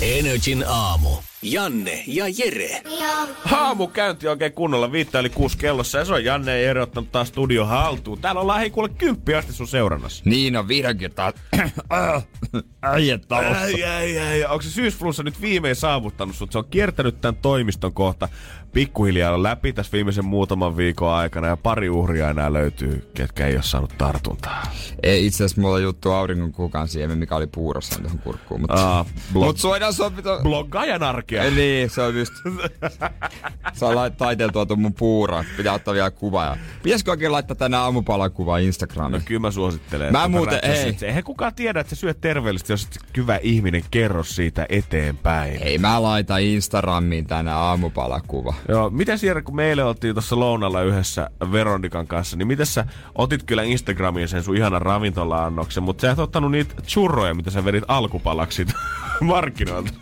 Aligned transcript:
Energin 0.00 0.62
aamu. 0.66 1.18
Janne 1.42 2.04
ja 2.06 2.24
Jere. 2.38 2.82
Haamu 3.44 3.86
käynti 3.86 4.28
oikein 4.28 4.52
kunnolla, 4.52 4.92
viittä 4.92 5.18
eli 5.18 5.30
kuusi 5.30 5.58
kellossa 5.58 5.98
ja 5.98 6.04
se 6.04 6.12
on 6.12 6.24
Janne 6.24 6.50
ja 6.58 6.62
Jere 6.62 6.82
ottanut 6.82 7.12
taas 7.12 7.28
studio 7.28 7.64
haltuun. 7.66 8.20
Täällä 8.20 8.40
ollaan 8.40 8.60
hei 8.60 8.70
kuule 8.70 8.88
kymppi 8.88 9.34
asti 9.34 9.52
sun 9.52 9.68
seurannassa. 9.68 10.22
Niin 10.26 10.56
on 10.56 10.68
vihdoinkin 10.68 11.12
taas 11.14 11.34
äijät. 12.82 13.32
Ai, 13.32 13.84
ai, 13.84 14.18
ai. 14.18 14.44
Onko 14.44 14.62
se 14.62 14.70
syysflunssa 14.70 15.22
nyt 15.22 15.40
viimein 15.40 15.76
saavuttanut 15.76 16.36
sut? 16.36 16.52
Se 16.52 16.58
on 16.58 16.64
kiertänyt 16.70 17.20
tämän 17.20 17.36
toimiston 17.36 17.92
kohta 17.92 18.28
pikkuhiljaa 18.72 19.42
läpi 19.42 19.72
tässä 19.72 19.92
viimeisen 19.92 20.24
muutaman 20.24 20.76
viikon 20.76 21.12
aikana 21.12 21.46
ja 21.46 21.56
pari 21.56 21.88
uhria 21.90 22.30
enää 22.30 22.52
löytyy, 22.52 23.10
ketkä 23.14 23.46
ei 23.46 23.54
ole 23.54 23.62
saanut 23.62 23.94
tartuntaa. 23.98 24.62
Ei 25.02 25.26
itse 25.26 25.44
asiassa 25.44 25.60
mulla 25.60 25.74
on 25.76 25.82
juttu 25.82 26.10
auringon 26.12 26.52
kukan 26.52 26.88
siemen, 26.88 27.18
mikä 27.18 27.36
oli 27.36 27.46
puurossa 27.46 28.00
tuohon 28.00 28.18
kurkkuun. 28.18 28.60
Mutta 28.60 28.88
Aa, 28.90 29.04
blog- 29.34 29.44
mut 29.44 29.58
suodaan 29.58 29.92
sopita... 29.92 30.38
Bloggaajan 30.42 31.02
arkea. 31.38 31.42
Ei, 31.42 31.50
niin, 31.50 31.90
se 31.90 32.02
on 32.02 32.18
just... 32.18 32.32
Saa 33.72 34.10
taiteltua 34.10 34.66
tuon 34.66 34.80
mun 34.80 34.94
puuraa. 34.94 35.44
Pitää 35.56 35.72
ottaa 35.72 35.94
vielä 35.94 36.10
kuva. 36.10 36.44
Ja... 36.44 36.56
Pitäisikö 36.82 37.10
oikein 37.10 37.32
laittaa 37.32 37.54
tänä 37.54 37.80
aamupalakuvaa 37.80 38.58
Instagramiin? 38.58 39.12
No 39.12 39.20
kyllä 39.24 39.40
mä 39.40 39.50
suosittelen. 39.50 40.12
Mä 40.12 40.28
muuten- 40.28 40.60
ei. 40.62 40.94
se. 40.94 41.06
Eihän 41.06 41.24
kukaan 41.24 41.54
tiedä, 41.54 41.80
että 41.80 41.94
sä 41.94 42.00
syöt 42.00 42.20
terveellisesti, 42.20 42.72
jos 42.72 42.88
hyvä 43.16 43.38
ihminen 43.42 43.82
kerro 43.90 44.22
siitä 44.22 44.66
eteenpäin. 44.68 45.62
Ei 45.62 45.78
mä 45.78 46.02
laita 46.02 46.38
Instagramiin 46.38 47.26
tänä 47.26 47.56
aamupalakuva. 47.56 48.54
Joo, 48.68 48.90
miten 48.90 49.18
Sierra, 49.18 49.42
kun 49.42 49.56
meille 49.56 49.84
oltiin 49.84 50.14
tuossa 50.14 50.38
lounalla 50.38 50.82
yhdessä 50.82 51.30
Veronikan 51.52 52.06
kanssa, 52.06 52.36
niin 52.36 52.48
miten 52.48 52.66
sä 52.66 52.84
otit 53.14 53.42
kyllä 53.42 53.62
Instagramiin 53.62 54.28
sen 54.28 54.42
sun 54.42 54.56
ihanan 54.56 54.82
ravintola-annoksen, 54.82 55.82
mutta 55.82 56.00
sä 56.00 56.10
et 56.10 56.18
ottanut 56.18 56.50
niitä 56.50 56.74
churroja, 56.82 57.34
mitä 57.34 57.50
sä 57.50 57.64
vedit 57.64 57.84
alkupalaksi 57.88 58.66
markkinoilta. 59.20 59.92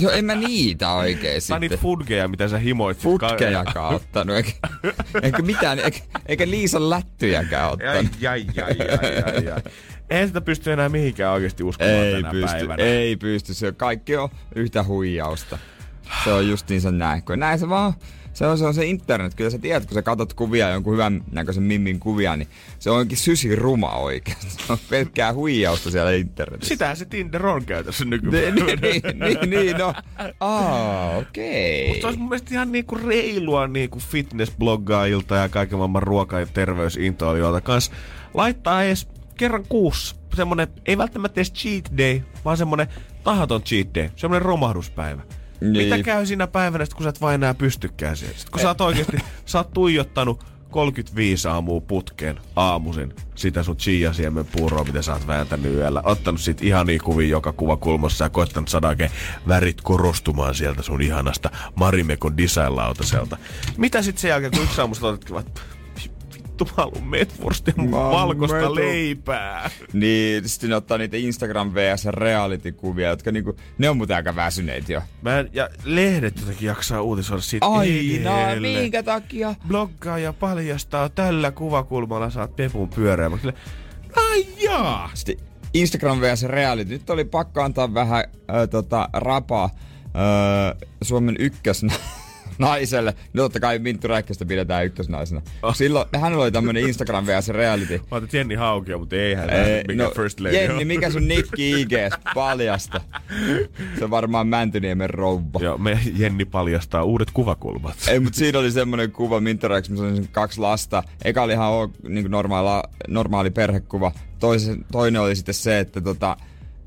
Joo, 0.00 0.12
en 0.12 0.24
mä 0.24 0.34
niitä 0.34 0.92
oikein 0.92 1.32
Tai 1.34 1.40
sitten. 1.40 1.60
niitä 1.60 1.76
fudgeja, 1.76 2.28
mitä 2.28 2.48
sä 2.48 2.58
himoit. 2.58 3.00
sit 3.00 3.10
ka- 3.20 3.28
Futkejakaan 3.28 3.94
ottanut, 3.94 4.36
eikä, 4.36 4.52
eikä 5.22 5.42
mitään, 5.42 5.78
eikä, 5.78 5.98
eikä 6.26 6.50
Liisan 6.50 6.90
lättyjäkään 6.90 7.70
ottanut. 7.70 8.06
ai, 8.28 8.46
ai, 8.56 8.64
ai, 8.64 8.76
ai, 9.36 9.48
ai. 9.52 9.62
Eihän 10.10 10.28
sitä 10.28 10.40
pysty 10.40 10.72
enää 10.72 10.88
mihinkään 10.88 11.32
oikeasti 11.32 11.62
uskomaan 11.62 11.94
Ei 11.96 12.12
tänä 12.14 12.30
pysty, 12.30 12.46
päivänä. 12.56 12.82
ei 12.82 13.16
pysty. 13.16 13.54
Se 13.54 13.72
kaikki 13.72 14.16
on 14.16 14.28
yhtä 14.54 14.84
huijausta. 14.84 15.58
Se 16.24 16.32
on 16.32 16.48
justiinsa 16.48 16.90
näin. 16.90 17.22
Kun 17.22 17.38
näin 17.38 17.58
se 17.58 17.68
vaan, 17.68 17.92
se 18.32 18.46
on, 18.46 18.58
se 18.58 18.64
on 18.64 18.74
se 18.74 18.86
internet. 18.86 19.34
Kyllä 19.34 19.50
sä 19.50 19.58
tiedät, 19.58 19.86
kun 19.86 19.94
sä 19.94 20.02
katsot 20.02 20.32
kuvia, 20.32 20.70
jonkun 20.70 20.92
hyvän 20.92 21.24
näköisen 21.32 21.62
mimmin 21.62 22.00
kuvia, 22.00 22.36
niin 22.36 22.48
se 22.78 22.90
onkin 22.90 23.18
sysi 23.18 23.56
ruma 23.56 23.90
oikeasti. 23.90 24.46
Se 24.66 24.72
on 24.72 24.78
pelkkää 24.90 25.34
huijausta 25.34 25.90
siellä 25.90 26.10
internetissä. 26.10 26.68
Sitähän 26.74 26.96
se 26.96 27.04
Tinder 27.04 27.46
on 27.46 27.64
käytössä 27.64 28.04
niin, 28.04 28.10
nykypäivänä. 28.10 28.64
niin, 28.64 28.78
niin, 28.80 29.18
niin, 29.18 29.50
niin, 29.50 29.76
no. 29.76 29.94
Aa, 30.40 31.16
okei. 31.16 31.88
Mutta 31.88 32.06
olisi 32.06 32.18
mun 32.18 32.28
mielestä 32.28 32.54
ihan 32.54 32.72
niinku 32.72 32.94
reilua 32.94 33.66
niinku 33.66 33.98
fitnessbloggaajilta 33.98 35.36
ja 35.36 35.48
kaiken 35.48 35.78
maailman 35.78 36.02
ruoka- 36.02 36.40
ja 36.40 36.46
terveysintoilijoilta 36.46 37.60
kans 37.60 37.90
laittaa 38.34 38.84
edes 38.84 39.08
kerran 39.36 39.64
kuussa 39.68 40.16
semmonen, 40.36 40.68
ei 40.86 40.98
välttämättä 40.98 41.40
edes 41.40 41.52
cheat 41.52 41.84
day, 41.98 42.20
vaan 42.44 42.56
semmonen 42.56 42.86
tahaton 43.24 43.62
cheat 43.62 43.88
day, 43.94 44.10
semmonen 44.16 44.42
romahduspäivä. 44.42 45.22
Niin. 45.62 45.94
Mitä 45.94 46.02
käy 46.02 46.26
siinä 46.26 46.46
päivänä, 46.46 46.84
sit 46.84 46.94
kun 46.94 47.02
sä 47.02 47.08
et 47.08 47.20
vaan 47.20 47.34
enää 47.34 47.54
pystykään 47.54 48.16
siihen? 48.16 48.38
Sit 48.38 48.50
kun 48.50 48.60
sä 48.60 48.68
oot 48.68 48.80
oikeesti, 48.80 49.16
sä 49.46 49.58
oot 49.58 49.72
tuijottanut 49.72 50.44
35 50.70 51.48
aamua 51.48 51.80
putkeen 51.80 52.40
aamuisin 52.56 53.14
sitä 53.34 53.62
sun 53.62 53.76
chia 53.76 54.12
siemen 54.12 54.46
puuroa, 54.46 54.84
mitä 54.84 55.02
sä 55.02 55.12
oot 55.12 55.26
vääntänyt 55.26 55.74
yöllä. 55.74 56.02
Ottanut 56.04 56.40
sit 56.40 56.62
ihania 56.62 56.98
kuvia 57.00 57.28
joka 57.28 57.52
kuvakulmassa 57.52 58.24
ja 58.24 58.28
koittanut 58.28 58.68
saada 58.68 58.88
oikein 58.88 59.10
värit 59.48 59.80
korostumaan 59.80 60.54
sieltä 60.54 60.82
sun 60.82 61.02
ihanasta 61.02 61.50
Marimekon 61.74 62.36
design-lautaselta. 62.36 63.36
Mitä 63.76 64.02
sit 64.02 64.18
sen 64.18 64.28
jälkeen, 64.28 64.52
kun 64.52 64.62
yksi 64.62 64.80
aamu 64.80 64.94
sä 64.94 65.00
vittu 66.64 66.74
mä 66.76 66.82
haluun 66.82 67.06
metwurstia 67.08 67.74
Mä 67.76 67.82
haluun 67.96 68.12
valkoista 68.12 68.56
metwurst- 68.60 68.74
leipää. 68.74 69.70
Niin, 69.92 70.48
sitten 70.48 70.70
ne 70.70 70.76
ottaa 70.76 70.98
niitä 70.98 71.16
Instagram 71.16 71.74
vs 71.74 72.04
reality-kuvia, 72.04 73.08
jotka 73.08 73.32
niinku, 73.32 73.56
ne 73.78 73.90
on 73.90 73.96
muuten 73.96 74.16
aika 74.16 74.36
väsyneitä 74.36 74.92
jo. 74.92 75.02
Mä 75.22 75.38
en, 75.38 75.50
ja 75.52 75.68
lehdet 75.84 76.40
jotenkin 76.40 76.66
jaksaa 76.66 77.02
uutisoida 77.02 77.42
siitä 77.42 77.66
Aina, 77.66 78.50
edelle. 78.50 78.80
minkä 78.80 79.02
takia? 79.02 79.54
Bloggaaja 79.68 80.32
paljastaa 80.32 81.08
tällä 81.08 81.50
kuvakulmalla 81.50 82.30
saat 82.30 82.56
pepun 82.56 82.88
pyöreä. 82.88 83.30
Ai 84.30 84.46
jaa! 84.64 85.10
Sitten 85.14 85.36
Instagram 85.74 86.20
vs 86.20 86.42
reality. 86.42 86.90
Nyt 86.92 87.10
oli 87.10 87.24
pakko 87.24 87.62
antaa 87.62 87.94
vähän 87.94 88.24
äh, 88.50 88.68
tota, 88.70 89.08
rapaa 89.12 89.64
äh, 90.04 90.88
Suomen 91.02 91.36
ykkösnä 91.38 91.92
naiselle. 92.58 93.14
No 93.32 93.42
totta 93.42 93.60
kai 93.60 93.78
Minttu 93.78 94.08
Räikköstä 94.08 94.44
pidetään 94.46 94.86
ykkösnaisena. 94.86 95.42
Oh. 95.62 95.74
Silloin 95.76 96.08
hän 96.20 96.34
oli 96.34 96.52
tämmönen 96.52 96.88
Instagram 96.88 97.26
vs 97.26 97.48
reality. 97.48 98.00
Mä 98.10 98.16
otin 98.16 98.28
Jenni 98.32 98.54
Haukia, 98.54 98.98
mutta 98.98 99.16
ei 99.16 99.34
hän 99.34 99.50
Ee, 99.50 99.84
mikä 99.88 100.10
first 100.16 100.40
lady 100.40 100.54
Jenni, 100.56 100.80
on. 100.82 100.86
mikä 100.86 101.10
sun 101.10 101.28
nikki 101.28 101.80
IGs? 101.80 102.14
Paljasta. 102.34 103.00
Se 103.98 104.04
on 104.04 104.10
varmaan 104.10 104.46
Mäntyniemen 104.46 105.10
rouva. 105.10 105.60
Joo, 105.60 105.78
me 105.78 105.98
Jenni 106.16 106.44
paljastaa 106.44 107.04
uudet 107.04 107.30
kuvakulmat. 107.30 107.96
Ei, 108.08 108.20
mutta 108.20 108.38
siinä 108.38 108.58
oli 108.58 108.70
semmoinen 108.70 109.12
kuva 109.12 109.40
Mintorex, 109.40 109.88
missä 109.88 110.04
oli 110.04 110.28
kaksi 110.32 110.60
lasta. 110.60 111.02
Eka 111.24 111.42
oli 111.42 111.52
ihan 111.52 111.72
niin 112.08 112.30
normaali, 112.30 112.88
normaali 113.08 113.50
perhekuva. 113.50 114.12
Toisen, 114.38 114.84
toinen 114.92 115.20
oli 115.22 115.36
sitten 115.36 115.54
se, 115.54 115.78
että 115.78 116.00
tota, 116.00 116.36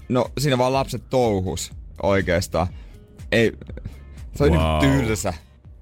no 0.10 0.26
siinä 0.38 0.58
vaan 0.58 0.74
lapset 0.74 1.10
touhus 1.10 1.72
oikeastaan. 2.04 2.68
Ei, 3.32 3.52
se 4.36 4.44
oli 4.44 4.52
Wow. 4.52 4.62
wow. 4.62 4.80
tylsä. 4.80 5.34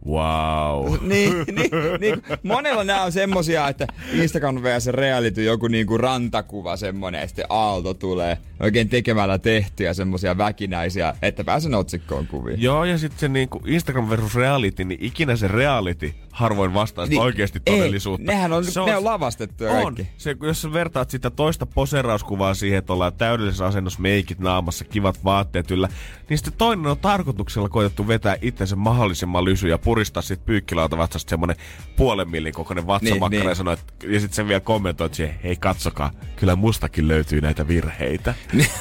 Wow. 0.07 0.93
Niin, 1.01 1.31
niin, 1.31 1.71
niin, 1.99 2.23
monella 2.43 2.83
nämä 2.83 3.03
on 3.03 3.11
semmosia, 3.11 3.67
että 3.67 3.87
Instagram 4.13 4.55
vs 4.55 4.87
reality 4.87 5.43
joku 5.43 5.67
niinku 5.67 5.97
rantakuva 5.97 6.77
semmonen, 6.77 7.21
ja 7.21 7.27
sitten 7.27 7.45
aalto 7.49 7.93
tulee 7.93 8.37
oikein 8.59 8.89
tekemällä 8.89 9.39
tehtyjä 9.39 9.93
semmosia 9.93 10.37
väkinäisiä, 10.37 11.15
että 11.21 11.43
pääsen 11.43 11.75
otsikkoon 11.75 12.27
kuviin. 12.27 12.61
Joo, 12.61 12.85
ja 12.85 12.97
sitten 12.97 13.19
se 13.19 13.27
niinku 13.27 13.61
Instagram 13.65 14.09
versus 14.09 14.35
reality, 14.35 14.83
niin 14.83 15.03
ikinä 15.03 15.35
se 15.35 15.47
reality 15.47 16.13
harvoin 16.33 16.73
vastaa 16.73 17.05
niin, 17.05 17.09
Niin, 17.09 17.21
oikeasti 17.21 17.59
ei, 17.65 17.77
todellisuutta. 17.77 18.31
nehän 18.31 18.53
on- 18.53 18.65
Se 18.65 18.79
ne 18.85 18.95
on 18.97 19.03
lavastettuja 19.03 19.71
on. 19.71 19.83
kaikki. 19.95 20.07
Se, 20.17 20.35
jos 20.43 20.61
sä 20.61 20.73
vertaat 20.73 21.09
sitä 21.09 21.29
toista 21.29 21.65
poserauskuvaa 21.65 22.53
siihen, 22.53 22.79
että 22.79 22.93
ollaan 22.93 23.13
täydellisessä 23.13 23.65
asennossa, 23.65 24.01
meikit 24.01 24.39
naamassa, 24.39 24.85
kivat 24.85 25.23
vaatteet 25.23 25.71
yllä, 25.71 25.89
niin 26.29 26.37
sitten 26.37 26.53
toinen 26.57 26.87
on 26.87 26.97
tarkoituksella 26.97 27.69
koetettu 27.69 28.07
vetää 28.07 28.35
itsensä 28.41 28.75
mahdollisimman 28.75 29.45
lysy 29.45 29.67
ja 29.67 29.77
puristaa 29.77 30.21
sit 30.21 30.45
pyykkilauta 30.45 30.97
vastasta 30.97 31.29
semmonen 31.29 31.55
puolen 31.95 32.29
millin 32.29 32.53
kokoinen 32.53 32.87
vatsamakkara 32.87 33.29
Niin, 33.29 33.39
ja 33.43 33.47
niin. 33.49 33.55
sanoo, 33.55 33.73
että, 33.73 33.93
ja 34.07 34.19
sitten 34.19 34.35
sen 34.35 34.47
vielä 34.47 34.59
kommentoit 34.59 35.13
siihen, 35.13 35.35
hei 35.43 35.55
katsokaa, 35.55 36.11
kyllä 36.35 36.55
mustakin 36.55 37.07
löytyy 37.07 37.41
näitä 37.41 37.67
virheitä. 37.67 38.33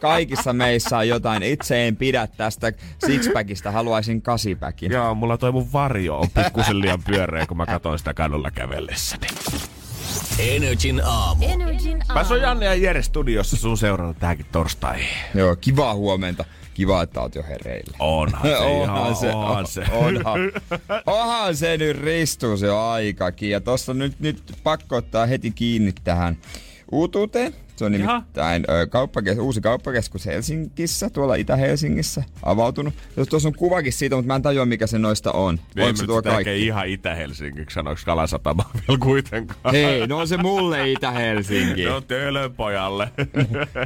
Kaikissa 0.00 0.52
meissä 0.52 0.98
on 0.98 1.08
jotain. 1.08 1.42
Itse 1.42 1.88
en 1.88 1.96
pidä 1.96 2.26
tästä 2.26 2.72
sixpackista, 3.06 3.70
haluaisin 3.70 4.22
kasipäkin. 4.22 4.92
Joo, 4.92 5.14
mulla 5.14 5.38
toi 5.38 5.52
mun 5.52 5.69
varjo 5.72 6.18
on 6.18 6.30
pikkusen 6.30 6.80
liian 6.80 7.02
pyöreä, 7.02 7.46
kun 7.46 7.56
mä 7.56 7.66
katsoin 7.66 7.98
sitä 7.98 8.14
kadulla 8.14 8.50
kävellessäni. 8.50 9.26
Energin 10.38 11.00
aamu. 11.04 11.46
Mä 12.14 12.24
on 12.30 12.40
Janne 12.40 12.66
ja 12.66 12.74
Jere 12.74 13.02
studiossa 13.02 13.56
sun 13.56 13.78
seurannut 13.78 14.18
tähänkin 14.18 14.46
torstaihin. 14.52 15.06
Joo, 15.34 15.56
kivaa 15.56 15.94
huomenta. 15.94 16.44
Kiva, 16.74 17.02
että 17.02 17.20
oot 17.20 17.34
jo 17.34 17.42
hereillä. 17.42 17.96
Onhan 17.98 18.42
se, 18.42 18.56
onhan 18.66 19.02
ihan, 19.02 19.16
se, 19.16 19.30
onhan 19.30 19.66
se. 19.66 19.84
Onhan, 19.92 20.40
onhan 21.06 21.56
se 21.56 21.76
nyt 21.76 21.96
ristus 21.98 22.62
jo 22.62 22.80
aikakin. 22.80 23.50
Ja 23.50 23.60
tossa 23.60 23.94
nyt, 23.94 24.20
nyt 24.20 24.42
pakko 24.62 24.96
ottaa 24.96 25.26
heti 25.26 25.50
kiinni 25.50 25.92
tähän 26.04 26.38
uutuuteen. 26.92 27.54
Se 27.80 27.84
on 27.84 27.92
nimittäin 27.92 28.64
ö, 28.70 28.86
kauppakes, 28.86 29.38
uusi 29.38 29.60
kauppakeskus 29.60 30.26
Helsingissä, 30.26 31.10
tuolla 31.10 31.34
Itä-Helsingissä, 31.34 32.22
avautunut. 32.42 32.94
Jos 33.16 33.28
tuossa 33.28 33.48
on 33.48 33.54
kuvakin 33.54 33.92
siitä, 33.92 34.16
mutta 34.16 34.26
mä 34.26 34.36
en 34.36 34.42
tajua, 34.42 34.66
mikä 34.66 34.86
se 34.86 34.98
noista 34.98 35.32
on. 35.32 35.58
Eikö 35.76 35.86
Onko 35.88 35.96
se 35.96 36.06
tuo 36.06 36.22
kaikki? 36.22 36.66
ihan 36.66 36.88
Itä-Helsingiksi, 36.88 37.74
sanoiko 37.74 38.00
Kalasatama 38.04 38.70
vielä 38.74 38.98
kuitenkaan? 38.98 39.74
Hei, 39.74 40.06
no 40.06 40.18
on 40.18 40.28
se 40.28 40.36
mulle 40.36 40.90
Itä-Helsinki. 40.90 41.84
No 41.84 42.00
tölöpojalle. 42.00 43.12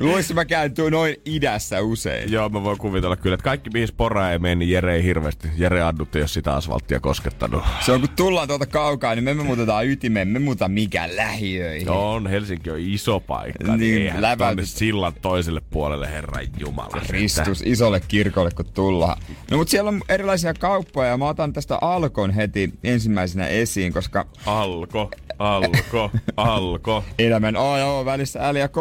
Luissa 0.00 0.34
mä 0.40 0.44
käyn 0.44 0.74
tuo 0.74 0.90
noin 0.90 1.16
idässä 1.24 1.80
usein. 1.80 2.32
Joo, 2.32 2.48
mä 2.48 2.62
voin 2.62 2.78
kuvitella 2.78 3.16
kyllä, 3.16 3.34
että 3.34 3.44
kaikki 3.44 3.70
mihin 3.70 3.88
spora 3.88 4.30
ei 4.30 4.38
mene, 4.38 4.54
niin 4.54 4.70
Jere 4.70 4.94
ei 4.94 5.02
hirveästi. 5.02 5.48
Jere 5.56 5.82
Addut 5.82 6.16
ei 6.16 6.22
ole 6.22 6.28
sitä 6.28 6.54
asfalttia 6.54 7.00
koskettanut. 7.00 7.62
Se 7.80 7.92
on 7.92 8.00
kun 8.00 8.08
tullaan 8.16 8.48
tuolta 8.48 8.66
kaukaa, 8.66 9.14
niin 9.14 9.24
me, 9.24 9.34
me 9.34 9.42
muutetaan 9.42 9.86
ytimeen, 9.86 10.28
me 10.28 10.38
muuta 10.38 10.68
mikä 10.68 11.08
lähiöihin. 11.16 11.86
No 11.86 12.12
on, 12.12 12.26
Helsinki 12.26 12.70
on 12.70 12.78
iso 12.80 13.20
paikka. 13.20 13.76
Niin, 13.76 13.83
Niin, 13.92 14.12
läväytet- 14.20 14.64
sillan 14.66 15.12
toiselle 15.22 15.60
puolelle, 15.70 16.10
herran 16.10 16.46
jumala. 16.58 17.00
Kristus 17.06 17.62
isolle 17.66 18.00
kirkolle, 18.08 18.50
kun 18.50 18.64
tullaan. 18.74 19.22
No 19.50 19.56
mutta 19.56 19.70
siellä 19.70 19.88
on 19.88 20.02
erilaisia 20.08 20.54
kauppoja 20.54 21.08
ja 21.08 21.16
mä 21.16 21.28
otan 21.28 21.52
tästä 21.52 21.78
Alkon 21.80 22.30
heti 22.30 22.72
ensimmäisenä 22.84 23.46
esiin, 23.46 23.92
koska 23.92 24.26
Alko, 24.46 25.10
alko, 25.38 26.10
alko. 26.36 27.04
elämän 27.18 27.56
A 27.56 27.78
ja 27.78 27.86
O 27.86 28.04
välissä 28.04 28.52
L 28.52 28.56
ja 28.56 28.68
K. 28.68 28.76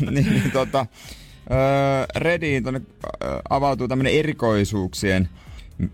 niin, 0.00 0.14
niin 0.30 0.50
tota, 0.52 0.86
öö, 1.50 2.06
Rediin 2.16 2.64
tonne 2.64 2.80
öö, 3.24 3.40
avautuu 3.50 3.88
tämmönen 3.88 4.12
erikoisuuksien 4.14 5.28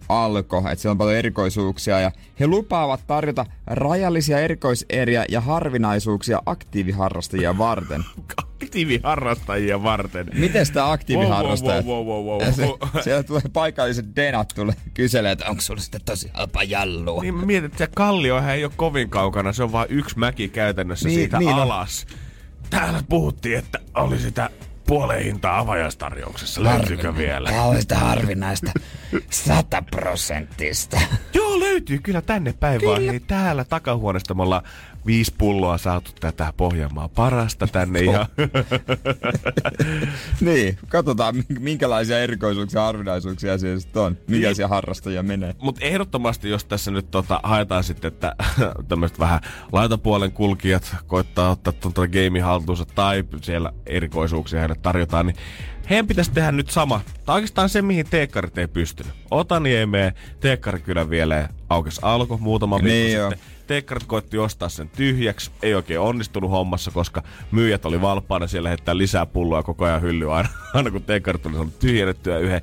alko, 0.08 0.58
että 0.58 0.74
siellä 0.74 0.92
on 0.92 0.98
paljon 0.98 1.16
erikoisuuksia 1.16 2.00
ja 2.00 2.12
he 2.40 2.46
lupaavat 2.46 3.00
tarjota 3.06 3.46
rajallisia 3.66 4.40
erikoiseriä 4.40 5.24
ja 5.28 5.40
harvinaisuuksia 5.40 6.42
aktiiviharrastajia 6.46 7.58
varten. 7.58 8.04
Aktiiviharrastajia 8.62 9.82
varten. 9.82 10.30
Miten 10.34 10.66
sitä 10.66 10.90
aktiiviharrastajat? 10.92 11.86
Wow, 11.86 12.06
wow, 12.06 12.24
wow, 12.24 12.38
wow, 12.38 12.42
Ja 12.42 12.52
se, 12.56 12.66
wow. 12.66 12.78
siellä 13.04 13.22
tulee 13.22 13.42
paikalliset 13.52 14.06
denat 14.16 14.52
tulee 14.54 14.74
kyselee, 14.94 15.32
että 15.32 15.46
onko 15.48 15.60
sulla 15.62 15.80
sitten 15.80 16.00
tosi 16.04 16.30
halpa 16.34 16.62
jallua. 16.62 17.22
Niin 17.22 17.34
mä 17.34 17.46
mietin, 17.46 17.64
että 17.64 17.78
se 17.78 17.88
kalliohan 17.96 18.50
ei 18.50 18.64
ole 18.64 18.72
kovin 18.76 19.10
kaukana, 19.10 19.52
se 19.52 19.62
on 19.62 19.72
vain 19.72 19.86
yksi 19.90 20.18
mäki 20.18 20.48
käytännössä 20.48 21.08
Niin, 21.08 21.18
siitä 21.18 21.38
niin 21.38 21.54
on. 21.54 21.60
alas. 21.60 22.06
Täällä 22.70 23.00
puhuttiin, 23.08 23.58
että 23.58 23.78
oli 23.94 24.18
sitä 24.18 24.50
puoleen 24.86 25.24
hintaa 25.24 25.58
avajaistarjouksessa. 25.58 26.62
Löytyykö 26.62 27.16
vielä? 27.16 27.50
Sitä 27.80 27.98
harvinaista 27.98 28.72
sataprosenttista. 29.30 31.00
Joo, 31.34 31.60
löytyy 31.60 31.98
kyllä 31.98 32.22
tänne 32.22 32.54
päin 32.60 32.80
vaan. 32.86 33.02
Hei, 33.02 33.20
täällä 33.20 33.64
takahuoneesta 33.64 34.34
me 34.34 34.42
ollaan 34.42 34.62
viisi 35.06 35.34
pulloa 35.38 35.78
saatu 35.78 36.10
tätä 36.20 36.52
Pohjanmaa 36.56 37.08
parasta 37.08 37.66
tänne. 37.66 38.00
Ja... 38.00 38.26
niin, 40.40 40.78
katsotaan 40.88 41.36
mi- 41.36 41.44
minkälaisia 41.58 42.18
erikoisuuksia 42.18 42.80
ja 42.80 42.86
harvinaisuuksia 42.86 43.58
siellä 43.58 43.80
sitten 43.80 44.02
on. 44.02 44.16
Minkälaisia 44.28 44.68
harrastajia 44.68 45.22
menee. 45.22 45.54
Mutta 45.62 45.84
ehdottomasti, 45.84 46.48
jos 46.48 46.64
tässä 46.64 46.90
nyt 46.90 47.10
tota, 47.10 47.40
haetaan 47.42 47.84
sitten, 47.84 48.08
että 48.08 48.36
tämmöiset 48.88 49.18
vähän 49.18 49.40
laitapuolen 49.72 50.32
kulkijat 50.32 50.96
koittaa 51.06 51.50
ottaa 51.50 51.72
tuota 51.72 52.08
game 52.08 52.40
haltuunsa 52.40 52.84
tai 52.84 53.24
siellä 53.42 53.72
erikoisuuksia 53.86 54.58
heille 54.58 54.76
tarjotaan, 54.82 55.26
niin 55.26 55.36
heidän 55.90 56.06
pitäisi 56.06 56.32
tehdä 56.32 56.52
nyt 56.52 56.70
sama. 56.70 57.00
Tai 57.24 57.34
oikeastaan 57.34 57.68
se, 57.68 57.82
mihin 57.82 58.06
teekkarit 58.10 58.58
ei 58.58 58.68
pystynyt. 58.68 59.12
Otaniemeen 59.30 60.12
teekkari 60.40 60.80
kyllä 60.80 61.10
vielä 61.10 61.48
aukes 61.68 61.98
alko 62.02 62.38
muutama 62.38 62.76
viikko 62.76 62.88
Niin 62.88 63.20
sitten. 63.30 63.53
Teekkarit 63.66 64.04
koitti 64.06 64.38
ostaa 64.38 64.68
sen 64.68 64.88
tyhjäksi. 64.88 65.50
Ei 65.62 65.74
oikein 65.74 66.00
onnistunut 66.00 66.50
hommassa, 66.50 66.90
koska 66.90 67.22
myyjät 67.50 67.84
oli 67.84 68.00
valppaana 68.00 68.46
siellä 68.46 68.68
heittää 68.68 68.96
lisää 68.96 69.26
pulloa 69.26 69.62
koko 69.62 69.84
ajan 69.84 70.02
hyllyä 70.02 70.34
aina, 70.34 70.48
aina 70.74 70.90
kun 70.90 71.02
teekkarit 71.02 71.46
oli 71.46 71.54
saanut 71.54 71.78
tyhjennettyä 71.78 72.38
yhden. 72.38 72.62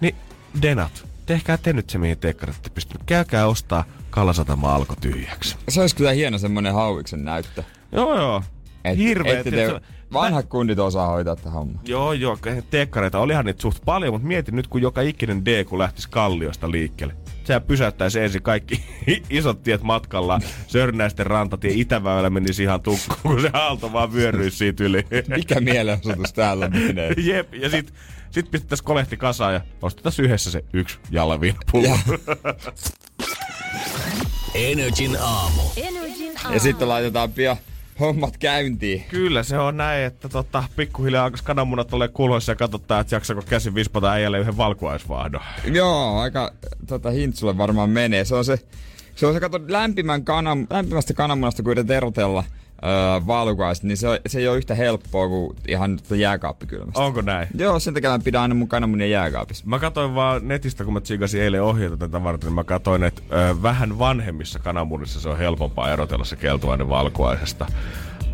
Niin 0.00 0.14
Denat, 0.62 1.06
tehkää 1.26 1.56
te 1.56 1.72
nyt 1.72 1.90
se, 1.90 1.98
mihin 1.98 2.18
teekkarit 2.18 2.56
ette 2.56 2.70
pystynyt. 2.70 3.02
Käykää 3.06 3.46
ostaa 3.46 3.84
Kalasatama 4.10 4.74
alko 4.74 4.94
tyhjäksi. 5.00 5.56
Se 5.68 5.80
olisi 5.80 5.96
kyllä 5.96 6.12
hieno 6.12 6.38
semmonen 6.38 6.74
hauiksen 6.74 7.24
näyttö. 7.24 7.62
Joo, 7.92 8.16
joo. 8.16 8.42
Et, 8.84 8.98
Hirveet. 8.98 9.38
ette 9.38 9.50
te, 9.50 9.80
vanhat 10.12 10.46
kundit 10.46 10.78
osaa 10.78 11.06
hoitaa 11.06 11.36
tätä 11.36 11.50
hommaa. 11.50 11.82
Joo, 11.84 12.12
joo, 12.12 12.38
teekkareita 12.70 13.18
olihan 13.18 13.44
niitä 13.44 13.62
suht 13.62 13.84
paljon, 13.84 14.14
mutta 14.14 14.28
mietin 14.28 14.56
nyt, 14.56 14.66
kun 14.66 14.82
joka 14.82 15.00
ikinen 15.00 15.44
D, 15.44 15.64
kun 15.64 15.78
lähtisi 15.78 16.10
kalliosta 16.10 16.70
liikkeelle. 16.70 17.14
Sehän 17.44 17.62
pysäyttäisi 17.62 18.20
ensin 18.20 18.42
kaikki 18.42 18.84
isot 19.30 19.62
tiet 19.62 19.82
matkalla. 19.82 20.40
Sörnäisten 20.66 21.26
rantatie 21.26 21.72
Itäväylä 21.74 22.30
menisi 22.30 22.62
ihan 22.62 22.82
tukkuun, 22.82 23.18
kun 23.22 23.40
se 23.40 23.50
aalto 23.52 23.92
vaan 23.92 24.12
vyöryisi 24.12 24.56
siitä 24.56 24.84
yli. 24.84 25.06
Mikä 25.36 25.60
mielenosoitus 25.60 26.32
täällä 26.32 26.68
menee? 26.68 27.14
Jep, 27.16 27.54
ja 27.54 27.70
sit, 27.70 27.94
sit 28.30 28.50
pistettäisiin 28.50 28.86
kolehti 28.86 29.16
kasaan 29.16 29.54
ja 29.54 29.60
ostettaisiin 29.82 30.26
yhdessä 30.26 30.50
se 30.50 30.64
yksi 30.72 30.98
jalaviinapullo. 31.10 31.98
Energin 34.54 35.16
aamu. 35.20 35.62
Energin 35.76 36.32
aamu. 36.44 36.54
Ja 36.54 36.60
sitten 36.60 36.88
laitetaan 36.88 37.32
pian 37.32 37.56
hommat 38.00 38.36
käyntiin. 38.36 39.04
Kyllä 39.08 39.42
se 39.42 39.58
on 39.58 39.76
näin, 39.76 40.04
että 40.04 40.28
tota, 40.28 40.64
pikkuhiljaa 40.76 41.24
alkaisi 41.24 41.44
kananmunat 41.44 41.94
ole 41.94 42.08
kuloissa 42.08 42.52
ja 42.52 42.56
katsotaan, 42.56 43.00
että 43.00 43.16
jaksako 43.16 43.42
käsin 43.42 43.74
vispata 43.74 44.10
äijälle 44.10 44.38
yhden 44.38 44.56
valkuaisvaahdon. 44.56 45.40
Joo, 45.64 46.18
aika 46.18 46.52
tota, 46.86 47.10
hintsulle 47.10 47.58
varmaan 47.58 47.90
menee. 47.90 48.24
Se 48.24 48.34
on 48.34 48.44
se, 48.44 48.58
se, 49.14 49.26
on 49.26 49.34
se 49.34 49.40
kato, 49.40 49.60
lämpimän 49.68 50.24
kanan, 50.24 50.66
lämpimästä 50.70 51.14
kananmunasta, 51.14 51.62
kun 51.62 51.72
yrität 51.72 51.90
erotella 51.90 52.44
öö, 52.84 53.20
niin 53.82 53.96
se, 53.96 54.08
on- 54.08 54.18
se 54.26 54.38
ei 54.38 54.48
ole 54.48 54.56
yhtä 54.56 54.74
helppoa 54.74 55.28
kuin 55.28 55.56
ihan 55.68 55.96
tota 55.96 56.16
jääkaappikylmästä. 56.16 57.00
Onko 57.00 57.20
näin? 57.20 57.48
Joo, 57.58 57.78
sen 57.78 57.94
takia 57.94 58.10
mä 58.10 58.18
pidän 58.18 58.42
aina 58.42 58.54
mun 58.54 58.68
kananmunia 58.68 59.06
jääkaapissa. 59.06 59.64
Mä 59.66 59.78
katsoin 59.78 60.14
vaan 60.14 60.48
netistä, 60.48 60.84
kun 60.84 60.92
mä 60.92 61.00
tsiikasin 61.00 61.42
eilen 61.42 61.62
ohjeita 61.62 61.96
tätä 61.96 62.24
varten, 62.24 62.46
niin 62.46 62.54
mä 62.54 62.64
katsoin, 62.64 63.02
että 63.04 63.22
ö, 63.32 63.62
vähän 63.62 63.98
vanhemmissa 63.98 64.58
kananmunissa 64.58 65.20
se 65.20 65.28
on 65.28 65.38
helpompaa 65.38 65.92
erotella 65.92 66.24
se 66.24 66.36
keltuainen 66.36 66.88
valkuaisesta. 66.88 67.66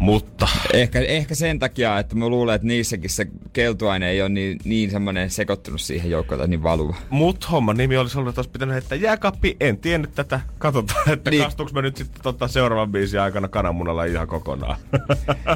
Mutta 0.01 0.49
Ehkä, 0.73 1.01
ehkä 1.01 1.35
sen 1.35 1.59
takia, 1.59 1.99
että 1.99 2.15
mä 2.17 2.29
luulen, 2.29 2.55
että 2.55 2.67
niissäkin 2.67 3.11
se 3.11 3.27
keltuaine 3.53 4.11
ei 4.11 4.21
ole 4.23 4.29
niin, 4.29 4.59
niin 4.65 4.91
semmoinen 4.91 5.31
sekoittunut 5.31 5.81
siihen 5.81 6.11
joukkoon 6.11 6.39
tai 6.39 6.49
niin 6.49 6.63
valuva. 6.63 6.95
mut 7.11 7.51
homman 7.51 7.77
nimi 7.77 7.97
olisi 7.97 8.19
ollut, 8.19 8.29
että 8.29 8.39
olisi 8.39 8.51
pitänyt 8.51 8.73
heittää 8.75 8.99
jääkappi. 8.99 9.57
En 9.61 9.79
tiennyt 9.79 10.15
tätä. 10.15 10.41
Katsotaan, 10.59 11.13
että 11.13 11.31
Niin. 11.31 11.43
kastuuko 11.45 11.73
mä 11.73 11.83
nyt 11.83 11.97
sitten 11.97 12.23
tota 12.23 12.49
seuraavan 12.49 12.93
biisin 12.93 13.21
aikana 13.21 13.49
kananmunalla 13.49 14.05
ihan 14.05 14.27
kokonaan. 14.29 14.77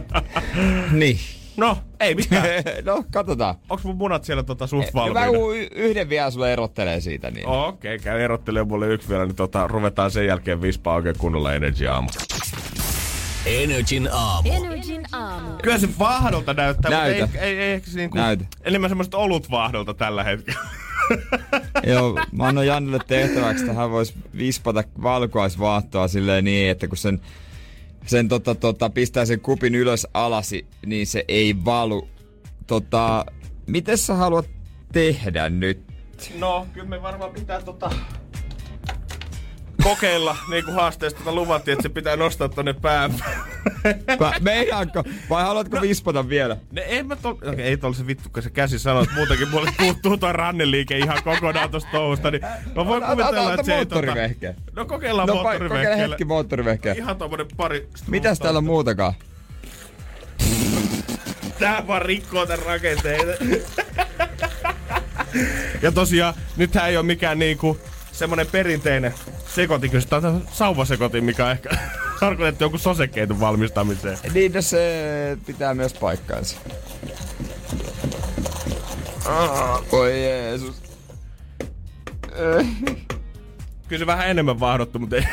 niin. 0.92 1.18
no, 1.56 1.78
ei 2.00 2.14
mitään. 2.14 2.44
no, 2.84 3.04
katsotaan. 3.10 3.54
Onks 3.70 3.84
mun 3.84 3.96
munat 3.96 4.24
siellä 4.24 4.42
tota 4.42 4.66
suht 4.66 4.94
Mä 4.94 5.00
valmiina? 5.00 5.26
y- 5.56 5.68
yhden 5.74 6.08
vielä 6.08 6.30
sulle 6.30 6.52
erottelee 6.52 7.00
siitä. 7.00 7.30
Niin. 7.30 7.46
Okei, 7.46 7.94
okay, 7.94 8.04
käy 8.04 8.20
erottelemaan 8.20 8.68
mulle 8.68 8.88
yksi 8.88 9.08
vielä, 9.08 9.26
niin 9.26 9.36
tota, 9.36 9.66
ruvetaan 9.66 10.10
sen 10.10 10.26
jälkeen 10.26 10.62
vispaa 10.62 10.94
oikein 10.94 11.18
kunnolla 11.18 11.54
Energy 11.54 11.86
aamu. 11.86 12.08
Energin 13.46 14.08
aamu. 14.12 14.48
Energin 14.52 15.02
aamu. 15.12 15.56
Kyllä 15.62 15.78
se 15.78 15.88
vahdolta 15.98 16.54
näyttää, 16.54 16.90
Näytä. 16.90 17.26
mutta 17.26 17.38
ei, 17.38 17.50
ei, 17.50 17.58
ei, 17.58 17.72
ehkä 17.72 17.90
niinku, 17.94 18.16
Näytä. 18.16 18.44
enemmän 18.62 18.90
semmoista 18.90 19.18
olut 19.18 19.50
vahdolta 19.50 19.94
tällä 19.94 20.24
hetkellä. 20.24 20.60
Joo, 21.92 22.20
mä 22.32 22.46
annoin 22.46 22.66
Jannelle 22.66 22.98
tehtäväksi, 23.06 23.64
että 23.64 23.74
hän 23.74 23.90
voisi 23.90 24.14
vispata 24.36 24.84
valkuaisvaahtoa 25.02 26.08
silleen 26.08 26.44
niin, 26.44 26.70
että 26.70 26.88
kun 26.88 26.96
sen, 26.96 27.20
sen 28.06 28.28
tota, 28.28 28.54
tota, 28.54 28.90
pistää 28.90 29.24
sen 29.24 29.40
kupin 29.40 29.74
ylös 29.74 30.06
alasi, 30.14 30.66
niin 30.86 31.06
se 31.06 31.24
ei 31.28 31.64
valu. 31.64 32.08
Tota, 32.66 33.26
miten 33.66 33.98
sä 33.98 34.14
haluat 34.14 34.50
tehdä 34.92 35.48
nyt? 35.48 35.82
No, 36.38 36.66
kyllä 36.72 36.88
me 36.88 37.02
varmaan 37.02 37.30
pitää 37.30 37.62
tota 37.62 37.90
kokeilla, 39.82 40.36
niin 40.50 40.64
kuin 40.64 40.74
haasteesta 40.74 41.18
tota 41.18 41.32
luvattiin, 41.34 41.72
että 41.72 41.82
se 41.82 41.88
pitää 41.88 42.16
nostaa 42.16 42.48
tonne 42.48 42.72
pään. 42.72 43.14
Vai, 44.20 44.40
meinaanko? 44.40 45.04
Vai 45.30 45.42
haluatko 45.42 45.80
vispata 45.80 46.28
vielä? 46.28 46.56
Ne, 46.72 46.84
en 46.88 47.06
mä 47.06 47.16
tol... 47.16 47.32
okay, 47.32 47.60
ei 47.60 47.76
tol 47.76 47.92
se 47.92 48.06
vittu, 48.06 48.28
kun 48.32 48.42
se 48.42 48.50
käsi 48.50 48.78
sanoo, 48.78 49.02
että 49.02 49.14
muutenkin 49.14 49.48
mulle 49.48 49.70
puuttuu 49.78 50.16
toi 50.16 50.32
ranneliike 50.32 50.98
ihan 50.98 51.22
kokonaan 51.24 51.70
tosta 51.70 51.90
touhusta, 51.92 52.30
niin 52.30 52.42
mä 52.76 52.86
voin 52.86 53.02
kuvitella, 53.02 53.54
että 53.54 53.66
se 53.66 53.74
ei 53.78 53.86
tota... 53.86 54.06
No 54.76 54.84
kokeillaan 54.84 55.28
No 55.28 55.34
moottorivehkeellä. 55.34 55.96
hetki 55.96 56.24
moottorivehkeä. 56.24 56.92
Ihan 56.92 57.16
tommonen 57.16 57.46
pari... 57.56 57.88
Mitäs 58.06 58.38
täällä 58.38 58.58
on 58.58 58.64
muutakaan? 58.64 59.14
Tää 61.58 61.86
vaan 61.86 62.02
rikkoo 62.02 62.46
tän 62.46 62.58
rakenteen. 62.58 63.28
ja 65.82 65.92
tosiaan, 65.92 66.34
nythän 66.56 66.88
ei 66.88 66.96
oo 66.96 67.02
mikään 67.02 67.38
niinku 67.38 67.78
semmonen 68.20 68.46
perinteinen 68.46 69.14
sekoitin, 69.46 69.90
tää 70.08 70.18
on 70.18 70.42
sauvasekotin, 70.52 71.24
mikä 71.24 71.44
on 71.44 71.50
ehkä 71.50 71.70
tarkoitettu 72.20 72.64
jonkun 72.64 72.80
sosekeitun 72.80 73.40
valmistamiseen. 73.40 74.18
Niin, 74.34 74.52
no 74.52 74.62
se 74.62 75.38
pitää 75.46 75.74
myös 75.74 75.94
paikkaansa. 75.94 76.56
Oi 79.92 80.24
Jeesus. 80.24 80.82
Kyllä 83.88 83.98
se 83.98 84.06
vähän 84.06 84.28
enemmän 84.28 84.60
vaahdottu, 84.60 84.98
mutta 84.98 85.16
ei, 85.16 85.24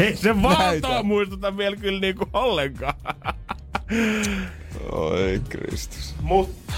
ei 0.06 0.16
se 0.16 0.42
vaataa 0.42 1.02
muistuta 1.02 1.56
vielä 1.56 1.76
kyllä 1.76 2.00
niinku 2.00 2.28
ollenkaan. 2.32 2.94
Oi 4.92 5.42
Kristus. 5.48 6.14
Mutta 6.20 6.72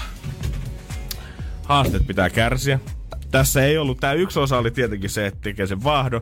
haasteet 1.63 2.07
pitää 2.07 2.29
kärsiä. 2.29 2.79
Tässä 3.31 3.65
ei 3.65 3.77
ollut, 3.77 3.99
tämä 3.99 4.13
yksi 4.13 4.39
osa 4.39 4.57
oli 4.57 4.71
tietenkin 4.71 5.09
se, 5.09 5.25
että 5.25 5.39
tekee 5.41 5.67
sen 5.67 5.83
vahdon. 5.83 6.21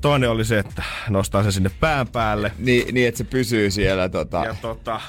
Toinen 0.00 0.30
oli 0.30 0.44
se, 0.44 0.58
että 0.58 0.82
nostaa 1.08 1.42
sen 1.42 1.52
sinne 1.52 1.70
pään 1.80 2.08
päälle. 2.08 2.52
Niin, 2.58 2.94
niin 2.94 3.08
että 3.08 3.18
se 3.18 3.24
pysyy 3.24 3.70
siellä 3.70 4.08
tota... 4.08 4.44
Ja 4.44 4.56
tota... 4.62 5.00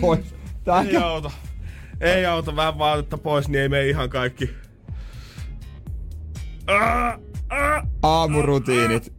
Voi. 0.00 0.24
Tää 0.64 0.82
Ei 0.82 0.96
auta. 0.96 1.30
Ei 2.00 2.26
auta 2.26 2.56
vähän 2.56 2.78
vaatetta 2.78 3.18
pois, 3.18 3.48
niin 3.48 3.62
ei 3.62 3.68
mene 3.68 3.88
ihan 3.88 4.10
kaikki. 4.10 4.50
Ah, 6.66 7.18
ah, 7.48 7.86
aamurutiinit. 8.02 9.12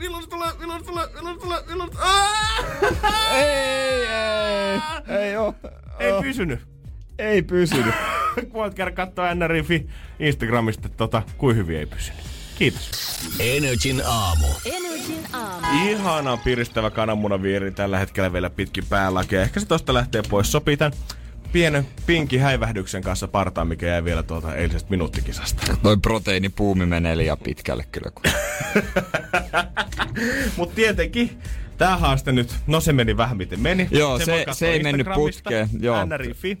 Milloin 0.00 0.22
se 0.22 0.28
tulee, 0.28 0.50
milloin 0.58 0.80
se 0.80 0.86
tulee, 0.86 1.06
milloin 1.14 1.36
se 1.36 1.40
tulee, 1.40 1.62
milloin 1.68 1.90
se 1.92 1.98
ah! 2.00 3.34
Ei, 3.34 4.06
ei, 4.06 4.80
ei 5.18 5.36
oo. 5.36 5.54
Ei 5.98 6.12
oo. 6.12 6.22
pysynyt. 6.22 6.60
Ei 7.18 7.42
pysynyt. 7.42 7.94
Voit 8.52 8.74
käydä 8.74 8.90
katsoa 8.90 9.34
NRIFI 9.34 9.86
Instagramista, 10.18 10.86
että 10.86 10.96
tota, 10.96 11.22
kuin 11.38 11.56
hyvin 11.56 11.78
ei 11.78 11.86
pysynyt. 11.86 12.20
Kiitos. 12.58 12.90
Energin 13.38 14.02
aamu. 14.06 14.46
Energin 14.64 15.26
aamu. 15.32 15.90
Ihana 15.90 16.36
piristävä 16.36 16.90
kananmunaviiri 16.90 17.70
tällä 17.70 17.98
hetkellä 17.98 18.32
vielä 18.32 18.50
pitkin 18.50 18.86
päälläkin. 18.88 19.36
Ja 19.36 19.42
Ehkä 19.42 19.60
se 19.60 19.66
tosta 19.66 19.94
lähtee 19.94 20.22
pois. 20.30 20.52
Sopii 20.52 20.76
tän 20.76 20.92
pienen 21.52 21.86
pinki 22.06 22.38
häivähdyksen 22.38 23.02
kanssa 23.02 23.28
partaan, 23.28 23.68
mikä 23.68 23.86
jäi 23.86 24.04
vielä 24.04 24.22
tuolta 24.22 24.54
eilisestä 24.54 24.90
minuuttikisasta. 24.90 25.76
Toi 25.82 25.96
proteiinipuumi 25.96 26.86
menee 26.86 27.16
liian 27.16 27.38
pitkälle 27.38 27.84
kyllä. 27.92 28.10
Mutta 30.56 30.74
tietenkin 30.74 31.38
Tää 31.80 31.96
haaste 31.96 32.32
nyt, 32.32 32.54
no 32.66 32.80
se 32.80 32.92
meni 32.92 33.16
vähän 33.16 33.36
miten 33.36 33.60
meni. 33.60 33.88
Joo, 33.90 34.18
se- 34.18 34.24
katsoa 34.38 34.54
se 34.54 34.68
ei 34.70 34.82
mennyt 34.82 35.06
putkeen, 35.14 35.68
joo. 35.80 36.04
NRIFI. 36.04 36.58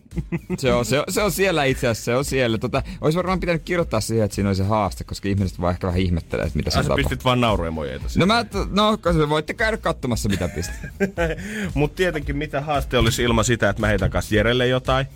Se 0.58 0.72
on, 0.72 0.84
se, 0.84 0.98
on, 0.98 1.04
se 1.08 1.22
on 1.22 1.32
siellä 1.32 1.64
itse 1.64 1.88
asiassa, 1.88 2.04
se 2.04 2.16
on 2.16 2.24
siellä. 2.24 2.58
Tota, 2.58 2.82
olisi 3.00 3.16
varmaan 3.16 3.40
pitänyt 3.40 3.62
kirjoittaa 3.62 4.00
siihen, 4.00 4.24
että 4.24 4.34
siinä 4.34 4.48
oli 4.48 4.56
se 4.56 4.64
haaste, 4.64 5.04
koska 5.04 5.28
ihmiset 5.28 5.60
vaan 5.60 5.72
ehkä 5.72 5.86
vähän 5.86 6.00
ihmettelee, 6.00 6.46
että 6.46 6.56
mitä 6.56 6.70
sä 6.70 6.76
tapahtuu. 6.82 6.96
pistit 6.96 7.24
vaan 7.24 7.40
nauruemojeita 7.40 8.04
No 8.16 8.26
mä, 8.26 8.44
no 8.70 8.98
koska 9.00 9.28
voitte 9.28 9.54
käydä 9.54 9.76
katsomassa 9.76 10.28
mitä 10.28 10.48
pistit. 10.48 10.76
Mutta 11.74 11.96
tietenkin 11.96 12.36
mitä 12.36 12.60
haaste 12.60 12.98
olisi 12.98 13.22
ilman 13.22 13.44
sitä, 13.44 13.68
että 13.68 13.80
mä 13.80 13.86
heitän 13.86 14.10
kanssa 14.10 14.34
Jerelle 14.34 14.66
jotain. 14.66 15.06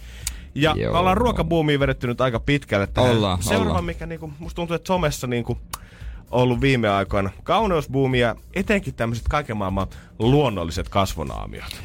Ja 0.55 0.75
Joo. 0.77 0.93
me 0.93 0.99
ollaan 0.99 1.17
ruokabuumiin 1.17 1.81
vedetty 1.81 2.07
nyt 2.07 2.21
aika 2.21 2.41
pitkälle. 2.41 2.87
tähän. 2.87 3.11
Ollaan, 3.11 3.43
Seuraava, 3.43 3.69
ollaan. 3.71 3.85
mikä 3.85 4.07
niinku, 4.07 4.33
musta 4.39 4.57
tuntuu, 4.57 4.77
että 4.77 4.87
somessa 4.87 5.27
niinku, 5.27 5.59
ollut 6.35 6.61
viime 6.61 6.89
aikoina 6.89 7.31
kauneusbuumi 7.43 8.21
ja 8.21 8.37
etenkin 8.55 8.95
tämmöiset 8.95 9.29
kaiken 9.29 9.57
maailman 9.57 9.87
luonnolliset 10.19 10.89
kasvonaamiot. 10.89 11.83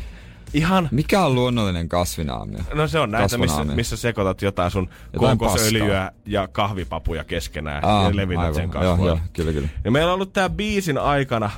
Ihan 0.53 0.89
Mikä 0.91 1.25
on 1.25 1.35
luonnollinen 1.35 1.89
kasvinaamio? 1.89 2.59
No 2.73 2.87
se 2.87 2.99
on 2.99 3.11
näitä, 3.11 3.37
missä, 3.37 3.63
missä 3.65 3.97
sekoitat 3.97 4.41
jotain 4.41 4.71
sun 4.71 4.89
Jotain 5.13 5.37
kokosöljyä 5.37 6.11
ja 6.25 6.47
kahvipapuja 6.47 7.23
keskenään 7.23 7.85
Aa, 7.85 8.03
ja 8.03 8.15
levität 8.15 8.39
aivan. 8.43 8.55
sen 8.55 8.63
Joo, 8.63 8.71
kasvoille. 8.71 9.07
joo, 9.09 9.19
kyllä, 9.33 9.53
kyllä. 9.53 9.67
Ja 9.83 9.91
meillä 9.91 10.09
on 10.09 10.13
ollut 10.15 10.33
tää 10.33 10.49
biisin 10.49 10.97
aikana 10.97 11.51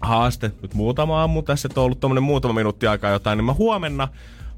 haaste, 0.00 0.52
nyt 0.62 0.74
muutama 0.74 1.20
aamu 1.20 1.42
tässä, 1.42 1.68
että 1.68 1.80
on 1.80 1.84
ollut 1.84 2.00
tommonen 2.00 2.22
muutama 2.22 2.54
minuutti 2.54 2.86
aikaa 2.86 3.10
jotain, 3.10 3.36
niin 3.36 3.44
mä 3.44 3.52
huomenna 3.52 4.08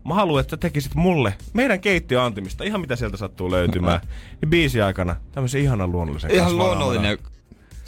Mä 0.05 0.15
haluan, 0.15 0.41
että 0.41 0.57
tekisit 0.57 0.95
mulle 0.95 1.35
meidän 1.53 1.81
keittiöantimista, 1.81 2.65
ihan 2.65 2.81
mitä 2.81 2.97
sieltä 2.97 3.17
sattuu 3.17 3.51
löytymään, 3.51 4.01
niin 4.41 4.51
biisi 4.51 4.83
aikana 4.83 5.17
tämmöisen 5.33 5.61
ihanan 5.61 5.93
luonnollisen 5.93 6.31
Ihan 6.31 6.59
luonnollinen. 6.59 7.19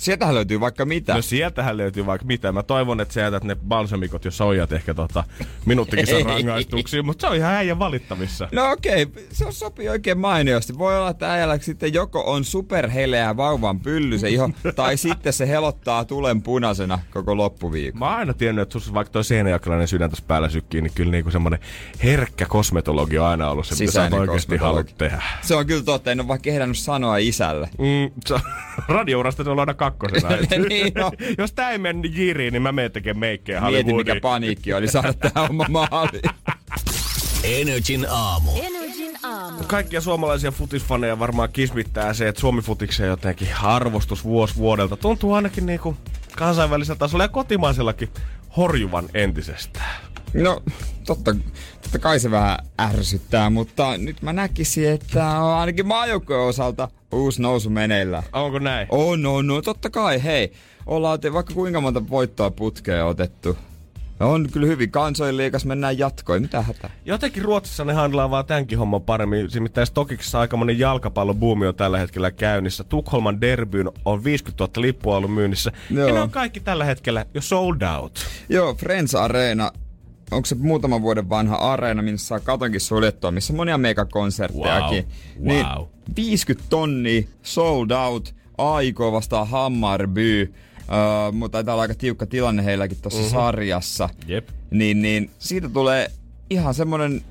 Sieltähän 0.04 0.34
löytyy 0.34 0.60
vaikka 0.60 0.84
mitä. 0.84 1.14
No 1.14 1.22
sieltähän 1.22 1.76
löytyy 1.76 2.06
vaikka 2.06 2.26
mitä. 2.26 2.52
Mä 2.52 2.62
toivon, 2.62 3.00
että 3.00 3.14
sä 3.14 3.20
jätät 3.20 3.44
ne 3.44 3.56
balsamikot 3.56 4.24
ja 4.24 4.30
soijat 4.30 4.72
ehkä 4.72 4.94
tota, 4.94 5.24
minuuttikisan 5.66 6.16
Ei. 6.16 6.24
rangaistuksiin, 6.34 7.06
mutta 7.06 7.20
se 7.20 7.26
on 7.26 7.36
ihan 7.36 7.52
äijän 7.52 7.78
valittavissa. 7.78 8.48
No 8.52 8.70
okei, 8.70 9.06
se 9.32 9.46
sopii 9.50 9.88
oikein 9.88 10.18
mainiosti. 10.18 10.78
Voi 10.78 10.98
olla, 10.98 11.10
että 11.10 11.32
äijällä 11.32 11.58
sitten 11.58 11.94
joko 11.94 12.32
on 12.32 12.44
superheleä 12.44 13.36
vauvan 13.36 13.80
pylly 13.80 14.18
se 14.18 14.28
iho, 14.28 14.50
tai 14.76 14.96
sitten 14.96 15.32
se 15.32 15.48
helottaa 15.48 16.04
tulen 16.04 16.42
punaisena 16.42 16.98
koko 17.10 17.36
loppuviikon. 17.36 17.98
Mä 17.98 18.08
oon 18.08 18.18
aina 18.18 18.34
tiennyt, 18.34 18.62
että 18.62 18.72
sus 18.72 18.94
vaikka 18.94 19.12
toi 19.12 19.24
seinäjakalainen 19.24 19.88
sydän 19.88 20.10
tässä 20.10 20.24
päällä 20.28 20.48
sykkii, 20.48 20.80
niin 20.80 20.92
kyllä 20.94 21.10
niinku 21.10 21.30
semmonen 21.30 21.58
herkkä 22.02 22.46
kosmetologi 22.46 23.18
on 23.18 23.26
aina 23.26 23.50
ollut 23.50 23.66
se, 23.66 23.74
mitä 23.74 23.92
sä 23.92 24.16
oikeasti 24.16 24.56
haluat 24.56 24.94
tehdä. 24.98 25.22
Se 25.42 25.54
on 25.54 25.66
kyllä 25.66 25.82
totta, 25.82 26.12
en 26.12 26.20
ole 26.20 26.28
vaan 26.28 26.40
kehdannut 26.40 26.78
sanoa 26.78 27.16
isälle. 27.16 27.68
Mm, 27.78 28.38
radiourasta 28.88 29.44
se 29.44 29.50
on 29.50 29.60
aina 29.64 29.74
kakkosena. 29.98 30.36
Niin, 30.68 30.92
no. 31.02 31.12
Jos 31.38 31.52
tää 31.52 31.70
ei 31.70 31.78
mene 31.78 32.08
jiriin, 32.08 32.52
niin 32.52 32.62
mä 32.62 32.72
menen 32.72 32.92
tekemään 32.92 33.20
meikkejä 33.20 33.60
Mieti, 33.60 33.94
mikä 33.94 34.16
paniikki 34.22 34.74
oli 34.74 34.88
saada 34.88 35.14
tämä 35.14 35.46
oma 35.50 35.66
maali. 35.68 36.22
Energin 37.44 38.06
aamu. 38.10 38.50
Energin 38.62 39.18
aamu. 39.22 39.64
Kaikkia 39.66 40.00
suomalaisia 40.00 40.50
futisfaneja 40.50 41.18
varmaan 41.18 41.52
kismittää 41.52 42.14
se, 42.14 42.28
että 42.28 42.40
Suomi-futikseen 42.40 43.08
jotenkin 43.08 43.48
arvostus 43.62 44.24
vuosi 44.24 44.56
vuodelta 44.56 44.96
tuntuu 44.96 45.32
ainakin 45.34 45.66
niinku 45.66 45.96
kansainvälisellä 46.36 46.98
tasolla 46.98 47.24
ja 47.24 47.28
kotimaisellakin 47.28 48.08
horjuvan 48.56 49.08
entisestään. 49.14 50.13
No, 50.34 50.62
totta, 51.06 51.36
totta 51.82 51.98
kai 51.98 52.20
se 52.20 52.30
vähän 52.30 52.58
ärsyttää, 52.80 53.50
mutta 53.50 53.96
nyt 53.96 54.22
mä 54.22 54.32
näkisin, 54.32 54.88
että 54.88 55.26
on 55.26 55.54
ainakin 55.54 55.86
maajoukkojen 55.86 56.42
osalta 56.42 56.88
uusi 57.12 57.42
nousu 57.42 57.70
meneillään. 57.70 58.22
Onko 58.32 58.58
näin? 58.58 58.86
On, 58.90 59.26
on, 59.26 59.46
no 59.46 59.62
totta 59.62 59.90
kai, 59.90 60.24
hei. 60.24 60.52
Ollaan 60.86 61.20
te, 61.20 61.32
vaikka 61.32 61.54
kuinka 61.54 61.80
monta 61.80 62.08
voittoa 62.08 62.50
putkea 62.50 63.06
otettu. 63.06 63.58
On 64.20 64.48
kyllä 64.52 64.66
hyvin. 64.66 64.90
Kansojen 64.90 65.36
liikas 65.36 65.64
mennään 65.64 65.98
jatkoon. 65.98 66.42
Mitä 66.42 66.62
hätää? 66.62 66.90
Jotenkin 67.04 67.42
Ruotsissa 67.42 67.84
ne 67.84 67.92
handlaa 67.92 68.30
vaan 68.30 68.46
tämänkin 68.46 68.78
homman 68.78 69.02
paremmin. 69.02 69.48
Nimittäin 69.54 69.86
Stokiksessa 69.86 70.40
aikamoinen 70.40 70.78
jalkapallobuumi 70.78 71.66
on 71.66 71.74
tällä 71.74 71.98
hetkellä 71.98 72.30
käynnissä. 72.30 72.84
Tukholman 72.84 73.40
derbyyn 73.40 73.90
on 74.04 74.24
50 74.24 74.64
000 74.64 74.72
lippua 74.76 75.16
ollut 75.16 75.34
myynnissä. 75.34 75.72
Joo. 75.90 76.08
Ja 76.08 76.14
ne 76.14 76.20
on 76.20 76.30
kaikki 76.30 76.60
tällä 76.60 76.84
hetkellä 76.84 77.26
jo 77.34 77.40
sold 77.40 77.82
out. 77.82 78.26
Joo, 78.48 78.74
Friends 78.74 79.14
Arena. 79.14 79.72
Onko 80.30 80.46
se 80.46 80.54
muutaman 80.54 81.02
vuoden 81.02 81.28
vanha 81.28 81.56
areena, 81.56 82.02
missä 82.02 82.26
saa 82.26 82.40
katonkin 82.40 82.80
suljettua, 82.80 83.30
missä 83.30 83.52
on 83.52 83.56
monia 83.56 83.78
megakonserttejakin. 83.78 85.04
Wow, 85.04 85.46
Niin 85.48 85.66
wow. 85.66 85.86
50 86.16 86.66
tonnia, 86.70 87.22
sold 87.42 87.90
out, 87.90 88.34
AIK 88.58 88.98
vastaa 89.00 89.44
Hammarby. 89.44 90.54
Öö, 90.92 91.32
mutta 91.32 91.52
taitaa 91.56 91.74
olla 91.74 91.82
aika 91.82 91.94
tiukka 91.94 92.26
tilanne 92.26 92.64
heilläkin 92.64 92.98
tuossa 93.02 93.20
mm-hmm. 93.20 93.32
sarjassa. 93.34 94.08
Jep. 94.26 94.48
Niin, 94.70 95.02
niin 95.02 95.30
siitä 95.38 95.68
tulee 95.68 96.10
ihan 96.50 96.74
semmonen, 96.74 97.22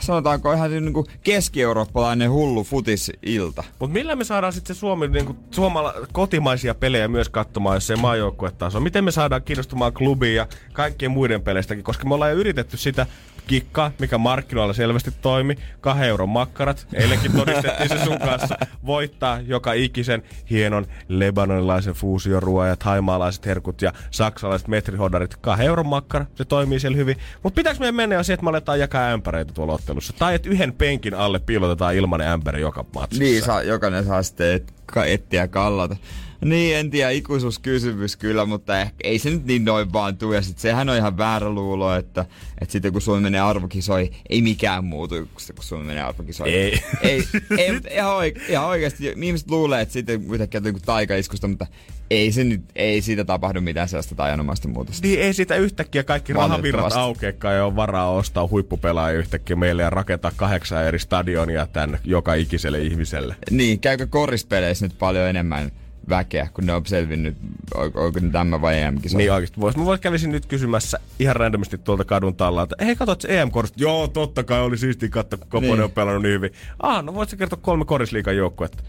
sanotaanko 0.00 0.52
ihan 0.52 0.70
niin 0.70 0.92
kuin 0.92 1.06
keski-eurooppalainen 1.22 2.30
hullu 2.30 2.64
futisilta. 2.64 3.64
Mutta 3.78 3.94
millä 3.94 4.16
me 4.16 4.24
saadaan 4.24 4.52
sitten 4.52 4.76
Suomi, 4.76 5.08
niinku, 5.08 5.36
suomala, 5.50 5.94
kotimaisia 6.12 6.74
pelejä 6.74 7.08
myös 7.08 7.28
katsomaan, 7.28 7.76
jos 7.76 7.86
se 7.86 7.96
maajoukkuetaso? 7.96 8.80
Miten 8.80 9.04
me 9.04 9.10
saadaan 9.10 9.42
kiinnostumaan 9.42 9.92
klubiin 9.92 10.34
ja 10.34 10.46
kaikkien 10.72 11.10
muiden 11.10 11.42
peleistäkin? 11.42 11.84
Koska 11.84 12.08
me 12.08 12.14
ollaan 12.14 12.30
jo 12.30 12.36
yritetty 12.36 12.76
sitä 12.76 13.06
kikkaa, 13.48 13.90
mikä 13.98 14.18
markkinoilla 14.18 14.72
selvästi 14.72 15.10
toimi. 15.22 15.54
Kahden 15.80 16.08
euron 16.08 16.28
makkarat. 16.28 16.86
Eilenkin 16.94 17.32
todistettiin 17.32 17.88
se 17.88 18.04
sun 18.04 18.18
kanssa. 18.18 18.58
Voittaa 18.86 19.40
joka 19.40 19.72
ikisen 19.72 20.22
hienon 20.50 20.86
lebanonilaisen 21.08 21.94
fuusioruoan 21.94 22.68
ja 22.68 22.76
taimaalaiset 22.76 23.46
herkut 23.46 23.82
ja 23.82 23.92
saksalaiset 24.10 24.68
metrihodarit. 24.68 25.36
Kahden 25.36 25.66
euron 25.66 25.86
makkara. 25.86 26.26
Se 26.34 26.44
toimii 26.44 26.80
siellä 26.80 26.96
hyvin. 26.96 27.16
Mutta 27.42 27.56
pitääkö 27.56 27.78
meidän 27.78 27.94
mennä 27.94 28.22
siihen, 28.22 28.34
että 28.34 28.44
me 28.44 28.50
aletaan 28.50 28.80
jakaa 28.80 29.10
ämpäreitä 29.10 29.52
tuolla 29.52 29.72
ottelussa? 29.72 30.12
Tai 30.18 30.34
että 30.34 30.48
yhden 30.48 30.72
penkin 30.72 31.14
alle 31.14 31.38
piilotetaan 31.38 31.94
ilmanen 31.94 32.28
ämpäri 32.28 32.60
joka 32.60 32.84
matsissa? 32.94 33.24
Niin, 33.24 33.42
saa, 33.42 33.62
jokainen 33.62 34.04
saa 34.04 34.22
sitten 34.22 34.60
etsiä 35.06 35.48
kallata. 35.48 35.96
Niin, 36.44 36.76
en 36.76 36.90
tiedä, 36.90 37.10
ikuisuuskysymys 37.10 38.16
kyllä, 38.16 38.44
mutta 38.44 38.80
ehkä, 38.80 38.94
ei 39.04 39.18
se 39.18 39.30
nyt 39.30 39.44
niin 39.44 39.64
noin 39.64 39.92
vaan 39.92 40.16
tuu. 40.16 40.32
Ja 40.32 40.42
sit 40.42 40.58
sehän 40.58 40.88
on 40.88 40.96
ihan 40.96 41.18
väärä 41.18 41.50
luulo, 41.50 41.94
että, 41.94 42.24
että 42.60 42.72
sitten 42.72 42.92
kun 42.92 43.02
Suomi 43.02 43.22
menee 43.22 43.40
arvokisoi, 43.40 44.10
ei 44.28 44.42
mikään 44.42 44.84
muutu, 44.84 45.14
kun 45.14 45.64
Suomi 45.64 45.84
menee 45.84 46.02
arvokisoi. 46.02 46.50
Ei. 46.54 46.82
ei, 47.02 47.24
ei 47.58 47.72
mutta 47.72 47.88
ihan, 47.90 48.14
oike, 48.14 48.40
ihan 48.48 48.66
oikeasti, 48.66 49.14
ihmiset 49.22 49.50
luulee, 49.50 49.80
että 49.80 49.92
sitten 49.92 50.24
yhtäkkiä 50.32 50.60
joku 50.64 50.80
taikaiskusta, 50.84 51.48
mutta 51.48 51.66
ei, 52.10 52.32
se 52.32 52.44
nyt, 52.44 52.62
ei 52.76 53.02
siitä 53.02 53.24
tapahdu 53.24 53.60
mitään 53.60 53.88
sellaista 53.88 54.14
tajanomaista 54.14 54.68
muutosta. 54.68 55.06
Niin 55.06 55.20
ei 55.20 55.32
siitä 55.32 55.56
yhtäkkiä 55.56 56.04
kaikki 56.04 56.32
rahavirrat 56.32 56.92
aukeakaan 56.92 57.54
ja 57.54 57.66
on 57.66 57.76
varaa 57.76 58.10
ostaa 58.10 58.48
huippupelaajia 58.48 59.18
yhtäkkiä 59.18 59.56
meille 59.56 59.82
ja 59.82 59.90
rakentaa 59.90 60.32
kahdeksan 60.36 60.84
eri 60.84 60.98
stadionia 60.98 61.66
tänne 61.66 61.98
joka 62.04 62.34
ikiselle 62.34 62.80
ihmiselle. 62.80 63.36
Niin, 63.50 63.80
käykö 63.80 64.06
korispeleissä 64.06 64.86
nyt 64.86 64.98
paljon 64.98 65.28
enemmän 65.28 65.72
väkeä, 66.08 66.48
kun 66.54 66.66
ne 66.66 66.72
on 66.72 66.86
selvinnyt, 66.86 67.36
onko 67.74 68.20
ne 68.20 68.30
tämä 68.30 68.60
vai 68.60 68.78
em 68.80 68.96
Niin 69.14 69.32
oikeesti 69.32 69.60
vois. 69.60 69.76
Mä 69.76 69.84
vois 69.84 70.00
kävisin 70.00 70.32
nyt 70.32 70.46
kysymässä 70.46 70.98
ihan 71.18 71.36
randomisti 71.36 71.78
tuolta 71.78 72.04
kadun 72.04 72.36
tallalta. 72.36 72.76
Hei, 72.84 72.96
katsot 72.96 73.20
se 73.20 73.40
EM-korista? 73.40 73.76
Joo, 73.82 74.08
totta 74.08 74.44
kai 74.44 74.60
oli 74.60 74.78
siistiä 74.78 75.08
katsoa, 75.08 75.38
kun 75.38 75.48
Koponen 75.48 75.70
Niin. 75.70 75.82
on 75.84 75.90
pelannut 75.90 76.22
niin 76.22 76.32
hyvin. 76.34 76.50
Ah, 76.82 77.04
no 77.04 77.14
voit 77.14 77.28
sä 77.28 77.36
kertoa 77.36 77.58
kolme 77.62 77.84
korisliikan 77.84 78.36
joukkuetta? 78.36 78.82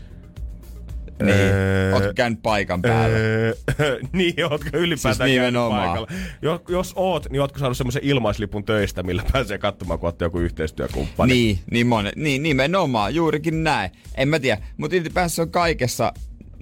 Niin. 1.23 1.35
Öö, 1.37 1.93
Ootko 1.93 2.11
käynyt 2.15 2.41
paikan 2.41 2.81
päällä? 2.81 3.17
Öö, 3.17 3.53
niin, 4.13 4.33
ootko 4.51 4.69
ylipäätään 4.73 5.15
Siis 5.15 5.17
käynyt 5.17 5.35
nimenomaan. 5.53 5.87
paikalla? 5.87 6.07
Jos, 6.41 6.61
jos 6.69 6.93
oot, 6.95 7.29
niin 7.29 7.41
ootko 7.41 7.59
saanut 7.59 7.77
semmoisen 7.77 8.03
ilmaislipun 8.05 8.63
töistä, 8.63 9.03
millä 9.03 9.23
pääsee 9.33 9.57
katsomaan, 9.57 9.99
kun 9.99 10.13
joku 10.21 10.39
yhteistyökumppani? 10.39 11.33
Niin, 11.33 11.59
niin, 11.71 11.87
monet, 11.87 12.15
niin, 12.15 12.43
nimenomaan, 12.43 13.15
juurikin 13.15 13.63
näin. 13.63 13.91
En 14.15 14.27
mä 14.27 14.39
tiedä, 14.39 14.61
mutta 14.77 14.95
ylipäänsä 14.95 15.35
se 15.35 15.41
on 15.41 15.51
kaikessa 15.51 16.13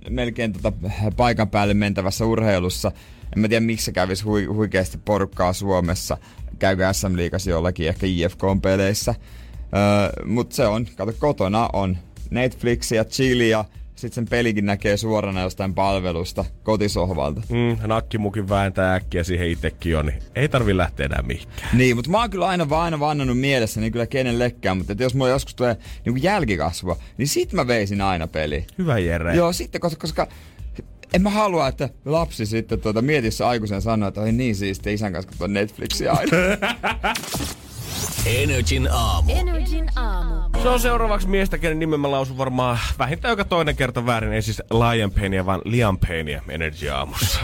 melkein 0.10 0.54
tota 0.54 0.74
paikan 1.18 1.50
päälle 1.50 1.74
mentävässä 1.74 2.26
urheilussa. 2.26 2.92
En 3.36 3.42
mä 3.42 3.48
tiedä, 3.48 3.66
miksi 3.66 3.86
se 3.86 3.92
kävisi 3.92 4.24
hui, 4.24 4.46
huikeasti 4.46 4.98
porukkaa 4.98 5.54
Suomessa. 5.54 6.18
Käykö 6.60 6.94
SM 6.94 7.16
Liigassa 7.16 7.50
jollakin 7.50 7.88
ehkä 7.88 8.06
IFK-peleissä. 8.06 9.16
Öö, 9.76 10.26
mutta 10.26 10.56
se 10.56 10.68
on, 10.68 10.88
kato, 10.96 11.14
kotona 11.20 11.70
on 11.74 11.98
Netflixiä, 12.30 13.06
chillia, 13.06 13.66
sitten 13.98 14.16
sen 14.16 14.28
pelikin 14.30 14.66
näkee 14.66 14.98
suorana 14.98 15.42
jostain 15.42 15.74
palvelusta 15.74 16.46
kotisohvalta. 16.64 17.42
Mm, 17.50 17.88
nakkimukin 17.88 18.50
vääntää 18.50 18.96
äkkiä 18.96 19.24
siihen 19.24 19.50
itsekin 19.50 19.98
on, 19.98 20.06
niin 20.06 20.20
ei 20.36 20.50
tarvi 20.50 20.78
lähteä 20.78 21.06
enää 21.06 21.22
mihinkään. 21.22 21.78
Niin, 21.78 21.96
mutta 21.96 22.12
mä 22.12 22.20
oon 22.20 22.30
kyllä 22.30 22.48
aina, 22.48 22.70
vaan 22.70 22.84
aina 22.84 23.00
vannannut 23.00 23.40
mielessä, 23.40 23.82
niin 23.82 23.92
kyllä 23.92 24.08
kenellekään, 24.08 24.78
mutta 24.78 24.92
että 24.92 25.04
jos 25.04 25.16
mulla 25.16 25.30
joskus 25.30 25.56
tulee 25.56 25.78
niin 26.06 26.24
jälkikasvua, 26.24 26.98
niin 27.18 27.28
sit 27.28 27.54
mä 27.54 27.68
veisin 27.68 28.02
aina 28.02 28.28
peli. 28.28 28.66
Hyvä 28.78 29.00
Jere. 29.00 29.36
Joo, 29.36 29.54
sitten 29.54 29.82
koska, 29.82 30.00
koska 30.00 30.28
en 31.14 31.22
mä 31.22 31.30
halua, 31.30 31.68
että 31.68 31.90
lapsi 32.06 32.46
sitten 32.46 32.82
tuota, 32.82 33.02
mietissä 33.02 33.48
aikuisen 33.48 33.82
sanoo, 33.82 34.08
että 34.08 34.22
oi 34.22 34.32
niin 34.32 34.56
siistiä 34.56 34.94
isän 34.94 35.14
kanssa 35.14 35.30
katsoa 35.30 35.48
Netflixiä 35.48 36.12
aina. 36.12 36.32
Energin 38.26 38.88
aamu. 38.92 39.32
Energin 39.36 39.86
aamu. 39.96 40.62
Se 40.62 40.70
on 40.70 40.80
seuraavaksi 40.80 41.28
miestä, 41.28 41.58
kenen 41.58 41.80
nimen 41.80 42.00
mä 42.00 42.12
lausun 42.12 42.38
varmaan 42.38 42.80
vähintään 43.00 43.32
joka 43.32 43.46
toinen 43.46 43.76
kerta 43.76 44.06
väärin. 44.06 44.34
Ei 44.34 44.42
siis 44.42 44.62
Lion 44.72 45.12
Painia, 45.12 45.46
vaan 45.46 45.62
Liam 45.66 45.98
Painia 46.08 46.42
Energy 46.50 46.90
aamussa. 46.90 47.40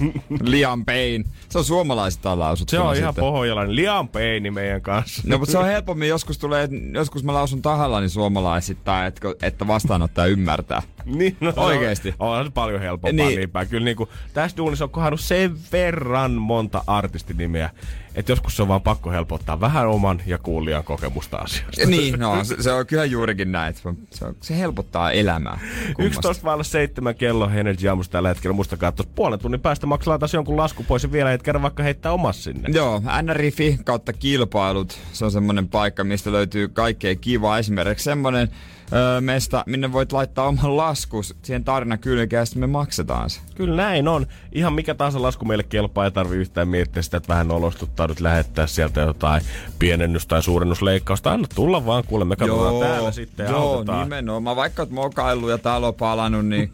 Liam 0.40 0.84
Payne. 0.84 1.24
Se 1.48 1.58
on 1.58 1.64
suomalaisista 1.64 2.38
lausut. 2.38 2.68
Se 2.68 2.78
on 2.78 2.96
ihan 2.96 3.14
pohjalainen. 3.14 3.76
Liam 3.76 4.08
Paini 4.08 4.50
meidän 4.50 4.82
kanssa. 4.82 5.22
No, 5.26 5.38
mutta 5.38 5.52
se 5.52 5.58
on 5.58 5.66
helpommin. 5.66 6.08
Joskus 6.08 6.38
tulee, 6.38 6.68
joskus 6.94 7.24
mä 7.24 7.34
lausun 7.34 7.62
tahallani 7.62 8.08
suomalaisittain, 8.08 9.06
että, 9.06 9.20
että 9.42 9.66
vastaanottaja 9.66 10.26
ymmärtää. 10.26 10.82
Niin, 11.18 11.36
no, 11.40 11.52
Oikeesti. 11.56 12.14
On, 12.18 12.38
on 12.38 12.52
paljon 12.52 12.80
helpompaa 12.80 13.12
Niin. 13.12 13.26
niin. 13.28 13.36
niin 13.38 13.50
päin. 13.50 13.68
Kyllä 13.68 13.84
niin 13.84 13.96
kuin, 13.96 14.08
tässä 14.34 14.56
duunissa 14.56 14.84
on 14.84 14.90
kohdannut 14.90 15.20
sen 15.20 15.56
verran 15.72 16.32
monta 16.32 16.84
artistinimeä, 16.86 17.70
että 18.14 18.32
joskus 18.32 18.56
se 18.56 18.62
on 18.62 18.68
vaan 18.68 18.82
pakko 18.82 19.10
helpottaa 19.10 19.60
vähän 19.60 19.88
oman 19.88 20.22
ja 20.26 20.38
kuulijan 20.38 20.84
kokemusta 20.84 21.36
asiasta. 21.36 21.86
niin, 21.86 22.18
no, 22.18 22.44
se, 22.44 22.62
se, 22.62 22.72
on 22.72 22.86
kyllä 22.86 23.04
juurikin 23.04 23.52
näin. 23.52 23.74
Se, 23.74 23.88
on, 23.88 23.96
se, 24.40 24.58
helpottaa 24.58 25.10
elämää. 25.10 25.58
kummasti. 25.84 26.02
11 26.06 26.44
vailla 26.44 26.64
7 26.64 27.14
kello 27.14 27.50
Energy 27.54 27.88
aamusta 27.88 28.12
tällä 28.12 28.28
hetkellä. 28.28 28.54
Muistakaa, 28.54 28.88
että 28.88 29.04
puolen 29.14 29.38
tunnin 29.38 29.60
päästä 29.60 29.86
maksaa 29.86 30.18
taas 30.18 30.34
jonkun 30.34 30.56
lasku 30.56 30.82
pois 30.84 31.02
ja 31.02 31.12
vielä 31.12 31.32
et 31.32 31.42
kerran 31.42 31.62
vaikka 31.62 31.82
heittää 31.82 32.12
omas 32.12 32.44
sinne. 32.44 32.68
Joo, 32.72 33.02
NRIFI 33.22 33.78
kautta 33.84 34.12
kilpailut. 34.12 34.98
Se 35.12 35.24
on 35.24 35.30
semmonen 35.30 35.68
paikka, 35.68 36.04
mistä 36.04 36.32
löytyy 36.32 36.68
kaikkea 36.68 37.14
kivaa. 37.16 37.58
Esimerkiksi 37.58 38.04
semmonen 38.04 38.48
öö, 38.92 39.20
mesta, 39.20 39.64
minne 39.66 39.92
voit 39.92 40.12
laittaa 40.12 40.46
oman 40.46 40.76
laskus 40.76 41.34
siihen 41.42 41.64
tarina 41.64 41.96
kylkeen 41.96 42.40
ja 42.40 42.44
sitten 42.44 42.60
me 42.60 42.66
maksetaan 42.66 43.30
se. 43.30 43.40
Kyllä 43.54 43.76
näin 43.76 44.08
on. 44.08 44.26
Ihan 44.52 44.72
mikä 44.72 44.94
tahansa 44.94 45.22
lasku 45.22 45.44
meille 45.44 45.62
kelpaa, 45.64 46.04
ei 46.04 46.10
tarvi 46.10 46.36
yhtään 46.36 46.68
miettiä 46.68 47.02
sitä, 47.02 47.16
että 47.16 47.28
vähän 47.28 47.50
olostuttaudut 47.50 48.20
lähettää 48.20 48.66
sieltä 48.66 49.00
jotain 49.00 49.42
pienennys- 49.78 50.26
tai 50.26 50.42
suurennusleikkausta. 50.42 51.32
Anna 51.32 51.48
tulla 51.54 51.86
vaan, 51.86 52.04
kuule, 52.04 52.24
me 52.24 52.36
katsotaan 52.36 52.80
täällä 52.80 53.12
sitten 53.12 53.44
ja 53.44 53.50
joo 53.50 53.72
autetaan. 53.72 54.02
nimenomaan. 54.02 54.56
Vaikka 54.56 54.82
oot 54.82 54.90
mokaillut 54.90 55.50
ja 55.50 55.58
talo 55.58 55.92
palannut, 55.92 56.46
niin... 56.46 56.70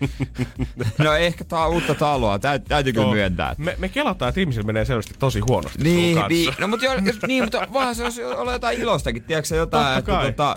no 0.98 1.12
ehkä 1.14 1.44
tää 1.44 1.64
on 1.66 1.72
uutta 1.72 1.94
taloa, 1.94 2.38
Täyt, 2.38 2.64
täytyy 2.64 2.92
kyllä 2.92 3.06
Joo. 3.06 3.14
myöntää. 3.14 3.54
Me, 3.58 3.74
me 3.78 3.88
kelataan, 3.88 4.28
että 4.28 4.40
ihmisillä 4.40 4.66
menee 4.66 4.84
selvästi 4.84 5.14
tosi 5.18 5.40
huonosti 5.48 5.82
Niin, 5.82 6.18
niin, 6.28 6.54
no 6.58 6.68
mutta, 6.68 6.86
jo, 6.86 6.92
niin, 7.26 7.44
mutta 7.44 7.66
voihan 7.72 7.94
se 7.94 8.04
jos 8.04 8.18
olla 8.36 8.52
jotain 8.52 8.80
ilostakin, 8.80 9.22
tiedätkö 9.22 9.56
jotain, 9.56 9.84
Totta 9.84 9.98
että 9.98 10.10
kai. 10.12 10.32
tota, 10.32 10.56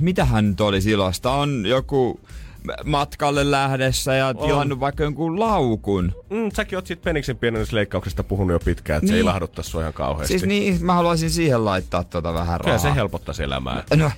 mitähän 0.00 0.48
nyt 0.48 0.60
olisi 0.60 0.90
ilosta? 0.90 1.30
On 1.30 1.66
joku 1.66 2.20
matkalle 2.84 3.50
lähdessä 3.50 4.14
ja 4.14 4.34
tilannut 4.34 4.80
vaikka 4.80 5.02
jonkun 5.04 5.40
laukun. 5.40 6.12
Mm, 6.30 6.50
säkin 6.54 6.76
oot 6.78 6.86
siitä 6.86 7.02
peniksen 7.04 7.36
pienennysleikkauksesta 7.38 8.22
puhunut 8.24 8.52
jo 8.52 8.58
pitkään, 8.64 8.96
että 8.96 9.04
niin. 9.04 9.12
se 9.12 9.16
ei 9.16 9.18
Niin. 9.22 9.26
lahduttaa 9.26 9.64
sua 9.64 9.80
ihan 9.80 9.92
kauheasti. 9.92 10.28
Siis 10.38 10.42
niin, 10.48 10.84
mä 10.84 10.94
haluaisin 10.94 11.30
siihen 11.30 11.64
laittaa 11.64 12.04
tota 12.04 12.34
vähän 12.34 12.60
Kyllä 12.60 12.74
rahaa. 12.74 12.90
se 12.90 12.94
helpottaisi 12.94 13.42
elämää. 13.42 13.82
No, 13.96 14.10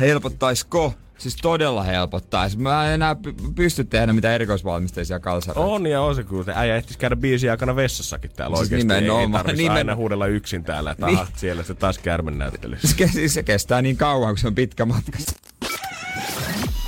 helpottaisko? 0.00 0.94
Siis 1.18 1.36
todella 1.36 1.82
helpottaisi. 1.82 2.58
Mä 2.58 2.86
en 2.88 2.94
enää 2.94 3.16
py- 3.26 3.52
pysty 3.54 3.84
tehdä 3.84 4.12
mitään 4.12 4.34
erikoisvalmisteisia 4.34 5.20
kalsareita. 5.20 5.60
On 5.70 5.86
ja 5.86 6.00
on 6.00 6.14
se 6.14 6.24
kyllä. 6.24 6.52
Äijä 6.56 6.76
ehtis 6.76 6.96
käydä 6.96 7.16
biisin 7.16 7.50
aikana 7.50 7.76
vessassakin 7.76 8.30
täällä 8.36 8.56
Siis 8.56 8.66
oikeesti. 8.72 8.94
Ei 8.94 9.00
nimenomaan. 9.00 9.32
tarvitsisi 9.32 9.68
Nimen- 9.68 9.76
aina 9.78 9.96
huudella 9.96 10.26
yksin 10.26 10.64
täällä, 10.64 10.90
että 10.90 11.06
Niin. 11.06 11.18
aha, 11.18 11.26
siellä 11.36 11.62
se 11.62 11.74
taas 11.74 11.98
kärmen 11.98 12.38
näyttelisi. 12.38 12.86
Se, 12.88 13.08
siis 13.08 13.34
se 13.34 13.42
kestää 13.42 13.82
niin 13.82 13.96
kauan, 13.96 14.28
kun 14.30 14.38
se 14.38 14.46
on 14.46 14.54
pitkä 14.54 14.84
matka. 14.84 15.18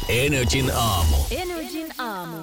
Energin 0.09 0.71
aamu. 0.75 1.16
Energin 1.31 1.87
aamu. 1.99 2.37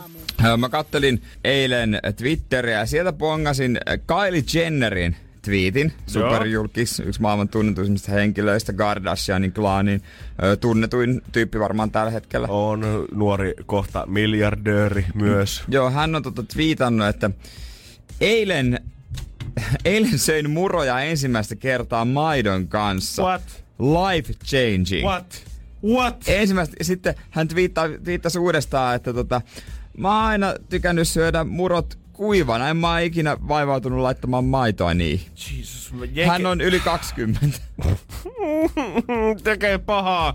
Mä 0.58 0.70
kattelin 0.70 1.22
eilen 1.44 2.00
Twitteriä 2.16 2.80
ja 2.80 2.86
sieltä 2.86 3.14
pongasin 3.14 3.80
Kylie 4.08 4.44
Jennerin 4.54 5.16
twiitin. 5.46 5.94
Superjulkis, 6.08 7.00
yksi 7.00 7.22
maailman 7.22 7.50
tunnetuimmista 7.50 8.12
henkilöistä, 8.12 8.74
Kardashianin 8.74 9.54
klaanin 9.54 10.02
tunnetuin 10.60 11.22
tyyppi 11.32 11.60
varmaan 11.60 11.92
tällä 11.92 12.12
hetkellä. 12.12 12.48
On 12.48 13.08
nuori 13.12 13.54
kohta 13.66 14.06
miljardööri 14.08 15.06
myös. 15.14 15.64
Joo, 15.68 15.92
hän 15.92 16.16
on 16.16 16.24
tota 16.24 16.44
twiitannut, 16.44 17.08
että 17.08 17.30
eilen, 18.22 18.80
eilen 19.86 20.20
söin 20.20 20.50
muroja 20.50 21.00
ensimmäistä 21.00 21.56
kertaa 21.56 22.06
maidon 22.06 22.68
kanssa. 22.68 23.24
What? 23.24 23.64
Life 23.80 24.34
changing. 24.34 25.08
What? 25.08 25.44
What? 25.86 26.24
Ensimmäistä, 26.28 26.76
sitten 26.82 27.16
hän 27.30 27.48
twiittasi 28.04 28.40
uudestaan, 28.40 28.96
että 28.96 29.14
tota, 29.14 29.42
mä 29.98 30.16
oon 30.16 30.26
aina 30.26 30.54
tykännyt 30.70 31.08
syödä 31.08 31.44
murot 31.44 32.05
kuivana. 32.16 32.70
En 32.70 32.78
mä 32.78 32.90
oon 32.92 33.02
ikinä 33.02 33.38
vaivautunut 33.48 34.00
laittamaan 34.00 34.46
maitoa 34.46 34.94
niihin. 34.94 35.28
Jesus, 35.58 35.94
Hän 36.28 36.46
on 36.46 36.62
yli 36.62 36.80
20. 36.80 37.58
tekee 39.44 39.78
pahaa. 39.78 40.34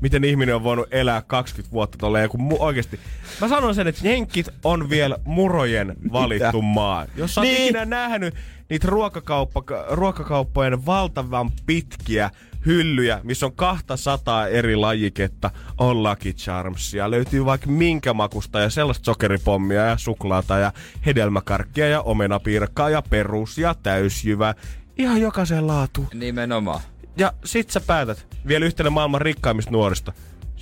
Miten 0.00 0.24
ihminen 0.24 0.54
on 0.54 0.62
voinut 0.64 0.86
elää 0.90 1.22
20 1.22 1.72
vuotta 1.72 1.98
tolleen, 1.98 2.28
kun 2.28 2.40
mu- 2.52 2.56
oikeesti. 2.58 3.00
Mä 3.40 3.48
sanon 3.48 3.74
sen, 3.74 3.86
että 3.86 4.08
jenkit 4.08 4.48
on 4.64 4.90
vielä 4.90 5.16
murojen 5.24 5.96
valittu 6.12 6.62
maa. 6.62 7.06
Jos 7.16 7.34
sä 7.34 7.40
oot 7.40 7.48
Niin. 7.48 7.62
ikinä 7.62 7.84
nähnyt 7.84 8.34
niitä 8.70 8.88
ruokakauppa, 8.88 9.62
ruokakauppojen 9.90 10.86
valtavan 10.86 11.50
pitkiä 11.66 12.30
hyllyjä, 12.66 13.20
missä 13.22 13.46
on 13.46 13.52
200 13.56 14.46
eri 14.46 14.76
lajiketta, 14.76 15.50
on 15.78 16.02
Lucky 16.02 16.32
Charmsia, 16.32 17.10
löytyy 17.10 17.44
vaikka 17.44 17.66
minkä 17.66 18.12
makusta 18.14 18.60
ja 18.60 18.70
sellaista 18.70 19.04
sokeripommia 19.04 19.82
ja 19.82 19.96
suklaata 19.96 20.58
ja 20.58 20.72
hedelmäkarkkia 21.06 21.88
ja 21.88 22.00
omenapiirakkaa 22.00 22.90
ja 22.90 23.02
perus 23.02 23.58
ja 23.58 23.74
täysjyvä. 23.82 24.54
Ihan 24.98 25.20
jokaisen 25.20 25.66
laatu. 25.66 26.06
Nimenomaan. 26.14 26.80
Ja 27.16 27.32
sit 27.44 27.70
sä 27.70 27.80
päätät 27.80 28.26
vielä 28.46 28.66
yhtenä 28.66 28.90
maailman 28.90 29.20
rikkaimmista 29.20 29.70
nuorista 29.70 30.12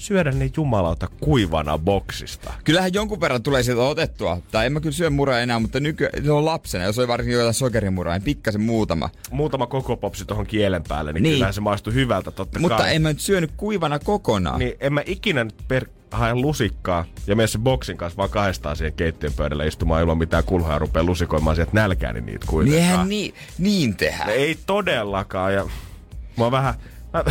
syödä 0.00 0.30
ne 0.32 0.50
jumalauta 0.56 1.08
kuivana 1.20 1.78
boksista. 1.78 2.52
Kyllähän 2.64 2.94
jonkun 2.94 3.20
verran 3.20 3.42
tulee 3.42 3.62
sieltä 3.62 3.82
otettua. 3.82 4.38
Tai 4.50 4.66
en 4.66 4.72
mä 4.72 4.80
kyllä 4.80 4.92
syö 4.92 5.10
muraa 5.10 5.40
enää, 5.40 5.58
mutta 5.58 5.80
nykyään 5.80 6.24
se 6.24 6.32
on 6.32 6.44
lapsena. 6.44 6.84
Jos 6.84 6.98
oli 6.98 7.08
varsinkin 7.08 7.34
jotain 7.38 7.54
sokerimuraa, 7.54 8.14
niin 8.14 8.22
pikkasen 8.24 8.60
muutama. 8.60 9.10
Muutama 9.30 9.66
koko 9.66 9.96
popsi 9.96 10.24
tuohon 10.24 10.46
kielen 10.46 10.82
päälle, 10.88 11.12
niin, 11.12 11.22
Niin. 11.22 11.34
kyllähän 11.34 11.54
se 11.54 11.60
maistuu 11.60 11.92
hyvältä 11.92 12.30
totta 12.30 12.58
Mutta 12.58 12.76
kai. 12.76 12.94
en 12.94 13.02
mä 13.02 13.08
nyt 13.08 13.20
syönyt 13.20 13.50
kuivana 13.56 13.98
kokonaan. 13.98 14.58
Niin 14.58 14.72
en 14.80 14.92
mä 14.92 15.02
ikinä 15.06 15.44
nyt 15.44 15.54
per 15.68 15.86
hae 16.10 16.34
lusikkaa 16.34 17.04
ja 17.26 17.36
mene 17.36 17.46
sen 17.46 17.60
boksin 17.60 17.96
kanssa 17.96 18.16
vaan 18.16 18.30
kahdestaan 18.30 18.76
siihen 18.76 18.92
keittiön 18.92 19.32
pöydälle 19.32 19.66
istumaan 19.66 20.00
ilman 20.00 20.18
mitään 20.18 20.44
kulhaa 20.44 20.72
ja 20.72 20.78
rupea 20.78 21.04
lusikoimaan 21.04 21.56
sieltä 21.56 21.70
nälkääni 21.74 22.20
niitä 22.20 22.46
kuitenkaan. 22.48 23.08
niin, 23.08 23.34
niin 23.58 23.96
tehdä. 23.96 24.24
No 24.24 24.30
Ei 24.32 24.58
todellakaan 24.66 25.54
ja 25.54 25.64
mä 26.38 26.44
oon 26.44 26.52
vähän... 26.52 26.74
Mä, 27.12 27.24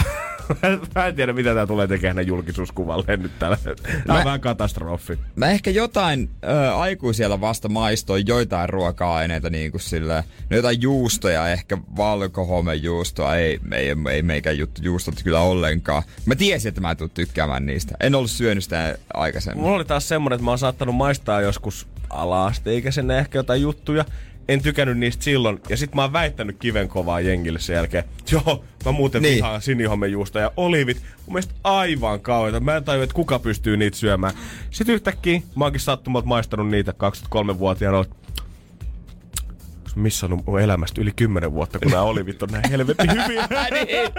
mä 0.95 1.05
en 1.07 1.15
tiedä, 1.15 1.33
mitä 1.33 1.53
tää 1.53 1.67
tulee 1.67 1.88
tekemään 1.88 2.15
hänen 2.15 2.27
julkisuuskuvalle 2.27 3.17
nyt 3.17 3.39
täällä. 3.39 3.57
Tää 3.57 3.73
on 4.09 4.15
Mä- 4.17 4.23
vähän 4.23 4.41
katastrofi. 4.41 5.19
Mä 5.35 5.49
ehkä 5.49 5.71
jotain 5.71 6.29
ö, 6.43 6.75
aikuisiellä 6.75 7.41
vasta 7.41 7.69
maistoin 7.69 8.27
joitain 8.27 8.69
ruoka-aineita, 8.69 9.49
niin 9.49 9.71
kuin 9.71 9.81
sillä, 9.81 10.23
no 10.49 10.55
jotain 10.57 10.81
juustoja, 10.81 11.47
ehkä 11.49 11.77
valkohomejuustoa, 11.97 13.35
ei, 13.35 13.59
ei, 13.71 13.95
ei 14.12 14.21
meikään 14.21 14.57
juttu 14.57 14.81
juustot 14.83 15.23
kyllä 15.23 15.39
ollenkaan. 15.39 16.03
Mä 16.25 16.35
tiesin, 16.35 16.69
että 16.69 16.81
mä 16.81 16.91
en 16.91 16.97
tuu 16.97 17.09
tykkäämään 17.09 17.65
niistä. 17.65 17.95
En 17.99 18.15
ollut 18.15 18.31
syönyt 18.31 18.63
sitä 18.63 18.97
aikaisemmin. 19.13 19.63
Mulla 19.63 19.75
oli 19.75 19.85
taas 19.85 20.07
semmonen, 20.07 20.35
että 20.35 20.45
mä 20.45 20.51
oon 20.51 20.57
saattanut 20.59 20.95
maistaa 20.95 21.41
joskus 21.41 21.88
ala-asteikäisenä 22.09 23.17
ehkä 23.17 23.39
jotain 23.39 23.62
juttuja. 23.62 24.05
En 24.49 24.62
tykännyt 24.62 24.97
niistä 24.97 25.23
silloin. 25.23 25.59
Ja 25.69 25.77
sit 25.77 25.95
mä 25.95 26.01
oon 26.01 26.13
väittänyt 26.13 26.55
kivenkovaa 26.59 27.19
jengille 27.19 27.59
sen 27.59 27.73
jälkeen. 27.73 28.03
Joo, 28.31 28.63
mä 28.85 28.91
muuten 28.91 29.21
niin. 29.21 29.35
vihaan 29.35 29.62
sinihomejuusta 29.62 30.39
ja 30.39 30.51
olivit. 30.57 30.97
Mun 31.25 31.33
mielestä 31.33 31.53
aivan 31.63 32.19
kauheita. 32.19 32.59
Mä 32.59 32.75
en 32.75 32.83
tajua, 32.83 33.03
että 33.03 33.13
kuka 33.13 33.39
pystyy 33.39 33.77
niitä 33.77 33.97
syömään. 33.97 34.33
Sitten 34.71 34.95
yhtäkkiä 34.95 35.41
mä 35.55 35.65
oonkin 35.65 35.81
sattumalta 35.81 36.27
maistanut 36.27 36.69
niitä 36.69 36.91
23-vuotiaana. 36.91 38.05
Missannut 39.99 40.45
mun 40.45 40.59
elämästä 40.62 41.01
yli 41.01 41.12
10 41.15 41.51
vuotta, 41.53 41.79
kun 41.79 41.91
nämä 41.91 42.03
olivit 42.03 42.43
on 42.43 42.49
näin 42.51 42.69
helvetin 42.69 43.12
hyviä. 43.12 43.47
niin. 43.71 44.12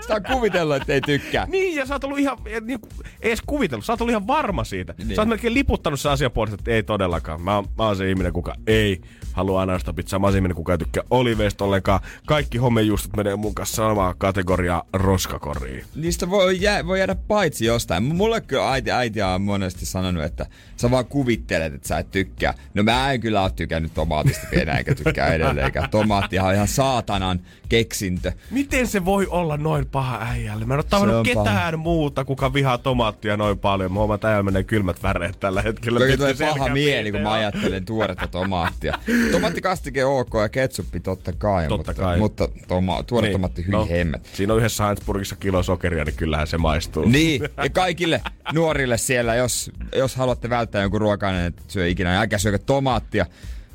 Sitä 0.00 0.14
on 0.14 0.22
kuvitellut, 0.32 0.76
että 0.76 0.92
ei 0.92 1.00
tykkää. 1.00 1.46
Niin, 1.50 1.76
ja 1.76 1.86
sä 1.86 1.94
oot 1.94 2.04
ollut 2.04 2.18
ihan, 2.18 2.38
niin, 2.60 2.78
edes 3.20 3.42
kuvitellut, 3.46 3.84
sä 3.84 3.92
oot 3.92 4.00
ollut 4.00 4.10
ihan 4.12 4.26
varma 4.26 4.64
siitä. 4.64 4.94
Niin. 4.98 5.16
Sä 5.16 5.22
oot 5.22 5.28
melkein 5.28 5.54
liputtanut 5.54 6.00
sen 6.00 6.12
asian 6.12 6.30
puolesta, 6.30 6.54
että 6.60 6.70
ei 6.70 6.82
todellakaan. 6.82 7.42
Mä, 7.42 7.54
oon- 7.54 7.68
mä 7.78 7.86
oon 7.86 7.96
se 7.96 8.10
ihminen, 8.10 8.32
kuka 8.32 8.54
ei 8.66 9.00
halua 9.32 9.62
ananasta 9.62 9.92
pizzaa. 9.92 10.18
Mä 10.18 10.26
oon 10.26 10.32
se 10.32 10.38
ihminen, 10.38 10.54
kuka 10.56 10.72
ei 10.72 10.78
tykkää 10.78 11.02
oliveista 11.10 11.64
ollenkaan. 11.64 12.00
Kaikki 12.26 12.58
homejustot 12.58 13.16
menee 13.16 13.36
mun 13.36 13.54
kanssa 13.54 13.76
samaan 13.76 14.14
kategoriaan 14.18 14.82
roskakoriin. 14.92 15.84
Niistä 15.96 16.30
voi, 16.30 16.60
jää, 16.60 16.86
voi 16.86 16.98
jäädä 16.98 17.14
paitsi 17.14 17.64
jostain. 17.64 18.02
Mulle 18.02 18.40
kyllä 18.40 18.70
äiti, 18.72 18.90
äiti 18.90 19.22
on 19.22 19.42
monesti 19.42 19.86
sanonut, 19.86 20.22
että 20.24 20.46
sä 20.76 20.90
vaan 20.90 21.06
kuvittelet, 21.06 21.74
että 21.74 21.88
sä 21.88 21.98
et 21.98 22.10
tykkää. 22.10 22.54
No 22.74 22.82
mä 22.82 23.12
en 23.12 23.20
kyllä 23.20 23.42
oo 23.42 23.50
tykännyt 23.50 23.94
tomaatista 23.94 24.46
pienä, 24.50 24.72
eikä 24.78 24.94
tykkää 24.94 25.03
edelleenkään. 25.34 25.90
Tomaattihan 25.90 26.48
on 26.48 26.54
ihan 26.54 26.68
saatanan 26.68 27.40
keksintö. 27.68 28.32
Miten 28.50 28.86
se 28.86 29.04
voi 29.04 29.26
olla 29.26 29.56
noin 29.56 29.86
paha 29.86 30.18
äijälle? 30.20 30.64
Mä 30.64 30.74
en 30.74 30.80
oo 30.80 30.82
tavannut 30.82 31.26
ketään 31.26 31.78
muuta, 31.78 32.24
kuka 32.24 32.52
vihaa 32.52 32.78
tomaattia 32.78 33.36
noin 33.36 33.58
paljon. 33.58 33.92
Mä 33.92 33.98
huomaan, 33.98 34.14
että 34.14 34.28
äijällä 34.28 34.42
menee 34.42 34.62
kylmät 34.64 35.02
väreet 35.02 35.40
tällä 35.40 35.62
hetkellä. 35.62 36.00
Kyllä 36.00 36.16
tulee 36.16 36.34
Pitkin 36.34 36.48
paha 36.48 36.68
mieli, 36.68 37.12
kun 37.12 37.20
mä 37.20 37.32
ajattelen 37.32 37.84
tuoretta 37.84 38.26
tomaattia. 38.26 38.98
Tomaattikastike 39.32 40.04
ok 40.04 40.34
ja 40.42 40.48
ketsuppi 40.48 41.00
totta 41.00 41.32
kai, 41.32 41.68
Totta 41.68 41.76
mutta, 41.76 42.02
kai. 42.02 42.18
mutta 42.18 42.48
toma, 42.68 43.02
tuore 43.02 43.26
niin. 43.26 43.32
tomaatti 43.32 43.62
hyi 43.64 43.72
no. 43.72 43.86
hemmet. 43.90 44.30
Siinä 44.32 44.52
on 44.52 44.58
yhdessä 44.58 44.84
Heinzburgissa 44.84 45.36
kilo 45.36 45.62
sokeria, 45.62 46.04
niin 46.04 46.16
kyllähän 46.16 46.46
se 46.46 46.58
maistuu. 46.58 47.04
Niin, 47.04 47.42
ja 47.56 47.70
kaikille 47.70 48.22
nuorille 48.52 48.98
siellä, 48.98 49.34
jos, 49.34 49.70
jos 49.96 50.16
haluatte 50.16 50.50
välttää 50.50 50.82
jonkun 50.82 51.00
ruokainen, 51.00 51.46
että 51.46 51.62
syö 51.68 51.88
ikinä, 51.88 52.10
niin 52.10 52.20
älkää 52.20 52.38
syökö 52.38 52.58
tomaattia. 52.58 53.26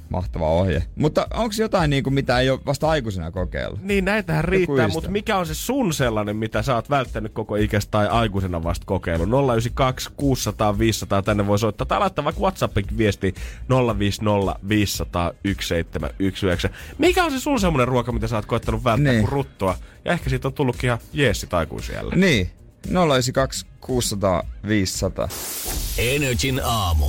Mahtava 0.09 0.47
ohje. 0.49 0.83
Mutta 0.95 1.27
onko 1.33 1.55
jotain, 1.59 1.89
niin 1.89 2.03
kuin, 2.03 2.13
mitä 2.13 2.39
ei 2.39 2.49
ole 2.49 2.59
vasta 2.65 2.89
aikuisena 2.89 3.31
kokeillut? 3.31 3.81
Niin, 3.83 4.05
näitähän 4.05 4.43
riittää, 4.43 4.87
mutta 4.87 5.09
mikä 5.11 5.37
on 5.37 5.45
se 5.45 5.53
sun 5.53 5.93
sellainen, 5.93 6.35
mitä 6.35 6.61
sä 6.61 6.75
oot 6.75 6.89
välttänyt 6.89 7.31
koko 7.33 7.55
ikästä 7.55 7.91
tai 7.91 8.07
aikuisena 8.07 8.63
vasta 8.63 8.85
kokeillut? 8.85 9.29
092 9.29 10.09
600 10.17 10.79
500, 10.79 11.21
tänne 11.21 11.47
voi 11.47 11.59
soittaa. 11.59 11.85
Tai 11.85 11.99
laittaa 11.99 12.25
vaikka 12.25 12.41
WhatsAppin 12.41 12.85
viesti 12.97 13.35
050 13.99 14.59
500 14.69 15.33
1719. 15.43 16.69
Mikä 16.97 17.25
on 17.25 17.31
se 17.31 17.39
sun 17.39 17.59
semmonen 17.59 17.87
ruoka, 17.87 18.11
mitä 18.11 18.27
sä 18.27 18.35
oot 18.35 18.45
koettanut 18.45 18.83
välttää 18.83 19.13
Niin. 19.13 19.21
kuin 19.23 19.31
ruttoa? 19.31 19.77
Ja 20.05 20.11
ehkä 20.11 20.29
siitä 20.29 20.47
on 20.47 20.53
tullutkin 20.53 20.87
ihan 20.87 20.99
jeessit 21.13 21.53
aikuisiellä. 21.53 22.15
Niin, 22.15 22.49
092 22.87 23.65
600 23.81 24.43
500. 24.67 25.29
Energin 25.97 26.61
aamu. 26.63 27.05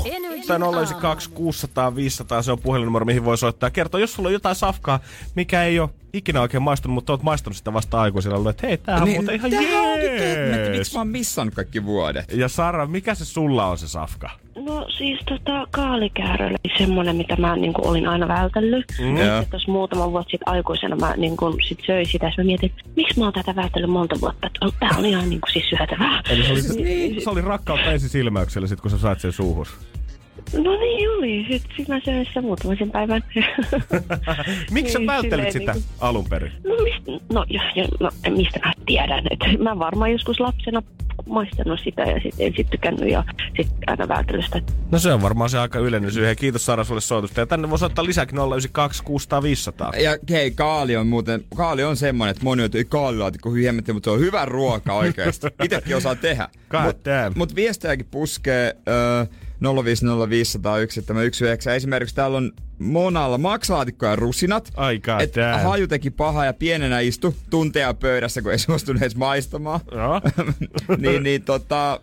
Tai 0.49 0.59
092 0.59 1.31
600 1.31 1.95
500, 1.97 2.43
se 2.43 2.53
on 2.53 2.59
puhelinnumero, 2.59 3.05
mihin 3.05 3.25
voi 3.25 3.39
soittaa. 3.39 3.67
ja 3.67 3.71
Kertoa, 3.71 4.01
jos 4.01 4.13
sulla 4.15 4.27
on 4.29 4.33
jotain 4.33 4.55
safkaa, 4.57 5.01
mikä 5.35 5.65
ei 5.65 5.81
ole 5.81 5.91
ikinä 6.13 6.41
oikein 6.41 6.63
maistunut, 6.63 6.95
mutta 6.95 7.13
oot 7.13 7.23
maistanut 7.23 7.57
sitä 7.57 7.73
vasta 7.73 8.01
aikuisella. 8.01 8.37
Ollut, 8.37 8.51
että 8.51 8.67
hei, 8.67 8.77
tää 8.79 8.97
on 9.03 9.09
muuten 9.09 9.35
ihan 9.35 9.51
Niin, 9.51 9.69
tämähän 9.71 9.99
jees. 10.01 10.79
miksi 10.79 10.95
mä 10.95 11.01
oon 11.01 11.09
missannut 11.09 11.55
kaikki 11.55 11.85
vuodet? 11.85 12.25
Ja 12.33 12.49
Sara, 12.49 12.87
mikä 12.87 13.15
se 13.15 13.25
sulla 13.25 13.67
on 13.67 13.79
se 13.79 13.89
safka? 13.89 14.31
No 14.65 14.87
siis 14.99 15.19
tota 15.29 15.67
kaalikäärö 15.71 16.47
oli 16.47 16.79
semmoinen, 16.79 17.17
mitä 17.17 17.37
mä 17.37 17.57
niin 17.57 17.73
kuin, 17.73 17.87
olin 17.87 18.09
aina 18.09 18.29
vältellyt. 18.29 18.85
Mm. 19.01 19.17
Ja 19.17 19.45
tuossa 19.51 19.73
muutama 19.73 20.11
vuotta 20.13 20.31
sitten 20.31 20.49
aikuisena 20.53 20.97
mä 20.97 21.15
niin 21.17 21.37
kuin, 21.37 21.55
sit 21.69 21.79
söin 21.87 22.07
sitä. 22.07 22.27
Ja 22.27 22.33
mä 22.39 22.45
mietin, 22.45 22.71
että 22.71 22.91
miksi 22.97 23.19
mä 23.19 23.25
oon 23.25 23.33
tätä 23.33 23.57
vältellyt 23.57 23.91
monta 23.91 24.17
vuotta. 24.21 24.47
Että 24.47 24.59
on- 24.67 24.73
tää 24.81 24.91
on 24.99 25.07
ihan 25.07 25.29
niin 25.31 25.41
kuin, 25.41 25.53
siis 25.53 25.65
syötävää. 25.71 26.23
Eli 26.31 26.43
se 26.43 26.53
oli, 26.53 26.83
niin. 26.85 27.23
se 27.25 27.31
oli 27.31 27.41
rakkautta 27.41 27.93
ensisilmäyksellä 27.93 28.67
sit, 28.69 28.81
kun 28.81 28.91
sä 28.91 28.99
sait 28.99 29.21
sen 29.21 29.33
suuhus. 29.33 29.69
No 30.65 30.77
niin 30.81 31.11
oli. 31.11 31.47
Sitten 31.51 31.77
sit 31.77 31.89
mä 31.89 32.01
söin 32.05 32.27
sitä 32.27 32.43
muutaman 32.43 32.77
sen 32.79 32.91
päivän. 32.91 33.25
Miksi 34.71 34.93
sä 34.93 34.99
Niin, 34.99 35.07
välttelit 35.07 35.53
silleen 35.53 35.53
sitä 35.53 35.73
niinku- 35.73 35.89
alun 36.01 36.25
perin? 36.29 36.53
No, 36.65 36.75
mist, 36.85 37.23
no, 37.33 37.45
jo, 37.49 37.61
jo, 37.75 37.85
no 38.01 38.11
mistä 38.31 38.61
mä 38.65 38.73
tiedän. 38.87 39.25
Et 39.31 39.61
mä 39.63 39.79
varmaan 39.79 40.13
joskus 40.13 40.41
lapsena 40.41 40.83
maistanut 41.29 41.81
sitä 41.85 42.03
ja 42.03 42.21
sitten 42.23 42.47
en 42.47 42.53
sit 42.57 42.71
tykännyt 42.71 43.11
ja 43.11 43.25
sitten 43.57 43.79
aina 43.87 44.09
vältellyt 44.09 44.45
sitä. 44.45 44.61
No 44.91 44.99
se 44.99 45.13
on 45.13 45.23
varmaan 45.23 45.51
se 45.51 45.59
aika 45.59 45.79
yleinen 45.79 46.13
syy. 46.13 46.27
Hei, 46.27 46.37
kiitos 46.37 46.67
Sara 46.67 46.85
sulle 46.85 47.01
soitusta. 47.01 47.41
Ja 47.41 47.47
tänne 47.47 47.71
voi 47.71 47.79
soittaa 47.79 48.05
lisäkin 48.05 48.39
092 48.39 49.03
600 49.05 49.43
500. 49.43 49.93
Ja 49.97 50.17
hei, 50.31 50.51
kaali 50.51 50.97
on 50.97 51.07
muuten, 51.07 51.45
kaali 51.57 51.85
on 51.85 51.97
semmonen, 51.97 52.31
että 52.31 52.45
moni 52.45 52.63
on, 52.63 52.67
että 52.67 52.79
ei 52.79 52.85
kaalilaatikko 52.85 53.51
hyhjemmettä, 53.51 53.93
mutta 53.93 54.11
se 54.11 54.15
on 54.15 54.21
hyvä 54.21 54.45
ruoka 54.45 54.93
oikeesti. 54.95 55.47
Itekin 55.65 55.97
osaa 55.97 56.15
tehdä. 56.15 56.49
God 56.71 56.83
Mut, 56.85 57.05
damn. 57.05 57.39
mut 57.39 57.55
viestejäkin 57.55 58.07
puskee 58.11 58.77
öö, 58.89 59.27
050501719. 59.63 61.71
Esimerkiksi 61.71 62.15
täällä 62.15 62.37
on 62.37 62.53
Monalla 62.79 63.39
maksalaatikko 63.39 64.07
ja 64.07 64.17
rusinat. 64.17 64.71
Ai 64.77 64.99
god 64.99 65.21
Et 65.21 65.37
damn. 65.37 65.63
haju 65.63 65.87
teki 65.87 66.11
paha 66.11 66.45
ja 66.45 66.53
pienenä 66.53 67.01
istu 67.01 67.35
tunteja 67.51 67.95
pöydässä, 67.95 68.43
kun 68.43 68.53
ei 68.53 68.59
suostunut 68.59 69.03
edes 69.03 69.17
maistamaan. 69.17 69.81
Joo. 69.93 70.21
niin, 70.99 71.23
niin 71.23 71.43
tota, 71.43 72.01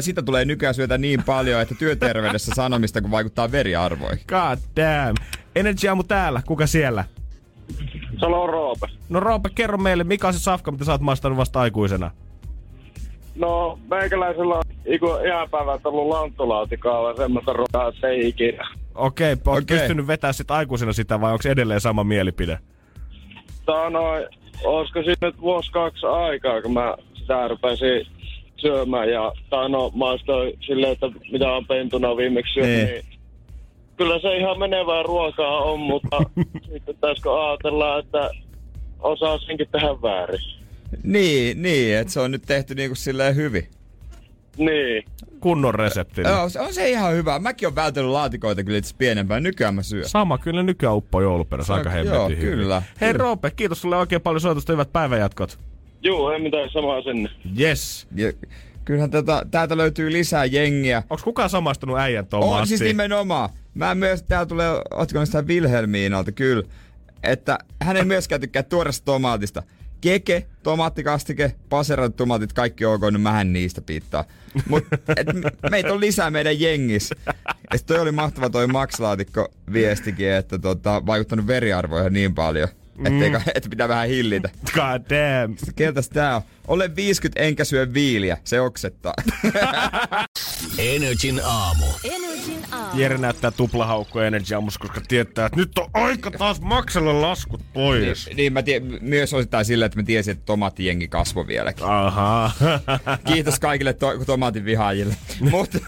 sitä 0.00 0.22
tulee 0.22 0.44
nykyään 0.44 0.74
syötä 0.74 0.98
niin 0.98 1.22
paljon, 1.22 1.60
että 1.60 1.74
työterveydessä 1.74 2.52
sanomista, 2.54 3.00
kun 3.00 3.10
vaikuttaa 3.10 3.52
veriarvoihin. 3.52 4.24
God 4.28 4.58
damn. 4.76 5.16
Energy 5.56 5.88
Aamu 5.88 6.02
täällä. 6.02 6.42
Kuka 6.46 6.66
siellä? 6.66 7.04
Se 8.20 8.26
on 8.26 8.48
Roope. 8.48 8.86
No 9.08 9.20
Roope, 9.20 9.48
kerro 9.54 9.78
meille, 9.78 10.04
mikä 10.04 10.26
on 10.26 10.32
se 10.34 10.38
safka, 10.38 10.70
mitä 10.70 10.84
sä 10.84 10.92
oot 10.92 11.00
maistanut 11.00 11.38
vasta 11.38 11.60
aikuisena? 11.60 12.10
No, 13.40 13.78
meikäläisellä 13.90 14.54
on 14.54 14.62
iku 14.86 15.06
ihan 15.26 15.50
päivät 15.50 15.86
ollut 15.86 16.08
lanttulaatikolla 16.08 17.16
semmoista 17.16 17.52
ruokaa, 17.52 17.88
että 17.88 18.08
ei 18.08 18.28
ikinä. 18.28 18.68
Okei, 18.94 19.32
okay, 19.32 19.54
Okei. 19.58 19.78
pystynyt 19.78 20.06
vetää 20.06 20.32
sit 20.32 20.50
aikuisena 20.50 20.92
sitä 20.92 21.20
vai 21.20 21.32
onko 21.32 21.48
edelleen 21.48 21.80
sama 21.80 22.04
mielipide? 22.04 22.58
Tää 23.66 23.74
on 23.82 23.92
noin, 23.92 24.26
olisiko 24.64 25.02
siinä 25.02 25.16
nyt 25.26 25.40
vuosi 25.40 25.72
kaksi 25.72 26.06
aikaa, 26.06 26.62
kun 26.62 26.72
mä 26.72 26.94
sitä 27.14 27.48
rupesin 27.48 28.06
syömään 28.56 29.10
ja 29.10 29.32
tai 29.50 29.70
no 29.70 29.90
maistoin 29.94 30.52
silleen, 30.66 30.92
että 30.92 31.06
mitä 31.32 31.52
on 31.52 31.66
pentuna 31.66 32.16
viimeksi 32.16 32.52
syönyt, 32.54 32.76
Niin. 32.76 32.86
niin. 32.88 33.04
Kyllä 33.96 34.18
se 34.18 34.36
ihan 34.36 34.58
menevää 34.58 35.02
ruokaa 35.02 35.58
on, 35.58 35.80
mutta 35.80 36.16
sitten 36.72 36.94
pitäisikö 36.94 37.48
ajatella, 37.48 37.98
että 37.98 38.30
osaa 39.00 39.38
senkin 39.38 39.68
tehdä 39.72 40.02
väärin. 40.02 40.59
Niin, 41.02 41.62
niin, 41.62 41.96
että 41.96 42.12
se 42.12 42.20
on 42.20 42.30
nyt 42.30 42.42
tehty 42.46 42.74
niinku 42.74 42.94
silleen 42.94 43.36
hyvin. 43.36 43.68
Niin. 44.56 45.04
Kunnon 45.40 45.74
resepti. 45.74 46.20
Joo, 46.20 46.48
se 46.48 46.60
on 46.60 46.74
se 46.74 46.90
ihan 46.90 47.14
hyvä. 47.14 47.38
Mäkin 47.38 47.68
on 47.68 47.74
vältellyt 47.74 48.10
laatikoita 48.10 48.64
kyllä 48.64 48.78
itse 48.78 48.94
pienempään. 48.98 49.42
Nykyään 49.42 49.74
mä 49.74 49.82
syön. 49.82 50.08
Sama 50.08 50.38
kyllä 50.38 50.62
nykyään 50.62 50.96
uppo 50.96 51.20
jouluperässä 51.22 51.74
aika 51.74 51.90
Joo, 51.96 51.96
hemmetin 52.04 52.38
hyvin. 52.44 52.58
kyllä. 52.58 52.82
Hei 53.00 53.12
Kyllä. 53.12 53.22
Roope, 53.22 53.50
kiitos 53.50 53.80
sulle 53.80 53.96
oikein 53.96 54.20
paljon 54.22 54.40
soitusta, 54.40 54.72
hyvät 54.72 54.92
päivänjatkot. 54.92 55.58
Juu, 56.02 56.28
ei 56.28 56.40
mitään 56.40 56.70
samaa 56.72 57.02
sinne. 57.02 57.28
Yes. 57.60 58.06
Ja 58.16 58.32
kyllähän 58.84 59.10
tätä, 59.10 59.42
täältä 59.50 59.76
löytyy 59.76 60.12
lisää 60.12 60.44
jengiä. 60.44 61.02
Onko 61.10 61.22
kukaan 61.24 61.50
samastunut 61.50 61.98
äijän 61.98 62.24
On 62.24 62.28
tomaattiin? 62.28 62.66
siis 62.68 62.80
nimenomaan. 62.80 63.50
Mä 63.74 63.94
myös, 63.94 64.22
täällä 64.22 64.46
tulee, 64.46 64.70
ootko 64.90 65.24
sitä 65.26 65.42
Wilhelmiinalta, 65.42 66.32
kyllä. 66.32 66.62
Että 67.22 67.58
hän 67.82 67.96
ei 67.96 68.04
myöskään 68.14 68.40
tykkää 68.40 68.62
tuoresta 68.62 69.04
tomaatista. 69.04 69.62
Keke, 70.00 70.46
tomaattikastike, 70.62 71.54
paserat 71.68 72.16
tomaatit, 72.16 72.52
kaikki 72.52 72.84
ok, 72.84 73.02
no 73.10 73.18
mähän 73.18 73.52
niistä 73.52 73.80
pitää. 73.80 74.24
Mut 74.68 74.84
et, 75.16 75.26
me- 75.34 75.70
meitä 75.70 75.92
on 75.92 76.00
lisää 76.00 76.30
meidän 76.30 76.60
jengissä. 76.60 77.14
Ja 77.72 77.78
toi 77.86 77.98
oli 77.98 78.12
mahtava 78.12 78.50
toi 78.50 78.66
maksalaatikko 78.66 79.48
viestikin, 79.72 80.28
että 80.32 80.58
tota, 80.58 81.06
vaikuttanut 81.06 81.46
veriarvoihin 81.46 82.12
niin 82.12 82.34
paljon. 82.34 82.68
Ettei, 82.98 83.30
mm. 83.30 83.36
että 83.54 83.68
pitää 83.70 83.88
vähän 83.88 84.08
hillitä. 84.08 84.50
God 84.74 85.02
damn. 85.10 85.56
Keltäs 85.76 86.08
tää 86.08 86.36
on? 86.36 86.42
Olen 86.68 86.96
50 86.96 87.40
enkä 87.40 87.64
syö 87.64 87.94
viiliä. 87.94 88.36
Se 88.44 88.60
oksettaa. 88.60 89.14
Energin 90.78 91.40
aamu. 91.44 91.86
Energin 92.04 92.64
aamu. 92.72 93.00
Jere 93.00 93.18
näyttää 93.18 93.50
tuplahaukkoja 93.50 94.26
Energy 94.26 94.54
Aamussa, 94.54 94.80
koska 94.80 95.00
tietää, 95.08 95.46
että 95.46 95.56
nyt 95.58 95.78
on 95.78 95.90
aika 95.94 96.30
taas 96.30 96.60
maksella 96.60 97.22
laskut 97.22 97.60
pois. 97.72 98.30
niin 98.34 98.52
mä 98.52 98.62
tie, 98.62 98.80
myös 99.00 99.34
osittain 99.34 99.64
sillä, 99.64 99.86
että 99.86 99.98
mä 99.98 100.02
tiesin, 100.02 100.32
että 100.32 100.44
tomaattijengi 100.46 101.08
kasvoi 101.08 101.46
vieläkin. 101.46 101.84
Ahaa. 101.84 102.52
Kiitos 103.32 103.60
kaikille 103.60 103.92
to- 103.92 104.24
tomaatin 104.26 104.64
vihaajille. 104.64 105.16
Mutta 105.50 105.78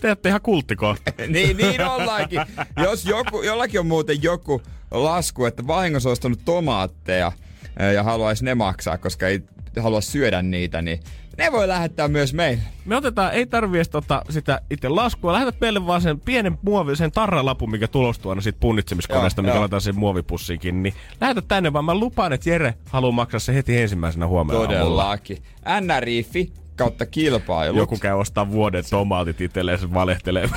Te 0.00 0.08
olette 0.08 0.28
ihan 0.28 0.40
kulttikohta. 0.40 1.12
niin, 1.28 1.56
niin 1.56 1.84
ollaankin. 1.86 2.40
Jos 2.82 3.04
joku, 3.04 3.42
jollakin 3.42 3.80
on 3.80 3.86
muuten 3.86 4.22
joku 4.22 4.62
lasku, 4.90 5.44
että 5.44 5.66
vahingossa 5.66 6.10
ostanut 6.10 6.40
tomaatteja 6.44 7.32
eh, 7.80 7.92
ja 7.92 8.02
haluaisi 8.02 8.44
ne 8.44 8.54
maksaa, 8.54 8.98
koska 8.98 9.28
ei 9.28 9.42
halua 9.80 10.00
syödä 10.00 10.42
niitä, 10.42 10.82
niin 10.82 11.00
ne 11.38 11.52
voi 11.52 11.68
lähettää 11.68 12.08
myös 12.08 12.34
meille. 12.34 12.62
Me 12.84 12.96
otetaan, 12.96 13.32
ei 13.32 13.46
tarvi 13.46 13.78
edes 13.78 13.88
tota, 13.88 14.22
sitä 14.30 14.60
itse 14.70 14.88
laskua. 14.88 15.32
Lähetät 15.32 15.60
meille 15.60 15.86
vaan 15.86 16.00
sen 16.00 16.20
pienen 16.20 16.58
muovi, 16.62 16.96
sen 16.96 17.12
tarralapun, 17.12 17.70
mikä 17.70 17.88
tulostuu 17.88 18.30
aina 18.30 18.42
siitä 18.42 18.58
punnitsemiskoneesta, 18.60 19.42
Joo, 19.42 19.46
mikä 19.46 19.60
laitetaan 19.60 19.80
sen 19.80 19.98
muovipussiinkin. 19.98 20.82
Niin 20.82 20.94
lähetä 21.20 21.42
tänne, 21.42 21.72
vaan 21.72 21.84
mä 21.84 21.94
lupaan, 21.94 22.32
että 22.32 22.50
Jere 22.50 22.74
haluaa 22.90 23.12
maksaa 23.12 23.40
se 23.40 23.54
heti 23.54 23.80
ensimmäisenä 23.80 24.26
huomenna. 24.26 24.62
Todellakin. 24.62 25.38
NRIFI 25.80 26.52
kautta 26.76 27.06
kilpailu. 27.06 27.78
Joku 27.78 27.98
käy 27.98 28.12
ostaa 28.12 28.50
vuoden 28.50 28.84
tomaatit 28.90 29.40
itselleen, 29.40 29.78
se 29.78 29.94
valehtelee. 29.94 30.48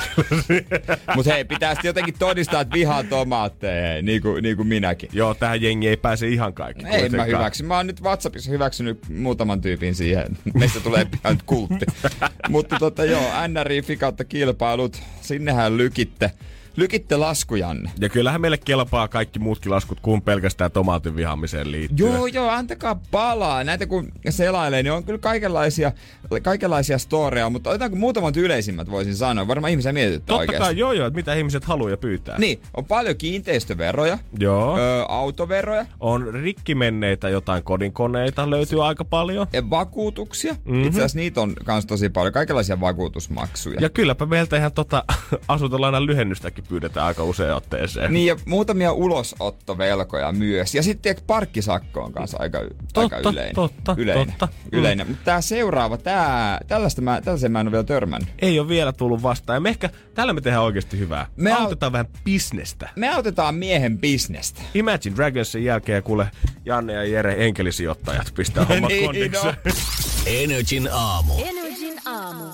Mutta 1.16 1.32
hei, 1.32 1.44
pitää 1.44 1.74
sitten 1.74 1.88
jotenkin 1.88 2.14
todistaa, 2.18 2.60
että 2.60 2.74
vihaa 2.74 3.04
tomaatteja, 3.04 3.88
hei, 3.88 4.02
niin 4.02 4.22
kuin, 4.22 4.42
niin 4.42 4.56
kuin 4.56 4.68
minäkin. 4.68 5.10
Joo, 5.12 5.34
tähän 5.34 5.62
jengi 5.62 5.88
ei 5.88 5.96
pääse 5.96 6.28
ihan 6.28 6.52
kaikki. 6.52 6.86
Ei 6.86 7.08
mä 7.08 7.24
hyväksy. 7.24 7.62
Mä 7.62 7.76
oon 7.76 7.86
nyt 7.86 8.02
WhatsAppissa 8.02 8.50
hyväksynyt 8.50 9.08
muutaman 9.08 9.60
tyypin 9.60 9.94
siihen. 9.94 10.38
Meistä 10.54 10.80
tulee 10.80 11.04
pian 11.04 11.38
kultti. 11.46 11.86
Mutta 12.48 12.76
tota 12.78 13.04
joo, 13.04 13.22
NRIFI 13.48 13.96
kautta 13.96 14.24
kilpailut. 14.24 15.02
Sinnehän 15.20 15.76
lykitte, 15.76 16.30
lykitte 16.76 17.16
laskujanne. 17.16 17.90
Ja 18.00 18.08
kyllähän 18.08 18.40
meille 18.40 18.58
kelpaa 18.58 19.08
kaikki 19.08 19.38
muutkin 19.38 19.72
laskut 19.72 20.00
kuin 20.00 20.22
pelkästään 20.22 20.70
tomaatin 20.70 21.16
vihaamiseen 21.16 21.72
liittyen. 21.72 22.12
Joo, 22.12 22.26
joo, 22.26 22.48
antakaa 22.48 23.00
palaa. 23.10 23.64
Näitä 23.64 23.86
kun 23.86 24.12
selailee, 24.30 24.82
niin 24.82 24.92
on 24.92 25.04
kyllä 25.04 25.18
kaikenlaisia, 25.18 25.92
kaikenlaisia 26.42 26.98
storeja, 26.98 27.50
mutta 27.50 27.70
otetaanko 27.70 27.96
muutamat 27.96 28.36
yleisimmät 28.36 28.90
voisin 28.90 29.16
sanoa. 29.16 29.48
Varmaan 29.48 29.70
ihmisiä 29.70 29.92
mietityttää 29.92 30.26
Totta 30.26 30.40
oikeasti. 30.40 30.64
kai, 30.64 30.78
joo 30.78 30.92
joo, 30.92 31.06
että 31.06 31.16
mitä 31.16 31.34
ihmiset 31.34 31.64
haluaa 31.64 31.90
ja 31.90 31.96
pyytää. 31.96 32.38
Niin, 32.38 32.60
on 32.76 32.84
paljon 32.84 33.16
kiinteistöveroja, 33.16 34.18
Joo. 34.38 34.78
ö, 34.78 35.04
autoveroja, 35.08 35.86
On 36.00 36.34
rikki 36.34 36.74
menneitä 36.74 37.28
jotain 37.28 37.62
kodinkoneita, 37.62 38.50
löytyy 38.50 38.86
aika 38.86 39.04
paljon. 39.04 39.46
ja 39.52 39.70
vakuutuksia. 39.70 40.52
Mm-hmm. 40.52 40.84
Itse 40.84 40.98
asiassa 40.98 41.18
niitä 41.18 41.40
on 41.40 41.52
myös 41.66 41.86
tosi 41.86 42.08
paljon, 42.08 42.32
kaikenlaisia 42.32 42.80
vakuutusmaksuja. 42.80 43.80
Ja 43.80 43.88
kylläpä 43.88 44.26
meiltä 44.26 44.56
ihan 44.56 44.72
tota 44.72 45.04
asuntolainan 45.48 46.06
lyhennystäkin 46.06 46.59
pyydetään 46.68 47.06
aika 47.06 47.24
usein 47.24 47.52
otteeseen. 47.54 48.12
Niin 48.12 48.26
ja 48.26 48.36
muutamia 48.46 48.92
ulosottovelkoja 48.92 50.32
myös. 50.32 50.74
Ja 50.74 50.82
sitten 50.82 51.16
parkkisakko 51.26 52.00
on 52.00 52.12
kanssa 52.12 52.36
aika, 52.40 52.58
Totta, 52.94 53.16
aika 53.16 53.30
yleinen. 53.30 53.54
totta, 53.54 53.94
yleinen. 53.98 54.26
totta. 54.26 54.48
yleinen. 54.72 55.06
Mutta 55.08 55.24
tää 55.24 55.40
seuraava, 55.40 55.96
tää, 55.96 56.60
tällaista 56.68 57.02
mä, 57.02 57.20
tällaisen 57.20 57.52
mä 57.52 57.60
en 57.60 57.66
ole 57.66 57.72
vielä 57.72 57.84
törmännyt. 57.84 58.28
Ei 58.38 58.60
ole 58.60 58.68
vielä 58.68 58.92
tullut 58.92 59.22
vastaan. 59.22 59.56
Ja 59.56 59.60
me 59.60 59.68
ehkä, 59.68 59.90
tällä 60.14 60.32
me 60.32 60.40
tehdään 60.40 60.64
oikeasti 60.64 60.98
hyvää. 60.98 61.26
Me 61.36 61.42
Me 61.50 61.56
au- 61.56 61.60
autetaan 61.60 61.92
vähän 61.92 62.06
bisnestä. 62.24 62.88
Me 62.96 63.08
autetaan 63.08 63.54
miehen 63.54 63.98
bisnestä. 63.98 64.60
Imagine 64.74 65.16
Dragonsin 65.16 65.64
jälkeen 65.64 66.02
kuule 66.02 66.30
Janne 66.64 66.92
ja 66.92 67.04
Jere 67.04 67.34
enkelisijoittajat 67.46 68.32
pistää 68.36 68.64
homma 68.70 68.88
Niin, 68.88 69.32
no. 69.32 69.54
Energin 70.26 70.88
aamu. 70.92 71.34
Energin 71.44 72.00
aamu. 72.06 72.44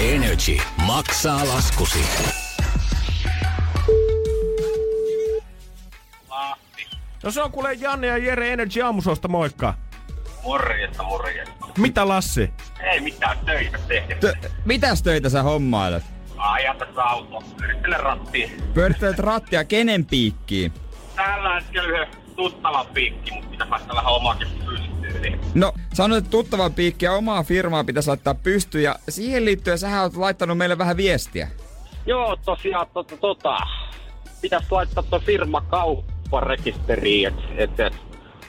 Energy 0.00 0.56
maksaa 0.86 1.48
laskusi. 1.48 2.04
No 7.22 7.30
se 7.30 7.42
on 7.42 7.52
kuule 7.52 7.72
Janne 7.72 8.06
ja 8.06 8.16
Jere 8.18 8.52
Energy 8.52 8.80
aamusosta, 8.82 9.28
moikka. 9.28 9.74
Morjesta, 10.44 11.02
morjesta. 11.02 11.54
Mitä 11.78 12.08
Lassi? 12.08 12.50
Ei 12.80 13.00
mitään 13.00 13.38
töitä 13.46 13.78
tehdä. 13.88 14.14
T- 14.14 14.52
mitäs 14.64 15.02
töitä 15.02 15.28
sä 15.28 15.42
hommailet? 15.42 16.04
Aja 16.36 16.74
tässä 16.74 17.02
auto. 17.02 17.42
Yrittelen 17.64 18.00
rattia. 18.00 18.48
Pyörittelet 18.74 19.18
rattia 19.18 19.64
kenen 19.64 20.06
piikkiin? 20.06 20.72
Tällä 21.16 21.54
hetkellä 21.54 21.88
yhden 21.88 22.08
tuttavan 22.40 22.86
piikki, 22.94 23.30
mutta 23.30 23.50
pitäisi 23.50 23.70
laittaa 23.70 23.96
vähän 23.96 24.12
omaakin 24.12 24.48
pystyyn. 24.66 25.40
No, 25.54 25.72
sanoit, 25.94 26.24
että 26.24 26.30
tuttavan 26.30 26.74
piikkiä 26.74 27.12
omaa 27.12 27.42
firmaa 27.42 27.84
pitäisi 27.84 28.08
laittaa 28.08 28.34
pystyyn 28.34 28.84
ja 28.84 28.96
siihen 29.08 29.44
liittyen 29.44 29.78
sähän 29.78 30.02
oot 30.02 30.16
laittanut 30.16 30.58
meille 30.58 30.78
vähän 30.78 30.96
viestiä. 30.96 31.48
Joo, 32.06 32.36
tosiaan 32.44 32.86
tota, 32.94 33.16
tota, 33.16 33.56
pitäisi 34.40 34.66
laittaa 34.70 35.02
tuo 35.02 35.20
firma 35.20 35.60
kaupparekisteriin, 35.60 37.28
että 37.28 37.42
et, 37.56 37.80
et, 37.80 38.00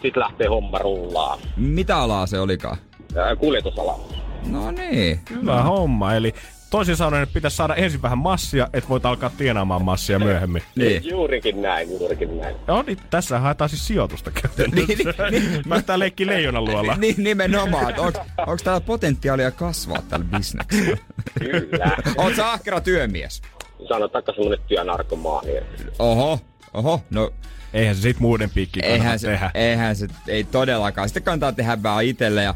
sit 0.01 0.17
lähtee 0.17 0.47
homma 0.47 0.77
rullaan. 0.77 1.39
Mitä 1.57 1.97
alaa 1.97 2.25
se 2.27 2.39
olikaan? 2.39 2.77
Ää, 3.17 3.35
Kuljetusala. 3.35 3.99
No 4.45 4.71
niin. 4.71 5.19
Hyvä 5.29 5.63
homma. 5.63 6.13
Eli 6.13 6.33
toisin 6.71 6.95
sanoen, 6.95 7.23
että 7.23 7.33
pitäisi 7.33 7.57
saada 7.57 7.75
ensin 7.75 8.01
vähän 8.01 8.17
massia, 8.17 8.67
että 8.73 8.89
voit 8.89 9.05
alkaa 9.05 9.29
tienaamaan 9.37 9.85
massia 9.85 10.19
myöhemmin. 10.19 10.63
Niin. 10.75 11.09
Juurikin 11.09 11.61
näin, 11.61 11.89
juurikin 11.89 12.37
näin. 12.37 12.55
No 12.67 12.81
niin, 12.87 12.97
tässä 13.09 13.39
haetaan 13.39 13.69
siis 13.69 13.87
sijoitusta 13.87 14.31
Niin, 14.35 14.41
käytännössä. 14.87 15.29
niin, 15.31 15.61
Mä 15.65 15.81
tää 15.81 15.99
leikki 15.99 16.27
leijonan 16.27 16.65
luolla. 16.65 16.95
Niin, 16.95 17.15
nimenomaan. 17.17 17.89
että 17.89 18.01
Onks, 18.01 18.19
onks 18.47 18.63
täällä 18.63 18.81
potentiaalia 18.81 19.51
kasvaa 19.51 20.01
tällä 20.09 20.25
bisneksellä? 20.37 20.97
Kyllä. 21.39 21.97
Oot 22.17 22.35
sä 22.35 22.51
ahkera 22.51 22.81
työmies? 22.81 23.41
Sanotaanko 23.87 24.33
semmonen 24.33 24.59
työnarkomaani. 24.67 25.51
Oho, 25.99 26.39
oho, 26.73 27.01
no 27.09 27.31
Eihän 27.73 27.95
se 27.95 28.01
sit 28.01 28.19
muuden 28.19 28.49
piikki 28.49 28.79
eihän 28.83 28.97
kannata 28.99 29.17
se, 29.17 29.27
tehdä. 29.27 29.51
eihän 29.53 29.95
se, 29.95 30.07
ei 30.27 30.43
todellakaan. 30.43 31.09
Sitten 31.09 31.23
kannattaa 31.23 31.51
tehdä 31.51 31.83
vähän 31.83 32.05
itelle 32.05 32.43
ja 32.43 32.55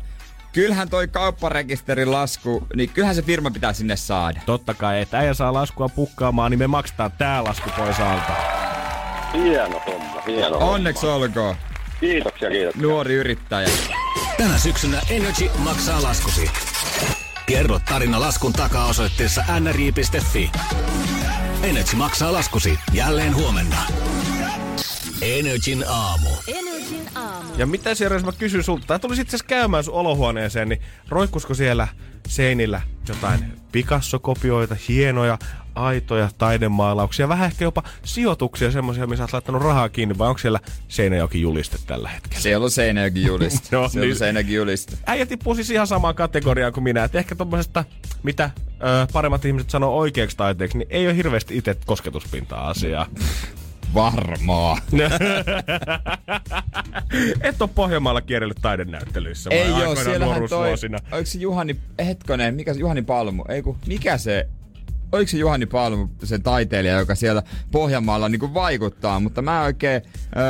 kyllähän 0.55 0.89
toi 0.89 1.07
kaupparekisterin 1.07 2.11
lasku, 2.11 2.67
niin 2.75 2.89
kyllähän 2.89 3.15
se 3.15 3.21
firma 3.21 3.51
pitää 3.51 3.73
sinne 3.73 3.95
saada. 3.95 4.39
Totta 4.45 4.73
kai, 4.73 5.01
että 5.01 5.17
äijä 5.19 5.33
saa 5.33 5.53
laskua 5.53 5.89
pukkaamaan, 5.89 6.51
niin 6.51 6.59
me 6.59 6.67
maksetaan 6.67 7.11
tää 7.11 7.43
lasku 7.43 7.69
pois 7.77 7.99
alta. 7.99 8.31
Hieno 9.33 9.81
homma, 9.87 10.21
hieno 10.27 10.49
homma. 10.59 10.65
Onneksi 10.71 11.07
olkoon, 11.07 11.55
Kiitoksia, 11.99 12.49
kiitoksia. 12.49 12.81
nuori 12.81 13.13
yrittäjä. 13.13 13.69
Tänä 14.37 14.57
syksynä 14.57 15.01
Energy 15.09 15.49
maksaa 15.57 16.03
laskusi. 16.03 16.49
Kerro 17.45 17.79
tarina 17.89 18.19
laskun 18.19 18.53
takaa 18.53 18.85
osoitteessa 18.85 19.43
nri.fi. 19.59 20.51
Energy 21.63 21.95
maksaa 21.95 22.33
laskusi 22.33 22.79
jälleen 22.93 23.35
huomenna. 23.35 23.77
Energin 25.21 25.85
aamu. 25.87 26.29
Ja 27.57 27.65
mitä 27.65 27.95
siellä, 27.95 28.15
jos 28.15 28.25
mä 28.25 28.31
kysyn 28.31 28.63
sulta, 28.63 28.85
tai 28.87 28.99
tulisit 28.99 29.21
itse 29.21 29.35
asiassa 29.35 29.47
käymään 29.47 29.83
sun 29.83 29.93
olohuoneeseen, 29.93 30.69
niin 30.69 30.81
roikkusko 31.09 31.53
siellä 31.53 31.87
seinillä 32.27 32.81
jotain 33.07 33.45
Picasso-kopioita, 33.71 34.75
hienoja, 34.87 35.37
aitoja 35.75 36.29
taidemaalauksia, 36.37 37.29
vähän 37.29 37.45
ehkä 37.45 37.65
jopa 37.65 37.83
sijoituksia, 38.03 38.71
semmoisia, 38.71 39.07
missä 39.07 39.23
oot 39.23 39.33
laittanut 39.33 39.61
rahaa 39.61 39.89
kiinni, 39.89 40.17
vai 40.17 40.27
onko 40.29 40.37
siellä 40.39 40.59
Seinäjoki 40.87 41.41
juliste 41.41 41.77
tällä 41.87 42.09
hetkellä? 42.09 42.41
Siellä 42.41 42.63
on 42.63 42.71
Seinäjoki 42.71 43.23
juliste. 43.23 43.67
Joo, 43.71 43.89
Siellä 43.89 44.03
on 44.03 44.09
niin. 44.09 44.17
Seinäjoki 44.17 44.53
juliste. 44.53 44.97
Äijä 45.05 45.25
tippuu 45.25 45.55
siis 45.55 45.69
ihan 45.69 45.87
samaan 45.87 46.15
kategoriaan 46.15 46.73
kuin 46.73 46.83
minä. 46.83 47.03
Et 47.03 47.15
ehkä 47.15 47.35
tommosesta, 47.35 47.85
mitä 48.23 48.49
ö, 48.67 49.07
paremmat 49.13 49.45
ihmiset 49.45 49.69
sanoo 49.69 49.97
oikeaksi 49.97 50.37
taiteeksi, 50.37 50.77
niin 50.77 50.87
ei 50.89 51.07
ole 51.07 51.15
hirveästi 51.15 51.57
itse 51.57 51.77
kosketuspintaa 51.85 52.69
asiaa. 52.69 53.05
Varmaa. 53.93 54.77
Et 57.41 57.61
ole 57.61 57.69
Pohjanmaalla 57.75 58.21
kierrellyt 58.21 58.57
taidenäyttelyissä 58.61 59.49
Ei 59.49 59.71
oo, 59.71 59.75
aikoinaan 59.75 60.05
siellähän 60.05 60.49
toi, 60.49 60.69
oliko 61.11 61.25
se 61.25 61.39
Juhani, 61.39 61.75
hetkonen, 62.05 62.55
mikä 62.55 62.73
se 62.73 62.79
Juhani 62.79 63.01
Palmu, 63.01 63.43
ei 63.49 63.61
kun, 63.61 63.77
mikä 63.87 64.17
se, 64.17 64.47
oliko 65.11 65.29
se 65.29 65.37
Juhani 65.37 65.65
Palmu, 65.65 66.07
se 66.23 66.39
taiteilija, 66.39 66.99
joka 66.99 67.15
siellä 67.15 67.43
Pohjanmaalla 67.71 68.29
niinku 68.29 68.53
vaikuttaa, 68.53 69.19
mutta 69.19 69.41
mä 69.41 69.59
en 69.59 69.65
oikein 69.65 70.01
öö, 70.37 70.43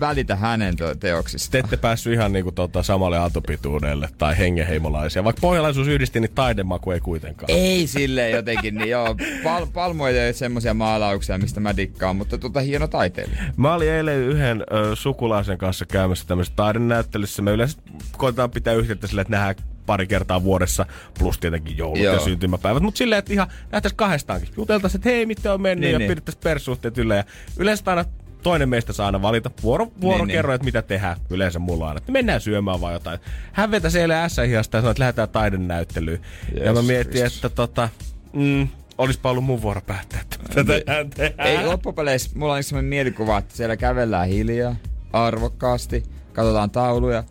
välitä 0.00 0.36
hänen 0.36 0.76
te- 0.76 0.94
teoksista. 0.94 1.52
Te 1.52 1.58
ette 1.58 1.76
päässyt 1.76 2.12
ihan 2.12 2.32
niinku 2.32 2.52
tota 2.52 2.82
samalle 2.82 3.18
aaltopituudelle 3.18 4.08
tai 4.18 4.38
hengenheimolaisia. 4.38 5.24
Vaikka 5.24 5.40
pohjalaisuus 5.40 5.88
yhdisti, 5.88 6.20
niin 6.20 6.30
taidemaku 6.34 6.90
ei 6.90 7.00
kuitenkaan. 7.00 7.50
Ei 7.50 7.86
silleen 7.86 8.32
jotenkin, 8.32 8.74
niin 8.74 8.90
joo, 8.90 9.16
Pal- 9.44 9.66
Palmu 9.72 10.04
ei 10.04 10.14
tee 10.14 10.32
semmosia 10.32 10.74
maalauksia, 10.74 11.38
mistä 11.38 11.60
mä 11.60 11.76
dikkaan, 11.76 12.16
mutta 12.16 12.38
tota 12.38 12.60
hieno 12.60 12.86
taiteilija. 12.88 13.42
Mä 13.56 13.74
olin 13.74 13.90
eilen 13.90 14.18
yhden 14.18 14.60
ö, 14.72 14.96
sukulaisen 14.96 15.58
kanssa 15.58 15.86
käymässä 15.86 16.24
tämmöisessä 16.26 16.56
taidenäyttelyssä. 16.56 17.42
Me 17.42 17.50
yleensä 17.50 17.78
koetaan 18.16 18.50
pitää 18.50 18.74
yhteyttä 18.74 19.06
sille, 19.06 19.20
että 19.20 19.30
nähdään 19.30 19.54
pari 19.86 20.06
kertaa 20.06 20.42
vuodessa, 20.42 20.86
plus 21.18 21.38
tietenkin 21.38 21.78
joulut 21.78 21.98
Joo. 21.98 22.14
ja 22.14 22.20
syntymäpäivät. 22.20 22.82
Mutta 22.82 22.98
silleen, 22.98 23.18
että 23.18 23.32
ihan 23.32 23.46
nähtäisiin 23.72 23.96
kahdestaankin. 23.96 24.48
Juteltaisiin, 24.56 24.98
että 24.98 25.08
hei, 25.08 25.26
miten 25.26 25.52
on 25.52 25.60
mennyt 25.62 25.80
Niin, 25.80 25.92
ja 25.92 25.98
niin. 25.98 26.08
pidettäisiin 26.08 26.42
perssuhteet 26.42 26.98
yllä. 26.98 27.16
Ja 27.16 27.24
yleensä 27.56 27.82
aina 27.86 28.04
toinen 28.42 28.68
meistä 28.68 28.92
saa 28.92 29.06
aina 29.06 29.22
valita 29.22 29.50
vuoro, 29.62 29.92
vuoro 30.00 30.24
Niin, 30.24 30.38
että 30.38 30.64
mitä 30.64 30.82
tehdään. 30.82 31.16
Yleensä 31.30 31.58
mulla 31.58 31.90
on, 31.90 31.96
että 31.96 32.12
mennään 32.12 32.40
syömään 32.40 32.80
vai 32.80 32.92
jotain. 32.92 33.18
Hän 33.52 33.70
vetäisi 33.70 34.00
eilen 34.00 34.30
S-hihasta 34.30 34.76
ja 34.76 34.80
sanoi, 34.80 34.90
että 34.90 35.00
lähdetään 35.00 35.28
taidennäyttelyyn. 35.28 36.20
ja 36.64 36.72
mä 36.72 36.78
Yes, 36.78 36.86
mietin, 36.86 37.10
Kristus. 37.12 37.34
että 37.44 37.48
tota, 37.48 37.88
mm, 38.32 38.68
olispa 38.98 39.30
ollut 39.30 39.44
mun 39.44 39.62
vuoro 39.62 39.80
päättää, 39.80 40.20
että 40.20 40.36
mitä 40.62 40.84
tähän 40.84 41.10
tehdään. 41.10 41.48
Ei 41.48 41.64
loppupeleissä, 41.66 42.30
mulla 42.34 42.54
on 42.54 42.62
semmoinen 42.62 42.88
mielikuva, 42.88 43.38
että 43.38 43.56
siellä 43.56 43.76
kävellään 43.76 44.28
hiljaa, 44.28 44.76
arvokkaasti, 45.12 46.02
katsotaan 46.32 46.70
tauluja 46.70 47.24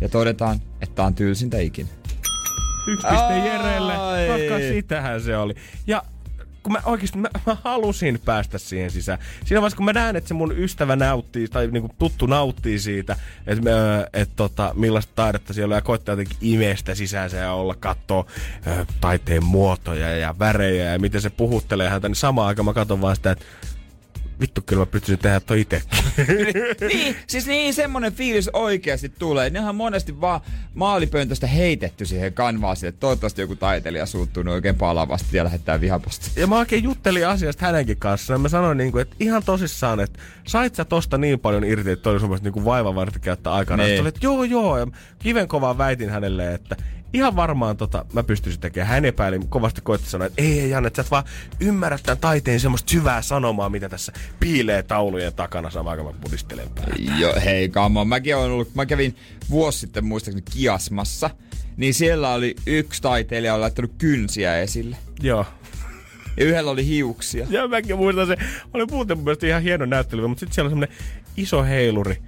ja 0.00 0.08
todetaan, 0.08 0.60
että 0.80 1.04
on 1.04 1.14
tylsintä 1.14 1.58
ikinä. 1.58 1.88
Yksi 2.86 3.06
piste. 3.10 3.38
Jerelle. 3.38 3.94
Sitähän 4.72 5.20
se 5.20 5.36
oli. 5.36 5.54
Ja 5.86 6.02
kun 6.62 6.72
mä 6.72 6.80
oikeesti 6.84 7.18
mä, 7.18 7.28
mä 7.46 7.56
halusin 7.64 8.20
päästä 8.24 8.58
siihen 8.58 8.90
sisään. 8.90 9.18
Siinä 9.44 9.60
vaiheessa, 9.60 9.76
kun 9.76 9.84
mä 9.84 9.92
näen, 9.92 10.16
että 10.16 10.28
se 10.28 10.34
mun 10.34 10.58
ystävä 10.58 10.96
nauttii, 10.96 11.48
tai 11.48 11.66
niinku 11.66 11.94
tuttu 11.98 12.26
nauttii 12.26 12.78
siitä, 12.78 13.16
että 13.46 14.08
et, 14.12 14.30
tota, 14.36 14.72
millaista 14.76 15.12
taidetta 15.14 15.52
siellä 15.52 15.72
on, 15.72 15.76
ja 15.76 15.82
koittaa 15.82 16.12
jotenkin 16.12 16.36
imestä 16.40 16.94
sisäänsä 16.94 17.36
ja 17.36 17.52
olla 17.52 17.74
kattoo 17.74 18.26
ö, 18.66 18.86
taiteen 19.00 19.44
muotoja 19.44 20.16
ja 20.16 20.34
värejä 20.38 20.92
ja 20.92 20.98
miten 20.98 21.20
se 21.20 21.30
puhuttelee 21.30 21.88
häntä, 21.88 22.08
niin 22.08 22.16
samaan 22.16 22.48
aikaan 22.48 22.64
mä 22.64 22.72
katson 22.72 23.00
vaan 23.00 23.16
sitä, 23.16 23.30
että 23.30 23.44
vittu 24.40 24.62
kyllä 24.66 24.80
mä 24.80 24.86
pystyisin 24.86 25.22
tehdä 25.22 25.40
toi 25.40 25.60
itse. 25.60 25.82
niin, 26.88 27.16
siis 27.26 27.46
niin 27.46 27.74
semmonen 27.74 28.12
fiilis 28.12 28.50
oikeasti 28.52 29.08
tulee. 29.08 29.50
Nehän 29.50 29.74
monesti 29.74 30.20
vaan 30.20 30.40
maalipöntöstä 30.74 31.46
heitetty 31.46 32.06
siihen 32.06 32.32
kanvaasille. 32.32 32.88
että 32.88 33.00
Toivottavasti 33.00 33.40
joku 33.40 33.56
taiteilija 33.56 34.06
suuttuu 34.06 34.42
ne 34.42 34.50
oikein 34.50 34.76
palavasti 34.76 35.36
ja 35.36 35.44
lähettää 35.44 35.80
vihaposti. 35.80 36.40
Ja 36.40 36.46
mä 36.46 36.58
oikein 36.58 36.84
juttelin 36.84 37.26
asiasta 37.26 37.66
hänenkin 37.66 37.96
kanssa. 37.96 38.32
Ja 38.32 38.38
mä 38.38 38.48
sanoin, 38.48 38.78
niin 38.78 38.92
kuin, 38.92 39.02
että 39.02 39.16
ihan 39.20 39.42
tosissaan, 39.44 40.00
että 40.00 40.18
sait 40.46 40.74
sä 40.74 40.84
tosta 40.84 41.18
niin 41.18 41.40
paljon 41.40 41.64
irti, 41.64 41.90
että 41.90 42.10
oli 42.10 42.20
semmoista 42.20 42.50
niin 42.50 42.64
vaivan 42.64 42.94
varten 42.94 43.20
käyttää 43.20 43.52
aikaa. 43.52 43.76
Niin. 43.76 43.86
Sitten 43.86 44.02
oli, 44.02 44.08
että 44.08 44.26
joo 44.26 44.44
joo. 44.44 44.78
Ja 44.78 44.86
kiven 45.18 45.48
kovaa 45.48 45.78
väitin 45.78 46.10
hänelle, 46.10 46.54
että 46.54 46.76
ihan 47.12 47.36
varmaan 47.36 47.76
tota, 47.76 48.04
mä 48.12 48.22
pystyisin 48.22 48.60
tekemään. 48.60 48.88
Hän 48.88 49.04
epäili, 49.04 49.40
kovasti 49.48 49.80
koitti 49.80 50.10
sanoa, 50.10 50.26
että 50.26 50.42
ei, 50.42 50.60
ei 50.60 50.70
Janne, 50.70 50.86
että 50.86 51.02
sä 51.02 51.06
et 51.06 51.10
vaan 51.10 51.24
ymmärrä 51.60 51.98
tämän 52.02 52.18
taiteen 52.18 52.60
semmoista 52.60 52.90
syvää 52.90 53.22
sanomaa, 53.22 53.68
mitä 53.68 53.88
tässä 53.88 54.12
piilee 54.40 54.82
taulujen 54.82 55.34
takana 55.34 55.70
samaan 55.70 55.98
aikaan 55.98 56.14
mä 56.14 56.20
pudistelen 56.20 56.68
päätä. 56.74 56.92
Joo, 57.18 57.34
hei 57.44 57.68
kamo. 57.68 58.04
Mäkin 58.04 58.36
olen 58.36 58.50
ollut, 58.50 58.74
mä 58.74 58.86
kävin 58.86 59.16
vuosi 59.50 59.78
sitten 59.78 60.04
muistaakseni 60.04 60.44
Kiasmassa. 60.52 61.30
Niin 61.76 61.94
siellä 61.94 62.32
oli 62.32 62.54
yksi 62.66 63.02
taiteilija 63.02 63.54
on 63.54 63.60
laittanut 63.60 63.92
kynsiä 63.98 64.58
esille. 64.58 64.96
Joo. 65.22 65.46
Ja 66.36 66.44
yhdellä 66.44 66.70
oli 66.70 66.86
hiuksia. 66.86 67.46
Ja 67.50 67.68
mäkin 67.68 67.96
muistan 67.96 68.26
se, 68.26 68.36
oli 68.74 68.86
muuten 68.90 69.18
mun 69.18 69.24
mielestä 69.24 69.46
ihan 69.46 69.62
hieno 69.62 69.86
näyttely, 69.86 70.26
mutta 70.26 70.40
sitten 70.40 70.54
siellä 70.54 70.66
on 70.66 70.70
semmonen 70.70 70.96
iso 71.36 71.64
heiluri, 71.64 72.22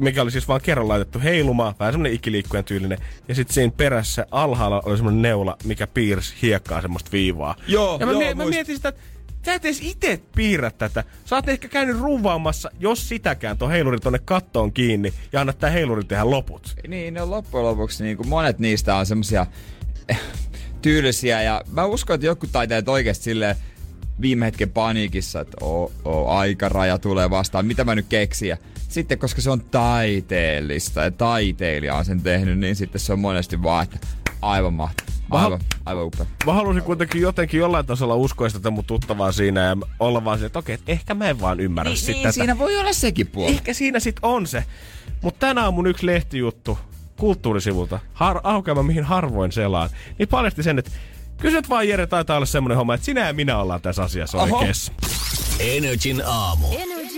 mikä 0.00 0.22
oli 0.22 0.30
siis 0.30 0.48
vaan 0.48 0.60
kerran 0.60 0.88
laitettu 0.88 1.20
heilumaan, 1.20 1.74
vähän 1.78 1.92
semmonen 1.92 2.12
ikiliikkujen 2.12 2.64
tyylinen. 2.64 2.98
Ja 3.28 3.34
sitten 3.34 3.54
siinä 3.54 3.72
perässä 3.76 4.26
alhaalla 4.30 4.82
oli 4.84 4.96
semmonen 4.96 5.22
neula, 5.22 5.56
mikä 5.64 5.86
piirsi 5.86 6.34
hiekkaa 6.42 6.82
semmoista 6.82 7.12
viivaa. 7.12 7.56
Joo, 7.66 7.96
ja 8.00 8.06
mä, 8.06 8.12
joo, 8.12 8.18
mie- 8.18 8.34
mä 8.34 8.46
mietin 8.46 8.76
sitä, 8.76 8.88
että 8.88 9.00
sä 9.46 9.54
et 9.54 9.64
edes 9.64 9.80
itse 9.82 10.20
piirrä 10.36 10.70
tätä. 10.70 11.04
Sä 11.24 11.36
oot 11.36 11.48
ehkä 11.48 11.68
käynyt 11.68 12.00
ruuvaamassa, 12.00 12.70
jos 12.80 13.08
sitäkään, 13.08 13.58
tuon 13.58 13.70
heiluri 13.70 13.98
tonne 13.98 14.18
kattoon 14.18 14.72
kiinni 14.72 15.12
ja 15.32 15.40
annat 15.40 15.58
tää 15.58 15.70
heiluri 15.70 16.04
tehdä 16.04 16.30
loput. 16.30 16.76
Niin, 16.88 17.14
no 17.14 17.30
loppujen 17.30 17.66
lopuksi 17.66 18.04
niin 18.04 18.16
kuin 18.16 18.28
monet 18.28 18.58
niistä 18.58 18.96
on 18.96 19.06
semmosia 19.06 19.46
eh, 20.08 20.20
tyylisiä 20.82 21.42
ja 21.42 21.62
mä 21.70 21.84
uskon, 21.84 22.14
että 22.14 22.26
joku 22.26 22.46
taiteilijat 22.46 22.88
oikeasti 22.88 23.24
silleen 23.24 23.56
viime 24.20 24.46
hetken 24.46 24.70
paniikissa, 24.70 25.40
että 25.40 25.56
oo, 25.60 25.92
oo, 26.04 26.28
aikaraja 26.28 26.98
tulee 26.98 27.30
vastaan, 27.30 27.66
mitä 27.66 27.84
mä 27.84 27.94
nyt 27.94 28.06
keksiä. 28.08 28.58
Sitten 28.94 29.18
koska 29.18 29.40
se 29.40 29.50
on 29.50 29.60
taiteellista 29.60 31.02
ja 31.02 31.10
taiteilija 31.10 31.94
on 31.94 32.04
sen 32.04 32.20
tehnyt, 32.20 32.58
niin 32.58 32.76
sitten 32.76 33.00
se 33.00 33.12
on 33.12 33.18
monesti 33.18 33.62
vaan, 33.62 33.84
että 33.84 34.06
aivan 34.42 34.74
mahtavaa. 34.74 35.14
Aivan, 35.30 35.60
aivan 35.86 36.04
upea. 36.04 36.26
Mä 36.46 36.52
halusin 36.52 36.82
kuitenkin 36.82 37.20
jotenkin 37.20 37.60
jollain 37.60 37.86
tasolla 37.86 38.14
uskoa 38.14 38.48
tätä 38.50 38.70
mun 38.70 38.84
tuttavaa 38.84 39.32
siinä 39.32 39.60
ja 39.60 39.76
olla 40.00 40.24
vaan 40.24 40.38
silleen, 40.38 40.46
että 40.46 40.58
okei, 40.58 40.74
että 40.74 40.92
ehkä 40.92 41.14
mä 41.14 41.28
en 41.28 41.40
vaan 41.40 41.60
ymmärrä 41.60 41.90
Niin, 41.90 41.98
sit 41.98 42.16
niin 42.16 42.32
siinä 42.32 42.58
voi 42.58 42.76
olla 42.76 42.92
sekin 42.92 43.26
puoli. 43.26 43.50
Ehkä 43.52 43.74
siinä 43.74 44.00
sit 44.00 44.16
on 44.22 44.46
se. 44.46 44.64
Mutta 45.22 45.46
tänään 45.46 45.68
on 45.68 45.74
mun 45.74 45.86
yksi 45.86 46.06
lehtijuttu 46.06 46.78
kulttuurisivulta, 47.16 47.98
har- 48.12 48.40
aukeama 48.42 48.82
mihin 48.82 49.04
harvoin 49.04 49.52
selaan, 49.52 49.90
niin 50.18 50.28
paljasti 50.28 50.62
sen, 50.62 50.78
että 50.78 50.90
kysyt 51.40 51.68
vaan 51.68 51.88
Jere 51.88 52.06
taitaa 52.06 52.36
olla 52.36 52.46
semmonen 52.46 52.76
homma, 52.78 52.94
että 52.94 53.04
sinä 53.04 53.26
ja 53.26 53.32
minä 53.32 53.58
ollaan 53.58 53.80
tässä 53.82 54.02
asiassa 54.02 54.38
Oho. 54.38 54.58
oikeassa. 54.58 54.92
Energin 55.58 56.22
aamu. 56.26 56.66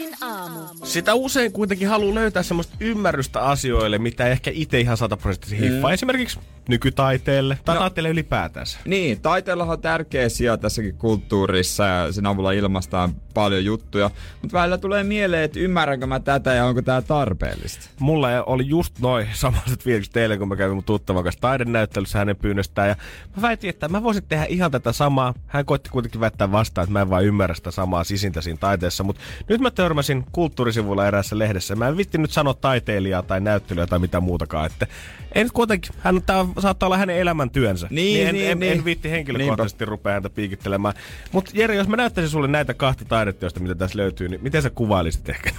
Energin 0.06 0.24
aamu. 0.28 0.60
Sitä 0.84 1.14
usein 1.14 1.52
kuitenkin 1.52 1.88
haluaa 1.88 2.14
löytää 2.14 2.42
semmoista 2.42 2.76
ymmärrystä 2.80 3.40
asioille, 3.40 3.98
mitä 3.98 4.26
ei 4.26 4.32
ehkä 4.32 4.50
itse 4.54 4.80
ihan 4.80 4.96
sataprosenttisesti 4.96 5.68
hiffaa. 5.68 5.92
Esimerkiksi 5.92 6.38
nykytaiteelle 6.68 7.58
tai 7.64 7.74
No. 7.74 7.80
taiteelle 7.80 8.08
ylipäätänsä. 8.08 8.78
Niin, 8.84 9.20
taiteellahan 9.20 9.72
on 9.76 9.82
tärkeä 9.82 10.28
sija 10.28 10.56
tässäkin 10.56 10.96
kulttuurissa 10.96 11.84
ja 11.84 12.12
sen 12.12 12.26
avulla 12.26 12.52
ilmaistaan 12.52 13.14
paljon 13.34 13.64
juttuja. 13.64 14.10
Mutta 14.42 14.58
välillä 14.58 14.78
tulee 14.78 15.04
mieleen, 15.04 15.42
että 15.42 15.60
ymmärränkö 15.60 16.06
mä 16.06 16.20
tätä 16.20 16.52
ja 16.54 16.64
onko 16.64 16.82
tämä 16.82 17.02
tarpeellista. 17.02 17.86
Mulla 18.00 18.28
oli 18.46 18.68
just 18.68 18.98
noin 19.00 19.26
samaiset 19.32 19.82
fiilikset 19.82 20.12
teille, 20.12 20.38
kun 20.38 20.48
mä 20.48 20.56
kävin 20.56 20.74
mun 20.74 20.84
tuttavan 20.84 21.24
kanssa 21.24 21.40
taidenäyttelyssä 21.40 22.18
hänen 22.18 22.36
pyynnöstään. 22.36 22.88
Ja 22.88 22.96
mä 23.36 23.42
väitin, 23.42 23.70
että 23.70 23.88
mä 23.88 24.02
voisin 24.02 24.24
tehdä 24.28 24.44
ihan 24.48 24.70
tätä 24.70 24.92
samaa. 24.92 25.34
Hän 25.46 25.64
koitti 25.64 25.90
kuitenkin 25.90 26.20
väittää 26.20 26.52
vastaan, 26.52 26.82
että 26.82 26.92
mä 26.92 27.00
en 27.00 27.10
vaan 27.10 27.24
ymmärrä 27.24 27.54
sitä 27.54 27.70
samaa 27.70 28.04
sisintä 28.04 28.40
siinä 28.40 28.58
taiteessa. 28.60 29.04
Mutta 29.04 29.22
nyt 29.48 29.60
mä 29.60 29.70
törmäsin 29.70 30.24
kulttuurisivulla 30.32 31.06
eräässä 31.06 31.38
lehdessä. 31.38 31.76
Mä 31.76 31.88
en 31.88 31.96
vitti 31.96 32.18
nyt 32.18 32.30
sanoa 32.30 32.54
taiteilijaa 32.54 33.22
tai 33.22 33.40
näyttelyä 33.40 33.86
tai 33.86 33.98
mitä 33.98 34.20
muutakaan. 34.20 34.66
Että 34.66 34.86
ei 35.34 35.42
nyt 35.44 35.52
kuitenkin, 35.52 35.90
hän, 35.98 36.22
tää 36.26 36.46
saattaa 36.62 36.86
olla 36.86 36.96
hänen 36.96 37.16
elämäntyönsä. 37.16 37.86
Niin, 37.90 38.26
en, 38.26 38.34
niin, 38.34 38.50
en, 38.50 38.58
niin. 38.58 38.72
en 38.72 38.84
viitti 38.84 39.10
henkilökohtaisesti 39.10 39.84
rupea 39.84 40.12
häntä 40.12 40.30
piikittelemään. 40.30 40.94
Mutta 41.32 41.50
Jere, 41.54 41.74
jos 41.74 41.88
mä 41.88 41.96
näyttäisin 41.96 42.30
sulle 42.30 42.48
näitä 42.48 42.74
kahta 42.74 43.04
taideteosta, 43.04 43.60
mitä 43.60 43.74
tässä 43.74 43.98
löytyy, 43.98 44.28
niin 44.28 44.42
miten 44.42 44.62
sä 44.62 44.70
kuvailisit 44.70 45.28
ehkä 45.28 45.50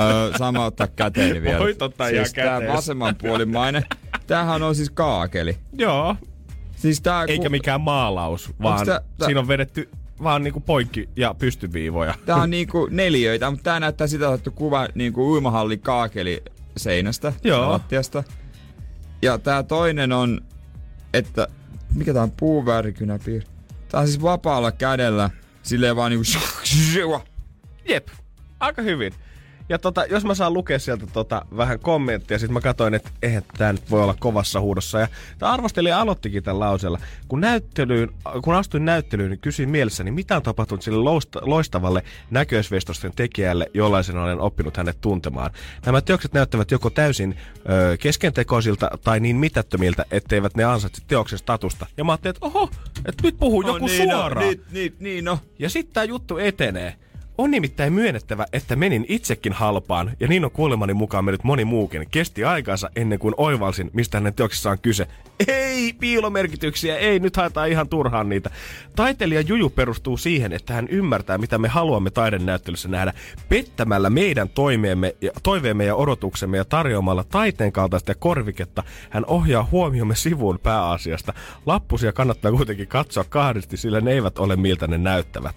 öö, 0.00 0.32
sama 0.38 0.64
ottaa 0.64 0.86
käteeni 0.86 1.42
vielä. 1.42 1.58
Voit 1.58 1.82
ottaa 1.82 2.08
ihan 2.08 2.24
siis 2.26 2.34
tää 2.34 2.44
kätees. 2.60 2.72
vasemmanpuolimainen. 2.76 3.84
Tämähän 4.26 4.62
on 4.62 4.74
siis 4.74 4.90
kaakeli. 4.90 5.56
Joo, 5.72 6.16
Siis 6.76 7.00
tää, 7.00 7.24
eikä 7.24 7.48
mikään 7.48 7.80
maalaus, 7.80 8.50
vaan 8.62 8.86
tää- 8.86 9.00
tää- 9.18 9.26
siinä 9.26 9.40
on 9.40 9.48
vedetty 9.48 9.88
vaan 10.22 10.42
niinku 10.44 10.60
poikki- 10.60 11.08
ja 11.16 11.34
pystyviivoja. 11.34 12.14
Tää 12.26 12.36
on 12.36 12.50
niinku 12.56 12.88
neliöitä, 12.90 13.50
mutta 13.50 13.64
tää 13.64 13.80
näyttää 13.80 14.06
sitä 14.06 14.28
otettu 14.28 14.50
kuva 14.50 14.88
niinku 14.94 15.32
uimahallin 15.32 15.80
kaakeli 15.80 16.42
seinästä, 16.76 17.32
Joo. 17.44 17.70
lattiasta. 17.70 18.24
Ja 19.22 19.38
tää 19.38 19.62
toinen 19.62 20.12
on, 20.12 20.40
että 21.14 21.48
mikä 21.94 22.12
tää 22.14 22.22
on 22.22 22.32
puuvärikynäpiir. 22.32 23.42
Tää 23.88 24.00
on 24.00 24.06
siis 24.06 24.22
vapaalla 24.22 24.72
kädellä, 24.72 25.30
silleen 25.62 25.96
vaan 25.96 26.10
niinku 26.10 26.24
Jep, 27.88 28.08
aika 28.60 28.82
hyvin. 28.82 29.12
Ja 29.68 29.78
tota, 29.78 30.04
jos 30.04 30.24
mä 30.24 30.34
saan 30.34 30.52
lukea 30.52 30.78
sieltä 30.78 31.06
tota, 31.12 31.46
vähän 31.56 31.78
kommenttia, 31.78 32.38
sit 32.38 32.50
mä 32.50 32.60
katsoin, 32.60 32.94
että 32.94 33.10
eihän 33.22 33.42
tää 33.58 33.72
nyt 33.72 33.90
voi 33.90 34.02
olla 34.02 34.14
kovassa 34.18 34.60
huudossa. 34.60 35.00
Ja 35.00 35.08
tää 35.38 35.50
arvostelija 35.50 36.00
aloittikin 36.00 36.42
tämän 36.42 36.60
lauseella. 36.60 36.98
Kun, 37.28 37.40
näyttelyyn, 37.40 38.08
kun 38.42 38.54
astuin 38.54 38.84
näyttelyyn, 38.84 39.30
niin 39.30 39.40
kysyin 39.40 39.68
mielessäni, 39.68 40.10
mitä 40.10 40.36
on 40.36 40.42
tapahtunut 40.42 40.82
sille 40.82 40.98
loistavalle 41.42 42.02
näköisvestosten 42.30 43.12
tekijälle, 43.16 43.70
jollaisen 43.74 44.16
olen 44.16 44.40
oppinut 44.40 44.76
hänet 44.76 45.00
tuntemaan. 45.00 45.50
Nämä 45.86 46.00
teokset 46.00 46.32
näyttävät 46.32 46.70
joko 46.70 46.90
täysin 46.90 47.36
ö, 47.58 47.96
keskentekoisilta 47.96 48.90
tai 49.04 49.20
niin 49.20 49.36
mitättömiltä, 49.36 50.04
etteivät 50.10 50.56
ne 50.56 50.64
ansaitse 50.64 51.02
teoksen 51.06 51.38
statusta. 51.38 51.86
Ja 51.96 52.04
mä 52.04 52.12
ajattelin, 52.12 52.36
että 52.36 52.46
oho, 52.46 52.70
että 53.08 53.22
nyt 53.22 53.36
puhuu 53.38 53.62
joku 53.66 53.86
niin, 53.86 54.02
suoraan. 54.02 54.46
No, 54.46 54.50
niin, 54.50 54.60
niin, 54.72 54.96
niin, 55.00 55.24
no. 55.24 55.38
Ja 55.58 55.70
sitten 55.70 55.94
tämä 55.94 56.04
juttu 56.04 56.38
etenee. 56.38 56.96
On 57.38 57.50
nimittäin 57.50 57.92
myönnettävä, 57.92 58.46
että 58.52 58.76
menin 58.76 59.06
itsekin 59.08 59.52
halpaan, 59.52 60.12
ja 60.20 60.28
niin 60.28 60.44
on 60.44 60.50
kuulemani 60.50 60.94
mukaan 60.94 61.24
mennyt 61.24 61.44
moni 61.44 61.64
muukin. 61.64 62.06
Kesti 62.10 62.44
aikansa 62.44 62.90
ennen 62.96 63.18
kuin 63.18 63.34
oivalsin, 63.36 63.90
mistä 63.92 64.18
hänen 64.18 64.34
teoksissaan 64.34 64.72
on 64.72 64.78
kyse. 64.82 65.06
Ei 65.48 65.92
piilomerkityksiä, 65.92 66.96
ei, 66.96 67.18
nyt 67.18 67.36
haetaan 67.36 67.68
ihan 67.68 67.88
turhaan 67.88 68.28
niitä. 68.28 68.50
Taiteilija 68.96 69.40
Juju 69.40 69.70
perustuu 69.70 70.16
siihen, 70.16 70.52
että 70.52 70.74
hän 70.74 70.88
ymmärtää, 70.88 71.38
mitä 71.38 71.58
me 71.58 71.68
haluamme 71.68 72.10
taidenäyttelyssä 72.10 72.88
nähdä, 72.88 73.12
pettämällä 73.48 74.10
meidän 74.10 74.48
toimeemme 74.48 75.14
ja, 75.20 75.30
toiveemme 75.42 75.84
ja 75.84 75.94
odotuksemme 75.94 76.56
ja 76.56 76.64
tarjoamalla 76.64 77.24
taiteen 77.24 77.72
kaltaista 77.72 78.14
korviketta. 78.14 78.82
Hän 79.10 79.24
ohjaa 79.26 79.68
huomiomme 79.70 80.14
sivuun 80.14 80.58
pääasiasta. 80.58 81.34
Lappusia 81.66 82.12
kannattaa 82.12 82.52
kuitenkin 82.52 82.88
katsoa 82.88 83.24
kahdesti, 83.24 83.76
sillä 83.76 84.00
ne 84.00 84.12
eivät 84.12 84.38
ole 84.38 84.56
miltä 84.56 84.86
ne 84.86 84.98
näyttävät. 84.98 85.56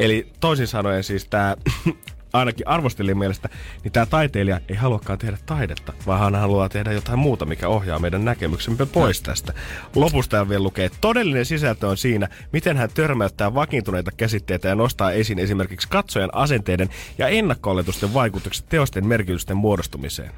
Eli 0.00 0.26
toisin 0.40 0.66
sanoen 0.66 1.04
siis 1.04 1.24
tämä 1.24 1.56
ainakin 2.32 2.68
arvostelijan 2.68 3.18
mielestä, 3.18 3.48
niin 3.84 3.92
tämä 3.92 4.06
taiteilija 4.06 4.60
ei 4.68 4.76
haluakaan 4.76 5.18
tehdä 5.18 5.38
taidetta, 5.46 5.92
vaan 6.06 6.20
hän 6.20 6.34
haluaa 6.34 6.68
tehdä 6.68 6.92
jotain 6.92 7.18
muuta, 7.18 7.46
mikä 7.46 7.68
ohjaa 7.68 7.98
meidän 7.98 8.24
näkemyksemme 8.24 8.86
pois 8.86 9.22
tästä. 9.22 9.52
Lopusta 9.94 10.36
hän 10.36 10.48
vielä 10.48 10.62
lukee, 10.62 10.84
että 10.84 10.98
todellinen 11.00 11.44
sisältö 11.44 11.88
on 11.88 11.96
siinä, 11.96 12.28
miten 12.52 12.76
hän 12.76 12.90
törmäyttää 12.94 13.54
vakiintuneita 13.54 14.10
käsitteitä 14.16 14.68
ja 14.68 14.74
nostaa 14.74 15.12
esiin 15.12 15.38
esimerkiksi 15.38 15.88
katsojan 15.88 16.30
asenteiden 16.34 16.88
ja 17.18 17.28
ennakko 17.28 17.70
vaikutukset 18.14 18.68
teosten 18.68 19.06
merkitysten 19.06 19.56
muodostumiseen. 19.56 20.30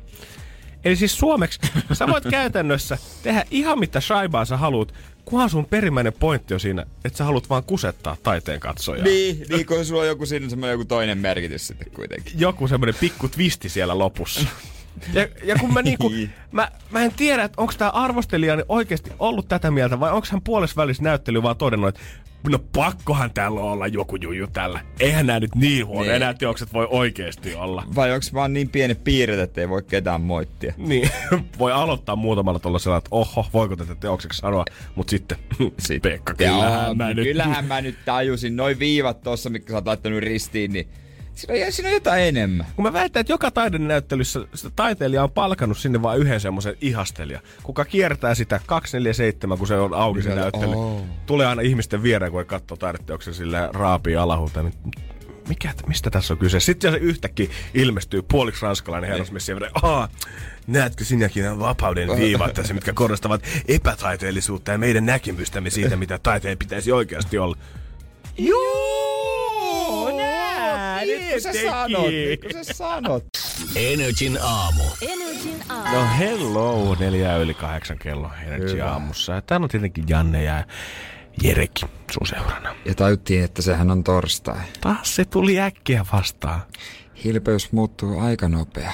Eli 0.84 0.96
siis 0.96 1.18
suomeksi 1.18 1.60
sä 1.92 2.06
voit 2.06 2.24
käytännössä 2.40 2.98
tehdä 3.22 3.44
ihan 3.50 3.78
mitä 3.78 4.00
shaibaa 4.00 4.44
sä 4.44 4.56
haluat, 4.56 4.94
kunhan 5.24 5.50
sun 5.50 5.64
perimmäinen 5.66 6.12
pointti 6.12 6.54
on 6.54 6.60
siinä, 6.60 6.86
että 7.04 7.18
sä 7.18 7.24
haluat 7.24 7.50
vaan 7.50 7.64
kusettaa 7.64 8.16
taiteen 8.22 8.60
katsojaa. 8.60 9.04
Niin, 9.04 9.46
niin 9.48 9.66
kun 9.66 9.84
sulla 9.84 10.00
on 10.00 10.06
joku 10.06 10.26
siinä 10.26 10.48
semmoinen 10.48 10.72
joku 10.72 10.84
toinen 10.84 11.18
merkitys 11.18 11.66
sitten 11.66 11.92
kuitenkin. 11.92 12.32
joku 12.36 12.68
semmoinen 12.68 12.94
pikku 13.00 13.28
twisti 13.28 13.68
siellä 13.68 13.98
lopussa. 13.98 14.46
Ja, 15.12 15.26
ja 15.44 15.56
kun 15.56 15.72
mä 15.72 15.82
niinku, 15.92 16.08
Niin. 16.08 16.30
mä, 16.52 16.68
mä 16.90 17.02
en 17.02 17.12
tiedä, 17.16 17.44
että 17.44 17.60
onko 17.60 17.72
tämä 17.78 17.90
arvostelija 17.90 18.56
oikeasti 18.68 19.10
ollut 19.18 19.48
tätä 19.48 19.70
mieltä 19.70 20.00
vai 20.00 20.12
onko 20.12 20.26
hän 20.30 20.42
puolessa 20.42 20.76
välissä 20.76 21.02
näyttely 21.02 21.42
vaan 21.42 21.56
todennut, 21.56 21.88
että 21.88 22.00
no 22.50 22.58
pakkohan 22.58 23.30
täällä 23.30 23.60
olla 23.60 23.86
joku 23.86 24.16
juju 24.16 24.46
tällä. 24.52 24.80
Eihän 25.00 25.26
nämä 25.26 25.40
nyt 25.40 25.54
niin 25.54 25.86
huono, 25.86 26.02
Niin. 26.02 26.14
enää 26.14 26.34
teokset 26.34 26.72
voi 26.72 26.86
oikeesti 26.90 27.54
olla. 27.54 27.84
Vai 27.94 28.12
onko 28.12 28.26
vaan 28.34 28.52
niin 28.52 28.68
pienet 28.68 29.04
piirret, 29.04 29.38
ettei 29.38 29.68
voi 29.68 29.82
ketään 29.82 30.20
moittia? 30.20 30.74
Niin, 30.76 31.10
voi 31.58 31.72
aloittaa 31.72 32.16
muutamalla 32.16 32.58
tuollaisella, 32.58 32.96
että 32.96 33.08
oho, 33.10 33.46
voiko 33.52 33.76
tätä 33.76 33.94
teokseksi 33.94 34.38
sanoa, 34.38 34.64
mutta 34.94 35.10
sitten, 35.10 35.38
sitten 35.78 36.12
Pekka, 36.12 36.34
kyllähän 36.34 36.96
mä 36.96 37.14
nyt... 37.14 37.24
kyllähän 37.24 37.64
mä 37.64 37.80
nyt 37.80 37.96
tajusin. 38.04 38.56
Noin 38.56 38.78
viivat 38.78 39.22
tossa, 39.22 39.50
mitkä 39.50 39.70
sä 39.70 39.76
oot 39.76 39.86
laittanut 39.86 40.20
ristiin, 40.20 40.72
niin 40.72 40.88
siinä 41.34 41.66
on, 41.66 41.72
siinä 41.72 41.88
on 41.88 41.94
jotain 41.94 42.22
enemmän. 42.22 42.66
Kun 42.76 42.84
mä 42.84 42.92
väitän, 42.92 43.20
että 43.20 43.32
joka 43.32 43.50
taidenäyttelyssä 43.50 44.40
sitä 44.54 44.70
taiteilija 44.76 45.22
on 45.22 45.30
palkannut 45.30 45.78
sinne 45.78 46.02
vain 46.02 46.20
yhden 46.20 46.40
semmoisen 46.40 46.76
ihastelija, 46.80 47.40
kuka 47.62 47.84
kiertää 47.84 48.34
sitä 48.34 48.60
247, 48.66 49.58
kun 49.58 49.66
se 49.66 49.78
on 49.78 49.94
auki 49.94 50.22
se 50.22 50.34
näyttely. 50.34 50.74
oo. 50.74 51.06
Tulee 51.26 51.46
aina 51.46 51.62
ihmisten 51.62 52.02
viereen, 52.02 52.32
kun 52.32 52.46
katsoo 52.46 52.76
taideteoksen 52.76 53.34
sillä 53.34 53.68
raapii 53.72 54.16
alahulta. 54.16 54.62
Niin 54.62 54.74
mikä, 55.48 55.74
mistä 55.86 56.10
tässä 56.10 56.34
on 56.34 56.38
kyse? 56.38 56.60
Sitten 56.60 56.92
se 56.92 56.98
yhtäkkiä 56.98 57.46
ilmestyy 57.74 58.22
puoliksi 58.22 58.62
ranskalainen 58.62 59.10
herrasmies 59.10 59.48
ja 59.48 59.56
Aa, 59.82 60.08
näetkö 60.66 61.04
sinäkin 61.04 61.42
nämä 61.44 61.58
vapauden 61.58 62.16
viivat 62.16 62.54
tässä, 62.54 62.74
mitkä 62.74 62.92
korostavat 62.92 63.42
epätaiteellisuutta 63.68 64.72
ja 64.72 64.78
meidän 64.78 65.06
näkemystämme 65.06 65.70
siitä, 65.70 65.96
mitä 65.96 66.18
taiteen 66.18 66.58
pitäisi 66.58 66.92
oikeasti 66.92 67.38
olla. 67.38 67.56
Joo, 68.38 69.11
näin, 71.22 71.34
Nyt 71.34 71.42
kun 71.42 71.52
sä 71.52 71.62
sanot, 71.70 72.06
nyt 72.10 72.40
kun 72.52 72.64
sä 72.64 72.72
sanot. 72.74 73.24
Energin 73.76 74.38
aamu. 74.42 74.82
Energin 75.02 75.62
aamu. 75.68 75.96
No 75.96 76.06
hello, 76.18 76.96
neljä 77.00 77.36
yli 77.36 77.54
kahdeksan 77.54 77.98
kello 77.98 78.30
Energy 78.46 78.72
Hyvä. 78.72 78.90
aamussa. 78.92 79.32
Ja 79.32 79.42
täällä 79.42 79.64
on 79.64 79.70
tietenkin 79.70 80.04
Janne 80.08 80.44
ja 80.44 80.64
Jereki 81.42 81.86
sun 82.12 82.26
seurana. 82.26 82.74
Ja 82.84 82.94
tajuttiin, 82.94 83.44
että 83.44 83.62
sehän 83.62 83.90
on 83.90 84.04
torstai. 84.04 84.60
Taas 84.80 85.16
se 85.16 85.24
tuli 85.24 85.60
äkkiä 85.60 86.06
vastaan. 86.12 86.60
Hilpeys 87.24 87.72
muuttuu 87.72 88.20
aika 88.20 88.48
nopea. 88.48 88.92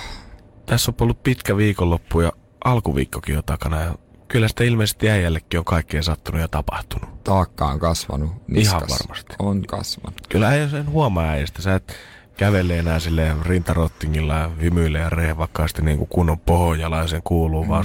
Tässä 0.66 0.90
on 0.90 0.94
ollut 1.00 1.22
pitkä 1.22 1.56
viikonloppu 1.56 2.20
ja 2.20 2.32
alkuviikkokin 2.64 3.34
jo 3.34 3.42
takana. 3.42 3.80
Ja 3.80 3.94
kyllä 4.28 4.48
sitä 4.48 4.64
ilmeisesti 4.64 5.10
äijällekin 5.10 5.58
on 5.58 5.64
kaikkea 5.64 6.02
sattunut 6.02 6.40
ja 6.40 6.48
tapahtunut. 6.48 7.24
Taakka 7.24 7.66
on 7.66 7.78
kasvanut 7.78 8.30
niskas. 8.48 8.74
Ihan 8.82 8.88
varmasti. 9.00 9.34
On 9.38 9.66
kasvanut. 9.66 10.20
Kyllä 10.28 10.48
äijä 10.48 10.68
sen 10.68 10.90
huomaa 10.90 11.24
äijästä. 11.28 11.62
Sä 11.62 11.74
et 11.74 11.96
kävele 12.38 12.78
enää 12.78 12.98
silleen 12.98 13.46
rintarottingilla 13.46 14.34
ja 14.34 14.48
hymyile 14.48 14.98
ja 14.98 15.10
rehvakkaasti 15.10 15.82
niin 15.82 15.98
kuin 15.98 16.08
kunnon 16.08 16.38
pohjalaisen 16.40 17.22
kuuluu, 17.24 17.64
mm, 17.64 17.70
on 17.70 17.84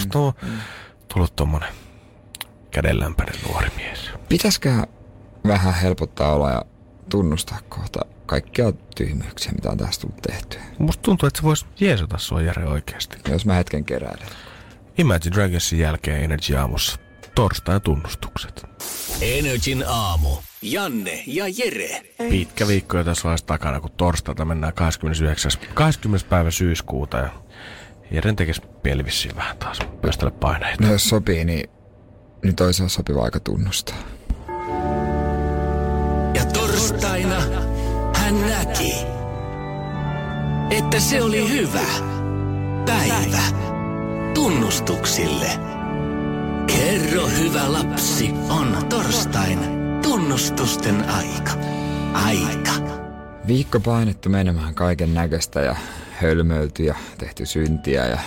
tullut 1.13 1.35
tommonen 1.35 1.69
kädenlämpäinen 2.71 3.35
nuori 3.47 3.69
mies. 3.75 4.09
Pitäisikö 4.29 4.87
vähän 5.47 5.73
helpottaa 5.73 6.33
olla 6.33 6.51
ja 6.51 6.65
tunnustaa 7.09 7.59
kohta 7.69 7.99
kaikkia 8.25 8.73
tyhmyyksiä, 8.95 9.51
mitä 9.51 9.69
on 9.69 9.77
tästä 9.77 10.01
tullut 10.01 10.21
tehtyä. 10.21 10.61
Musta 10.79 11.01
tuntuu, 11.01 11.27
että 11.27 11.37
se 11.37 11.43
voisi 11.43 11.65
jeesata 11.79 12.17
sua 12.17 12.41
Jere 12.41 12.65
oikeasti. 12.67 13.17
Jos 13.29 13.45
mä 13.45 13.53
hetken 13.53 13.85
keräilen. 13.85 14.27
Imagine 14.97 15.35
Dragonsin 15.35 15.79
jälkeen 15.79 16.23
Energy 16.23 16.55
aamussa. 16.55 16.99
Torstai 17.35 17.79
tunnustukset. 17.79 18.65
Energin 19.21 19.83
aamu. 19.87 20.29
Janne 20.61 21.23
ja 21.27 21.45
Jere. 21.47 22.01
Pitkä 22.29 22.67
viikko 22.67 22.97
jo 22.97 23.03
tässä 23.03 23.23
vaiheessa 23.23 23.45
takana, 23.45 23.79
kun 23.79 23.91
torstaita 23.91 24.45
mennään 24.45 24.73
29. 24.73 25.51
20. 25.73 26.29
päivä 26.29 26.51
syyskuuta 26.51 27.17
ja 27.17 27.29
Jeren 28.11 28.35
tekisi 28.35 28.61
mieli 28.83 29.05
vissiin 29.05 29.35
vähän 29.35 29.57
taas 29.57 29.79
pyöstellä 30.01 30.31
paineita. 30.31 30.83
No 30.83 30.91
jos 30.91 31.09
sopii, 31.09 31.45
niin 31.45 31.69
nyt 32.43 32.59
olisi 32.59 32.89
sopiva 32.89 33.23
aika 33.23 33.39
tunnustaa. 33.39 33.97
Ja 36.33 36.45
torstaina 36.45 37.41
hän 38.15 38.41
näki, 38.41 38.93
että 40.69 40.99
se 40.99 41.21
oli 41.21 41.49
hyvä 41.49 41.87
päivä 42.85 43.43
tunnustuksille. 44.33 45.49
Kerro 46.67 47.27
hyvä 47.27 47.73
lapsi, 47.73 48.31
on 48.49 48.77
torstain 48.89 49.59
tunnustusten 50.01 50.95
aika. 51.09 51.51
Aika. 52.13 52.71
Viikko 53.47 53.79
painettu 53.79 54.29
menemään 54.29 54.75
kaiken 54.75 55.13
näköistä 55.13 55.61
ja 55.61 55.75
hölmöilty 56.11 56.83
ja 56.83 56.95
tehty 57.17 57.45
syntiä 57.45 58.05
ja 58.05 58.17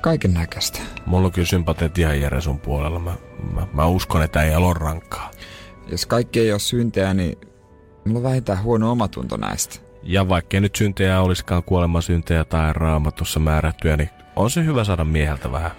kaiken 0.00 0.34
näköistä. 0.34 0.78
Mulla 1.06 1.26
on 1.26 1.32
kyllä 1.32 1.46
sympatiat 1.46 1.98
ihan 1.98 2.20
Jere 2.20 2.40
sun 2.40 2.60
puolella. 2.60 2.98
Mä, 2.98 3.14
mä, 3.54 3.66
mä 3.72 3.86
uskon, 3.86 4.22
että 4.22 4.42
ei 4.42 4.56
ole 4.56 4.74
rankkaa. 4.74 5.30
Jos 5.90 6.06
kaikki 6.06 6.40
ei 6.40 6.52
ole 6.52 6.60
syntejä, 6.60 7.14
niin 7.14 7.38
mulla 8.04 8.18
on 8.18 8.22
vähintään 8.22 8.62
huono 8.62 8.90
omatunto 8.90 9.36
näistä. 9.36 9.76
Ja 10.02 10.28
vaikkei 10.28 10.60
nyt 10.60 10.76
syntejä 10.76 11.20
olisikaan 11.20 11.62
kuolemasyntejä 11.62 12.44
tai 12.44 12.72
raamatussa 12.72 13.40
määrättyjä, 13.40 13.96
niin 13.96 14.10
on 14.36 14.50
se 14.50 14.64
hyvä 14.64 14.84
saada 14.84 15.04
mieheltä 15.04 15.52
vähän 15.52 15.70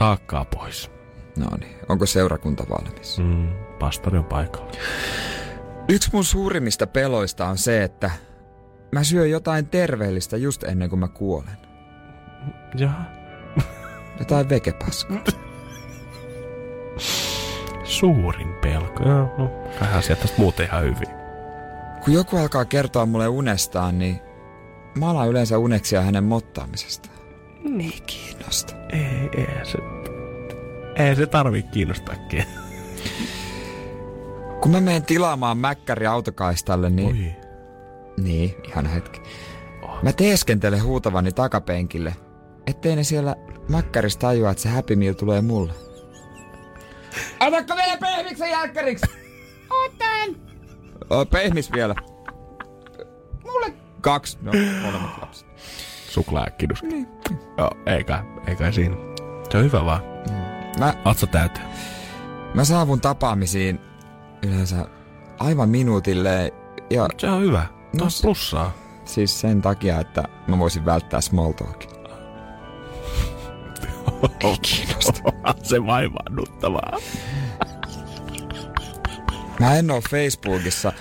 taakkaa 0.00 0.44
pois. 0.44 0.90
No 1.36 1.46
niin, 1.60 1.76
onko 1.88 2.06
seurakunta 2.06 2.64
valmis? 2.70 3.18
Mm, 3.18 3.48
pastori 3.78 4.18
on 4.18 4.24
paikalla. 4.24 4.72
Yksi 5.88 6.10
mun 6.12 6.24
suurimmista 6.24 6.86
peloista 6.86 7.46
on 7.46 7.58
se, 7.58 7.82
että 7.82 8.10
mä 8.92 9.04
syön 9.04 9.30
jotain 9.30 9.66
terveellistä 9.66 10.36
just 10.36 10.62
ennen 10.62 10.90
kuin 10.90 11.00
mä 11.00 11.08
kuolen. 11.08 11.56
Jaha. 12.74 13.04
Jotain 14.18 14.48
vegepaskaa. 14.48 15.24
Suurin 17.84 18.54
pelko. 18.62 19.08
Joo, 19.08 19.34
no, 19.38 19.50
vähän 19.80 20.02
tästä 20.08 20.38
muuten 20.38 20.66
ihan 20.66 20.82
hyvin. 20.82 21.08
Kun 22.04 22.14
joku 22.14 22.36
alkaa 22.36 22.64
kertoa 22.64 23.06
mulle 23.06 23.28
unestaan, 23.28 23.98
niin 23.98 24.20
mä 24.98 25.10
alan 25.10 25.28
yleensä 25.28 25.58
uneksia 25.58 26.02
hänen 26.02 26.24
mottaamisesta. 26.24 27.09
Ei 27.64 28.00
kiinnosta. 28.06 28.74
Ei, 28.92 29.30
ei 29.36 29.64
se, 29.64 29.78
ei 30.96 31.16
se 31.16 31.26
tarvii 31.26 31.62
kiinnostaa 31.62 32.14
ketään. 32.28 32.70
Kun 34.60 34.70
mä 34.70 34.80
menen 34.80 35.04
tilaamaan 35.04 35.58
mäkkäri 35.58 36.06
autokaistalle, 36.06 36.90
niin... 36.90 37.08
Oi. 37.08 37.50
Niin, 38.24 38.56
ihan 38.68 38.86
hetki. 38.86 39.20
Mä 40.02 40.12
teeskentelen 40.12 40.82
huutavani 40.82 41.32
takapenkille, 41.32 42.14
ettei 42.66 42.96
ne 42.96 43.04
siellä 43.04 43.36
mäkkärissä 43.68 44.18
tajua, 44.18 44.50
että 44.50 44.62
se 44.62 44.68
Happy 44.68 44.96
Meal 44.96 45.14
tulee 45.14 45.40
mulle. 45.40 45.72
Otatko 47.40 47.76
vielä 47.76 47.96
pehmiksen 47.96 48.50
jälkkäriksi? 48.50 49.06
Otan. 49.84 50.36
O, 51.10 51.26
pehmis 51.26 51.72
vielä. 51.72 51.94
Mulle 53.44 53.74
kaksi. 54.00 54.38
No, 54.42 54.52
molemmat 54.82 55.18
lapset. 55.20 55.48
Suklaäkkidus. 56.10 56.82
Niin. 56.82 57.08
Joo, 57.58 57.70
ei 57.86 58.04
kai, 58.04 58.18
ei 58.46 58.56
kai 58.56 58.72
siinä. 58.72 58.96
Se 59.50 59.58
on 59.58 59.64
hyvä 59.64 59.84
vaan. 59.84 60.02
Mä, 60.78 60.94
Atsa 61.04 61.26
täyteen. 61.26 61.66
mä 62.54 62.64
saavun 62.64 63.00
tapaamisiin 63.00 63.80
yleensä 64.46 64.86
aivan 65.38 65.68
minuutille 65.68 66.52
ja 66.90 67.08
Se 67.18 67.30
on 67.30 67.42
hyvä. 67.42 67.66
No 67.98 68.04
No, 68.04 68.10
se- 68.10 68.22
plussaa. 68.22 68.72
siis 69.04 69.40
sen 69.40 69.62
takia, 69.62 70.00
että 70.00 70.22
mä 70.46 70.58
voisin 70.58 70.84
välttää 70.84 71.20
small 71.20 71.52
talkin. 71.52 71.90
Ei 74.40 74.56
kiinnosta. 74.68 75.22
se 75.62 75.86
vaivaannuttavaa. 75.86 76.96
Mä 79.60 79.74
en 79.74 79.90
oo 79.90 80.00
Facebookissa, 80.10 80.92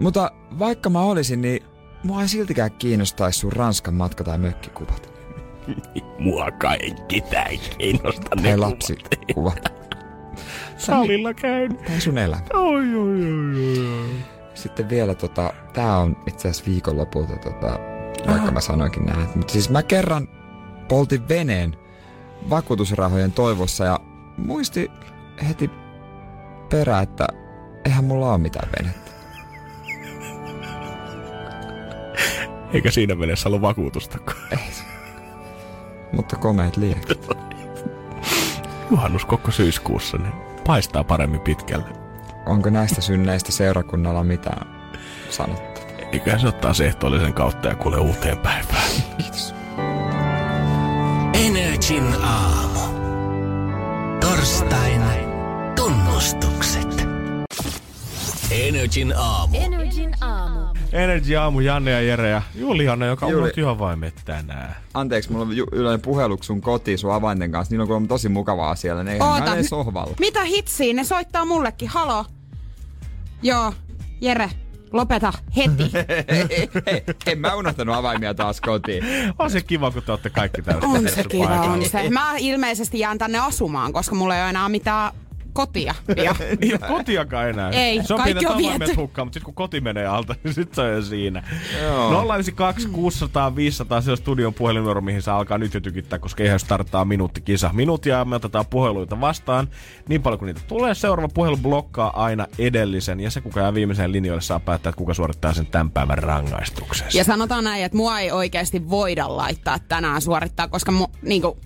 mutta 0.00 0.30
vaikka 0.58 0.90
mä 0.90 1.00
olisin, 1.00 1.40
niin 1.40 1.62
mua 2.02 2.22
ei 2.22 2.28
siltikään 2.28 2.70
kiinnostaisi 2.72 3.38
sun 3.38 3.52
Ranskan 3.52 3.94
matka 3.94 4.24
tai 4.24 4.38
mökkikuvat. 4.38 5.10
Mua 6.18 6.50
kaikki 6.50 7.20
tää 7.20 7.44
ei 7.44 7.58
kiinnosta 7.78 8.36
ne 8.36 8.42
Tai 8.42 8.52
kuvat. 8.54 8.70
lapsikuvat. 8.70 9.72
Salilla 10.76 11.34
käyn. 11.34 11.76
Tai 11.76 12.00
sun 12.00 12.18
elämä. 12.18 12.42
Oi, 12.54 12.94
oi, 12.94 13.22
oi, 13.22 13.86
oi. 13.86 14.10
Sitten 14.54 14.88
vielä 14.88 15.14
tota, 15.14 15.52
tää 15.72 15.98
on 15.98 16.16
itse 16.26 16.48
asiassa 16.48 16.70
viikonlopulta 16.70 17.36
tota, 17.36 17.78
vaikka 18.28 18.50
mä 18.50 18.60
sanoinkin 18.60 19.06
näin. 19.06 19.28
Mutta 19.34 19.52
siis 19.52 19.70
mä 19.70 19.82
kerran 19.82 20.28
poltin 20.88 21.28
veneen 21.28 21.76
vakuutusrahojen 22.50 23.32
toivossa 23.32 23.84
ja 23.84 24.00
muisti 24.36 24.90
heti 25.48 25.70
perä, 26.70 27.00
että 27.00 27.28
eihän 27.84 28.04
mulla 28.04 28.30
ole 28.30 28.38
mitään 28.38 28.68
venettä. 28.78 29.09
Eikä 32.72 32.90
siinä 32.90 33.14
mielessä 33.14 33.48
ollut 33.48 33.62
vakuutustakaan. 33.62 34.58
Mutta 36.16 36.36
komeet 36.36 36.76
liekit. 36.76 37.26
Juhannus 38.90 39.24
koko 39.24 39.50
syyskuussa, 39.50 40.18
niin 40.18 40.32
paistaa 40.66 41.04
paremmin 41.04 41.40
pitkälle. 41.40 41.88
Onko 42.46 42.70
näistä 42.70 43.00
synneistä 43.00 43.52
seurakunnalla 43.52 44.24
mitään 44.24 44.66
sanottu? 45.30 45.80
Eiköhän 46.12 46.40
se 46.40 46.48
ottaa 46.48 46.74
se 46.74 46.86
ehtoollisen 46.86 47.34
kautta 47.34 47.68
ja 47.68 47.74
kuule 47.74 47.96
uuteen 47.96 48.38
päivään. 48.38 48.90
Kiitos. 49.18 49.54
Energin 51.34 52.14
aamu. 52.22 52.80
Torstain 54.20 55.02
tunnustukset. 55.76 57.06
Energin 58.50 59.14
aamu. 59.16 59.56
Energin 59.60 60.14
aamu. 60.20 60.79
Energy 60.92 61.36
aamu, 61.36 61.60
Janne 61.60 61.90
ja 61.90 62.00
Jere 62.00 62.30
ja 62.30 62.42
Juliana, 62.54 63.06
joka 63.06 63.26
on 63.26 63.32
Juli. 63.32 63.42
ollut 63.42 63.58
ihan 63.58 63.78
vain 63.78 64.12
tänään. 64.24 64.76
Anteeksi, 64.94 65.32
mulla 65.32 65.44
on 65.44 65.56
ju- 65.56 65.66
yleinen 65.72 66.00
puheluksi 66.00 66.46
sun 66.46 66.60
kotiin 66.60 66.98
sun 66.98 67.14
avainten 67.14 67.52
kanssa. 67.52 67.72
Niillä 67.72 67.82
on 67.82 67.86
kuulemma 67.88 68.08
tosi 68.08 68.28
mukavaa 68.28 68.76
siellä. 68.76 69.04
Ne 69.04 69.12
ei 69.12 69.20
Oota, 69.20 69.56
mi- 69.56 69.64
sohvalla. 69.68 70.14
Mitä 70.20 70.44
hitsiä? 70.44 70.94
Ne 70.94 71.04
soittaa 71.04 71.44
mullekin. 71.44 71.88
Halo. 71.88 72.24
Joo, 73.42 73.72
Jere, 74.20 74.50
lopeta 74.92 75.32
heti. 75.56 75.90
Hei, 75.94 76.68
hei, 76.86 77.04
en 77.26 77.38
mä 77.38 77.54
unohtanut 77.54 77.94
avaimia 77.96 78.34
taas 78.34 78.60
kotiin. 78.60 79.04
On 79.38 79.50
se 79.50 79.60
kiva, 79.62 79.90
kun 79.90 80.02
te 80.02 80.12
olette 80.12 80.30
kaikki 80.30 80.62
täällä 80.62 80.88
on 80.88 81.08
se 81.08 81.24
kiva, 81.24 81.60
on 81.60 81.84
se. 81.84 82.10
Mä 82.10 82.34
ilmeisesti 82.38 82.98
jään 82.98 83.18
tänne 83.18 83.38
asumaan, 83.38 83.92
koska 83.92 84.14
mulla 84.14 84.36
ei 84.36 84.42
ole 84.42 84.50
enää 84.50 84.68
mitään 84.68 85.12
kotia. 85.60 85.94
Ja 86.16 86.34
Ei 86.60 86.72
ole 86.72 86.88
kotiakaan 86.88 87.48
enää. 87.48 87.70
Ei, 87.70 88.02
se 88.04 88.14
on 88.14 88.20
kaikki 88.20 88.46
on 88.46 88.58
viety. 88.58 88.94
hukkaan, 88.96 89.26
mutta 89.26 89.34
sitten 89.34 89.44
kun 89.44 89.54
koti 89.54 89.80
menee 89.80 90.06
alta, 90.06 90.34
niin 90.44 90.54
sit 90.54 90.74
se 90.74 90.80
on 90.80 90.90
jo 90.90 91.02
siinä. 91.02 91.42
Joo. 91.82 92.24
092 92.24 92.88
600 92.88 93.56
500, 93.56 94.00
se 94.00 94.10
on 94.10 94.16
studion 94.16 94.54
puhelinnumero, 94.54 95.00
mihin 95.00 95.22
saa 95.22 95.38
alkaa 95.38 95.58
nyt 95.58 95.74
jo 95.74 95.80
tykittää, 95.80 96.18
koska 96.18 96.42
eihän 96.42 96.60
starttaa 96.60 97.04
minuuttikisa. 97.04 97.70
Minuuttia 97.72 98.24
me 98.24 98.36
otetaan 98.36 98.66
puheluita 98.66 99.20
vastaan. 99.20 99.68
Niin 100.08 100.22
paljon 100.22 100.38
kuin 100.38 100.46
niitä 100.46 100.60
tulee, 100.68 100.94
seuraava 100.94 101.28
puhelu 101.34 101.56
blokkaa 101.56 102.24
aina 102.24 102.46
edellisen. 102.58 103.20
Ja 103.20 103.30
se, 103.30 103.40
kuka 103.40 103.60
jää 103.60 103.74
viimeiseen 103.74 104.12
linjoille, 104.12 104.42
saa 104.42 104.60
päättää, 104.60 104.90
että 104.90 104.98
kuka 104.98 105.14
suorittaa 105.14 105.54
sen 105.54 105.66
tämän 105.66 105.90
päivän 105.90 106.18
rangaistuksen. 106.18 107.08
Ja 107.14 107.24
sanotaan 107.24 107.64
näin, 107.64 107.84
että 107.84 107.96
mua 107.96 108.20
ei 108.20 108.30
oikeasti 108.30 108.90
voida 108.90 109.36
laittaa 109.36 109.78
tänään 109.78 110.20
suorittaa, 110.20 110.68
koska 110.68 110.92
mu, 110.92 111.06
niinku, 111.22 111.58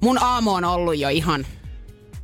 mun 0.00 0.22
aamu 0.22 0.54
on 0.54 0.64
ollut 0.64 0.98
jo 0.98 1.08
ihan... 1.08 1.46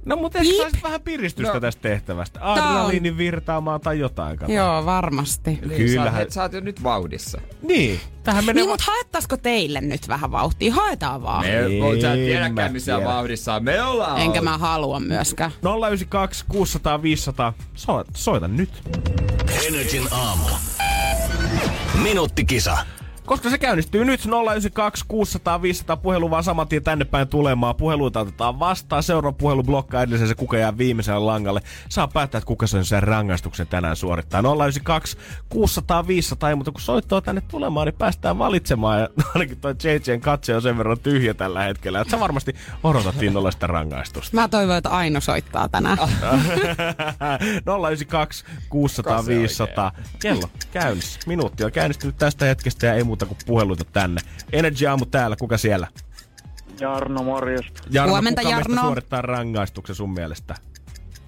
No 0.06 0.16
mutta 0.16 0.38
ehkä 0.38 0.50
Piip. 0.50 0.62
saisit 0.62 0.82
vähän 0.82 1.00
piristystä 1.00 1.54
No. 1.54 1.60
tästä 1.60 1.82
tehtävästä. 1.82 2.52
Adrenaliinin 2.52 3.18
virtaamaan 3.18 3.80
tai 3.80 3.98
jotain. 3.98 4.38
Kato. 4.38 4.52
Joo, 4.52 4.84
varmasti. 4.86 5.50
Niin, 5.50 5.68
sä, 5.70 5.76
Kyllähän- 5.76 6.22
et, 6.22 6.32
sä 6.32 6.42
oot 6.42 6.52
jo 6.52 6.60
nyt 6.60 6.82
vauhdissa. 6.82 7.40
Niin, 7.62 8.00
tähän 8.22 8.44
menee... 8.44 8.62
Niin, 8.62 8.68
va- 8.68 8.72
mutta 8.72 8.84
haettaisiko 8.86 9.36
teille 9.36 9.80
nyt 9.80 10.08
vähän 10.08 10.32
vauhtia? 10.32 10.74
Haetaan 10.74 11.22
vaan. 11.22 11.44
Me, 11.44 11.58
Ei, 11.58 12.00
sä 12.00 12.12
et 12.12 12.18
tiedäkään 12.20 12.72
missä 12.72 12.92
tiedän. 12.96 13.14
vauhdissa 13.14 13.60
me 13.60 13.82
ollaan. 13.82 14.20
Enkä 14.20 14.40
mä 14.40 14.58
halua 14.58 15.00
myöskään. 15.00 15.50
092 15.88 16.44
600 16.48 17.02
500. 17.02 17.52
Soita, 17.74 18.10
soita 18.14 18.48
nyt. 18.48 18.70
Energin 19.68 20.08
aamu. 20.10 20.44
Minuuttikisa. 22.02 22.78
Koska 23.26 23.50
se 23.50 23.58
käynnistyy 23.58 24.04
nyt 24.04 24.24
092 24.24 25.04
600 25.08 25.62
500 25.62 25.96
puhelu 25.96 26.30
vaan 26.30 26.44
saman 26.44 26.68
tien 26.68 26.82
tänne 26.82 27.04
päin 27.04 27.28
tulemaan. 27.28 27.76
Puheluita 27.76 28.20
otetaan 28.20 28.58
vastaan. 28.58 29.02
Seuraava 29.02 29.36
puhelu 29.38 29.62
blokkaa 29.62 30.02
edellisen 30.02 30.28
se 30.28 30.34
kuka 30.34 30.58
jää 30.58 30.78
viimeiselle 30.78 31.20
langalle. 31.20 31.60
Saa 31.88 32.08
päättää, 32.08 32.38
että 32.38 32.46
kuka 32.46 32.66
sen 32.66 32.84
sen 32.84 33.02
rangaistuksen 33.02 33.66
tänään 33.66 33.96
suorittaa. 33.96 34.40
092 34.40 35.16
600 35.48 36.06
500. 36.06 36.50
Ei 36.50 36.56
mutta 36.56 36.72
kun 36.72 36.80
soittoa 36.80 37.20
tänne 37.20 37.40
tulemaan, 37.40 37.86
niin 37.86 37.94
päästään 37.94 38.38
valitsemaan. 38.38 39.00
Ja 39.00 39.08
ainakin 39.34 39.60
toi 39.60 39.74
JJn 39.84 40.20
katse 40.20 40.56
on 40.56 40.62
sen 40.62 40.78
verran 40.78 41.00
tyhjä 41.00 41.34
tällä 41.34 41.62
hetkellä. 41.62 42.00
Että 42.00 42.10
sä 42.10 42.20
varmasti 42.20 42.54
odotat 42.82 43.22
innolla 43.22 43.50
sitä 43.50 43.66
rangaistusta. 43.66 44.36
Mä 44.36 44.48
toivon, 44.48 44.76
että 44.76 44.90
Aino 44.90 45.20
soittaa 45.20 45.68
tänään. 45.68 45.98
092 45.98 48.44
600 48.68 49.16
Kuka 49.16 49.26
se 49.26 49.38
500. 49.38 49.92
Kello 50.18 50.50
käynnissä. 50.70 51.20
Minuutti 51.26 51.64
on 51.64 51.72
käynnistynyt 51.72 52.18
tästä 52.18 52.44
hetkestä 52.44 52.86
ja 52.86 52.94
ei 52.94 53.04
muuta 53.04 53.15
kuin 53.24 53.38
puheluita 53.46 53.84
tänne. 53.84 54.20
Energy 54.52 54.86
aamu 54.86 55.06
täällä, 55.06 55.36
kuka 55.36 55.58
siellä? 55.58 55.86
Jarno, 56.80 57.22
morjesta. 57.22 57.82
Jarno, 57.90 58.12
Huomenta, 58.12 58.42
kuka 58.42 58.54
meistä 58.56 58.72
Jarno. 58.72 58.82
suorittaa 58.86 59.22
rangaistuksen 59.22 59.96
sun 59.96 60.10
mielestä? 60.12 60.54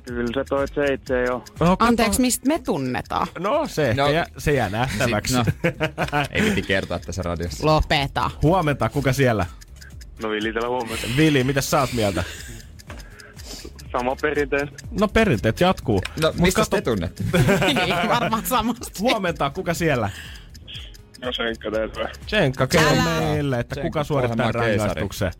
Kyllä 0.06 0.30
se 0.34 0.44
toi 0.48 0.68
seitse 0.68 1.22
jo. 1.22 1.44
No, 1.60 1.76
Anteeksi, 1.78 2.20
mistä 2.20 2.48
me 2.48 2.58
tunnetaan? 2.58 3.26
No 3.38 3.66
se, 3.66 3.94
No. 3.94 4.08
jää, 4.10 4.26
se 4.38 4.52
jää 4.52 4.70
nähtäväksi. 4.70 5.34
No. 5.34 5.44
Ei 6.32 6.42
piti 6.42 6.62
kertoa 6.62 6.98
tässä 6.98 7.22
radiossa. 7.22 7.66
Lopeta. 7.66 8.30
Huomenta, 8.42 8.88
kuka 8.88 9.12
siellä? 9.12 9.46
No 10.22 10.30
Vili 10.30 10.52
täällä 10.52 10.68
huomenta. 10.68 11.06
Vili, 11.16 11.44
mitä 11.44 11.60
sä 11.60 11.80
oot 11.80 11.92
mieltä? 11.92 12.24
Sama 13.92 14.16
perinteen. 14.22 14.70
No 15.00 15.08
perinteet 15.08 15.60
jatkuu. 15.60 16.00
No, 16.22 16.32
mistä 16.40 16.64
te 16.70 16.80
tunnette? 16.80 17.24
Niin, 17.66 18.08
varmaan 18.08 18.46
samasta. 18.46 18.86
Huomenta, 19.00 19.50
kuka 19.50 19.74
siellä? 19.74 20.10
No 21.24 21.32
senkka 21.32 21.70
teet 21.70 21.92
Tsenkka, 22.26 22.66
kerro 22.66 22.90
meille, 23.04 23.58
että 23.60 23.74
Tsenkka, 23.74 23.88
kuka 23.88 24.04
suorittaa 24.04 24.52
rangaistuksen. 24.52 25.32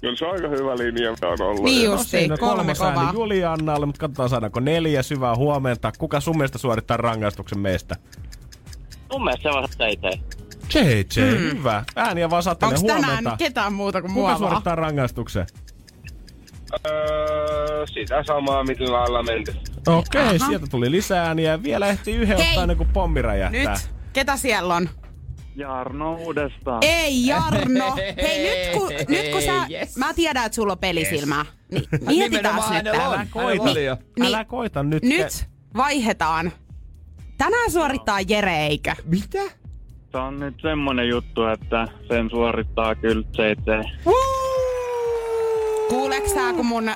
Kyllä 0.00 0.16
se 0.16 0.24
on 0.26 0.32
aika 0.32 0.48
hyvä 0.48 0.76
linja, 0.76 1.10
mitä 1.10 1.28
on 1.28 1.42
ollut. 1.42 1.64
Niin 1.64 1.84
Ja 1.84 1.90
just. 1.90 2.08
Siinä 2.08 2.36
kolme 2.36 2.74
kovaa. 2.74 3.10
Juliannalle, 3.14 3.86
mutta 3.86 4.00
katsotaan 4.00 4.28
saadaanko 4.28 4.60
neljä 4.60 5.02
syvää 5.02 5.36
huomenta. 5.36 5.92
Kuka 5.98 6.20
sun 6.20 6.36
mielestä 6.36 6.58
suorittaa 6.58 6.96
rangaistuksen 6.96 7.58
meistä? 7.58 7.96
Mun 9.12 9.24
mielestä 9.24 9.42
se 9.42 9.58
on 9.58 9.68
seitse. 9.78 10.08
JJ, 10.74 11.24
mm. 11.24 11.38
hyvä. 11.38 11.84
Ääniä 11.96 12.30
vaan 12.30 12.42
saatte 12.42 12.66
Onks 12.66 12.80
huomenta. 12.82 13.06
tänään 13.16 13.38
ketään 13.38 13.72
muuta 13.72 14.00
kuin 14.00 14.08
Kuka 14.14 14.20
mua 14.20 14.28
vaan? 14.28 14.38
suorittaa 14.38 14.74
rangaistuksen? 14.74 15.46
Öö, 16.86 17.86
sitä 17.86 18.24
samaa, 18.26 18.64
mitä 18.64 18.84
lailla 18.92 19.22
menty. 19.22 19.54
Okei, 19.86 19.98
okay, 20.22 20.36
Aha. 20.36 20.46
sieltä 20.48 20.66
tuli 20.66 20.90
lisää 20.90 21.26
ääniä. 21.26 21.62
Vielä 21.62 21.86
ehtii 21.86 22.16
yhden 22.16 22.36
Hei. 22.38 22.48
ottaa 22.48 22.62
ennen 22.62 22.76
kuin 22.76 22.88
pommi 22.92 23.22
räjähtää. 23.22 23.72
Nyt? 23.72 23.93
Ketä 24.14 24.36
siellä 24.36 24.74
on? 24.74 24.88
Jarno 25.56 26.14
uudestaan. 26.14 26.78
Ei 26.82 27.26
Jarno! 27.26 27.96
Hei 28.22 28.66
nyt 28.66 28.72
kun, 28.72 28.92
nyt 29.08 29.28
kun 29.32 29.42
sä... 29.42 29.66
Yes. 29.70 29.96
Mä 29.96 30.14
tiedän, 30.14 30.46
että 30.46 30.56
sulla 30.56 30.72
on 30.72 30.78
pelisilmää. 30.78 31.44
Niin, 31.70 31.84
mietitään 32.06 32.54
Nimenomaan 32.54 33.24
nyt 33.52 33.60
oli 33.60 33.84
jo. 33.84 33.96
Niin, 34.18 34.26
Älä 34.26 34.44
koita 34.44 34.82
nyt. 34.82 35.02
Nyt 35.02 35.48
vaihdetaan. 35.76 36.52
Tänään 37.38 37.70
suorittaa 37.70 38.20
Jere, 38.20 38.66
eikö? 38.66 38.94
Mitä? 39.04 39.42
Se 40.12 40.18
on 40.18 40.40
nyt 40.40 40.54
semmonen 40.62 41.08
juttu, 41.08 41.44
että 41.44 41.88
sen 42.08 42.30
suorittaa 42.30 42.94
kyllä 42.94 43.26
seitse. 43.36 43.80
Kuuleeko 45.88 46.28
sä, 46.28 46.52
kun 46.52 46.66
mun 46.66 46.90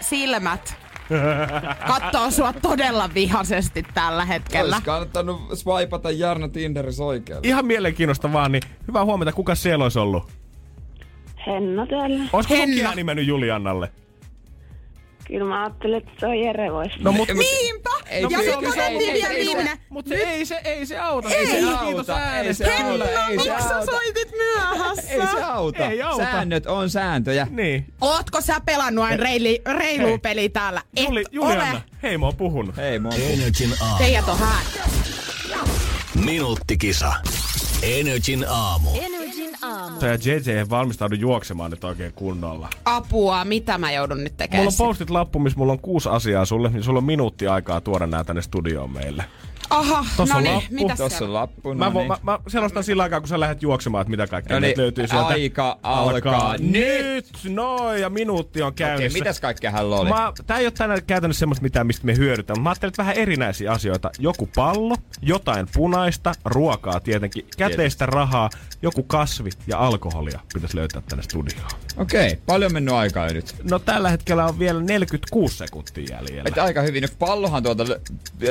silmät 0.00 0.76
kattoo 1.88 2.30
sua 2.30 2.52
todella 2.52 3.10
vihaisesti 3.14 3.82
tällä 3.94 4.24
hetkellä? 4.24 4.76
Olisi 4.76 4.86
kannattanut 4.86 5.40
swipata 5.54 6.10
Jarno 6.10 6.48
Tinderissä 6.48 7.04
oikealle. 7.04 7.48
Ihan 7.48 7.66
mielenkiinnosta 7.66 8.32
vaan, 8.32 8.52
niin 8.52 8.62
hyvää 8.88 9.04
huomenta. 9.04 9.32
Kuka 9.32 9.54
siellä 9.54 9.82
olisi 9.82 9.98
ollut? 9.98 10.30
Henna 11.46 11.86
täällä. 11.86 12.24
Olisiko 12.32 12.54
Henna. 12.54 12.88
ääni 12.88 13.04
mennyt 13.04 13.26
Juliannalle? 13.26 13.92
Kyllä 15.26 15.44
mä 15.44 15.62
ajattelin, 15.64 15.96
että 15.96 16.10
se 16.20 16.26
on 16.26 16.38
Jere 16.38 16.72
voisi. 16.72 16.94
No 17.00 17.12
mut... 17.12 17.28
Niinpä! 17.28 17.90
Ei, 18.10 18.22
ja 18.22 18.28
se 18.28 18.36
nyt 18.36 18.54
oli- 18.54 18.66
kun 18.66 18.78
ei, 18.78 18.86
otettiin 18.86 19.10
ei, 19.10 19.14
vielä 19.22 19.34
ei, 19.34 19.44
viimeinen. 19.46 19.78
Mutta 19.88 20.14
ei 20.14 20.44
se, 20.46 20.60
ei 20.64 20.86
se 20.86 20.98
auta. 20.98 21.30
Ei 21.30 21.46
se 21.46 21.52
Kiitos 21.52 22.10
auta, 22.10 22.40
ei 22.40 22.54
se 22.54 22.64
auta, 22.82 23.04
ei 23.28 23.38
se 23.38 23.50
miksi 23.50 23.68
sä 23.68 23.76
auta. 23.76 23.92
soitit 23.92 24.28
myöhässä? 24.32 25.02
Ei 25.12 25.20
se 25.20 25.42
auta. 25.42 25.86
Ei 25.90 26.02
auta. 26.02 26.24
Säännöt 26.24 26.66
on 26.66 26.90
sääntöjä. 26.90 27.46
Niin. 27.50 27.86
Ootko 28.00 28.40
sä 28.40 28.60
pelannut 28.60 29.04
aina 29.04 29.16
reili, 29.16 29.62
reilua 29.78 30.08
Hei. 30.08 30.18
peliä 30.18 30.48
täällä? 30.48 30.82
Et 30.96 31.04
Juli, 31.04 31.24
Julianna, 31.30 31.70
ole. 31.70 31.82
hei 32.02 32.18
mä 32.18 32.26
oon 32.26 32.36
puhunut. 32.36 32.76
Hei, 32.76 32.98
moi. 32.98 33.12
Energin 33.32 33.74
aamu. 33.82 33.98
Teijät 33.98 34.28
on 34.28 34.38
hän. 34.38 34.62
Minuuttikisa. 36.24 37.12
Energin 37.82 38.44
aamu. 38.48 38.90
Energin 38.90 39.17
aamu. 39.62 40.00
Ja 40.00 40.14
JJ 40.14 40.50
ei 40.58 40.70
valmistaudu 40.70 41.14
juoksemaan 41.14 41.70
nyt 41.70 41.84
oikein 41.84 42.12
kunnolla. 42.12 42.68
Apua, 42.84 43.44
mitä 43.44 43.78
mä 43.78 43.92
joudun 43.92 44.24
nyt 44.24 44.36
tekemään? 44.36 44.64
Mulla 44.64 44.84
on 44.84 44.86
postit 44.88 45.10
lappu, 45.10 45.38
missä 45.38 45.58
mulla 45.58 45.72
on 45.72 45.78
kuusi 45.80 46.08
asiaa 46.08 46.44
sulle, 46.44 46.70
niin 46.70 46.82
sulla 46.82 46.98
on 46.98 47.04
minuutti 47.04 47.46
aikaa 47.46 47.80
tuoda 47.80 48.06
nää 48.06 48.24
tänne 48.24 48.42
studioon 48.42 48.90
meille. 48.90 49.24
Aha, 49.70 50.04
Tossa 50.16 50.34
no 50.34 50.38
on 50.38 50.44
niin, 50.44 50.54
lappu. 50.54 50.74
mitä 50.74 50.96
Tossa 50.96 51.24
on 51.24 51.32
lappu. 51.34 51.74
Mä, 51.74 51.84
No 51.84 51.94
vo, 51.94 51.98
niin. 51.98 52.08
mä, 52.08 52.18
mä 52.22 52.38
selostan 52.48 52.84
sillä 52.84 53.02
aikaa, 53.02 53.20
kun 53.20 53.28
sä 53.28 53.40
lähdet 53.40 53.62
juoksemaan, 53.62 54.02
että 54.02 54.10
mitä 54.10 54.26
kaikkea 54.26 54.56
No 54.56 54.60
niin, 54.60 54.74
löytyy 54.78 55.06
sieltä. 55.06 55.26
aika 55.26 55.78
alkaa 55.82 56.54
nyt! 56.58 57.26
Noin, 57.48 58.00
ja 58.00 58.10
minuutti 58.10 58.62
on 58.62 58.68
Okei, 58.68 58.86
käynnissä. 58.86 59.18
mitäs 59.18 59.40
kaikkea 59.40 59.70
hänellä 59.70 59.96
oli? 59.96 60.08
Mä, 60.08 60.32
tää 60.46 60.58
ei 60.58 60.66
ole 60.66 60.70
tänään 60.78 61.02
käytännössä 61.06 61.38
semmoista 61.40 61.62
mitään, 61.62 61.86
mistä 61.86 62.06
me 62.06 62.16
hyödytään. 62.16 62.60
Mä 62.62 62.70
ajattelin, 62.70 62.90
että 62.90 63.02
vähän 63.02 63.16
erinäisiä 63.16 63.72
asioita. 63.72 64.10
Joku 64.18 64.48
pallo, 64.54 64.94
jotain 65.22 65.66
punaista, 65.74 66.32
ruokaa 66.44 67.00
tietenkin, 67.00 67.46
käteistä 67.56 68.06
rahaa, 68.06 68.50
joku 68.82 69.02
kasvi 69.02 69.50
ja 69.66 69.78
alkoholia 69.78 70.40
pitäisi 70.54 70.76
löytää 70.76 71.02
tänne 71.08 71.22
studioon. 71.22 71.70
Okei, 71.96 72.38
paljon 72.46 72.72
mennyt 72.72 72.94
aikaa 72.94 73.26
jo 73.26 73.32
nyt. 73.34 73.54
No 73.70 73.78
tällä 73.78 74.10
hetkellä 74.10 74.44
on 74.46 74.58
vielä 74.58 74.82
46 74.82 75.56
sekuntia 75.56 76.04
jäljellä. 76.10 76.42
Et 76.48 76.58
aika 76.58 76.82
hyvin. 76.82 77.08
Pallohan 77.18 77.62
tuolta, 77.62 77.84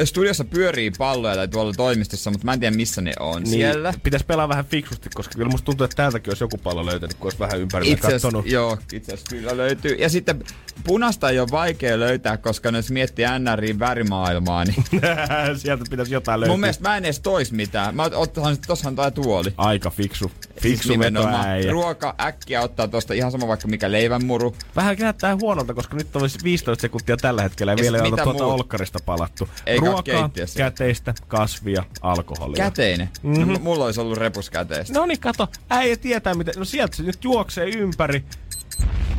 studiossa 0.05 0.43
pyörii 0.43 0.91
palloja 0.97 1.35
tai 1.35 1.47
tuolla 1.47 1.73
toimistossa, 1.73 2.31
mutta 2.31 2.45
mä 2.45 2.53
en 2.53 2.59
tiedä 2.59 2.75
missä 2.75 3.01
ne 3.01 3.13
on 3.19 3.43
Niin, 3.43 3.51
siellä. 3.51 3.93
Pitäisi 4.03 4.25
pelaa 4.25 4.49
vähän 4.49 4.65
fiksusti, 4.65 5.09
koska 5.15 5.33
kyllä 5.35 5.49
musta 5.51 5.65
tuntuu, 5.65 5.85
että 5.85 5.95
täältäkin 5.95 6.31
olisi 6.31 6.43
joku 6.43 6.57
pallo 6.57 6.85
löytänyt, 6.85 7.13
kun 7.13 7.25
olisi 7.25 7.39
vähän 7.39 7.59
ympärillä 7.59 7.93
Itse 7.93 8.11
katsonut. 8.11 8.45
joo, 8.45 8.77
itse 8.93 9.13
asiassa 9.13 9.35
kyllä 9.35 9.57
löytyy. 9.57 9.95
Ja 9.99 10.09
sitten 10.09 10.43
punasta 10.83 11.29
ei 11.29 11.39
ole 11.39 11.47
vaikea 11.51 11.99
löytää, 11.99 12.37
koska 12.37 12.69
jos 12.69 12.91
miettii 12.91 13.25
NRin 13.39 13.79
värimaailmaa, 13.79 14.63
niin 14.65 14.83
Sieltä 15.57 15.83
pitäisi 15.89 16.13
jotain 16.13 16.39
löytää. 16.39 16.53
mun 16.53 16.59
mielestä 16.59 16.89
mä 16.89 16.97
en 16.97 17.05
edes 17.05 17.19
tois 17.19 17.51
mitään. 17.51 17.95
Mä 17.95 18.09
ottahan, 18.13 18.57
tossahan 18.67 18.95
tää 18.95 19.11
tuoli. 19.11 19.53
Aika 19.57 19.89
fiksu. 19.89 20.31
Fiksu 20.61 20.89
nimenomaan. 20.89 21.33
vetoäijä. 21.33 21.71
Ruoka 21.71 22.15
äkkiä 22.21 22.61
ottaa 22.61 22.87
tosta 22.87 23.13
ihan 23.13 23.31
sama 23.31 23.47
vaikka 23.47 23.67
mikä 23.67 23.91
leivänmuru. 23.91 24.55
Vähän 24.75 24.97
näyttää 24.99 25.37
huonolta, 25.41 25.73
koska 25.73 25.95
nyt 25.97 26.15
olisi 26.15 26.39
15 26.43 26.81
sekuntia 26.81 27.17
tällä 27.17 27.41
hetkellä 27.41 27.71
ja 27.71 27.75
Ja 27.77 27.81
vielä 27.81 27.97
ei 27.97 28.01
ole 28.01 28.09
mitä 28.09 28.23
tuota 28.23 28.45
olkkarista 28.45 28.99
palattu. 29.05 29.49
Ei 29.65 29.79
Ruokaa, 29.79 30.01
keittiössä. 30.03 30.57
käteistä, 30.57 31.13
kasvia, 31.27 31.83
alkoholia. 32.01 32.63
Käteinen. 32.63 33.09
Mm-hmm. 33.23 33.53
No, 33.53 33.59
mulla 33.59 33.85
olisi 33.85 34.01
ollut 34.01 34.17
repus 34.17 34.49
käteistä. 34.49 34.93
No 34.99 35.05
niin, 35.05 35.19
kato. 35.19 35.47
Äijä 35.69 35.97
tietää 35.97 36.33
miten. 36.33 36.53
No 36.57 36.65
sieltä 36.65 36.97
se 36.97 37.03
nyt 37.03 37.23
juoksee 37.23 37.65
ympäri. 37.69 38.23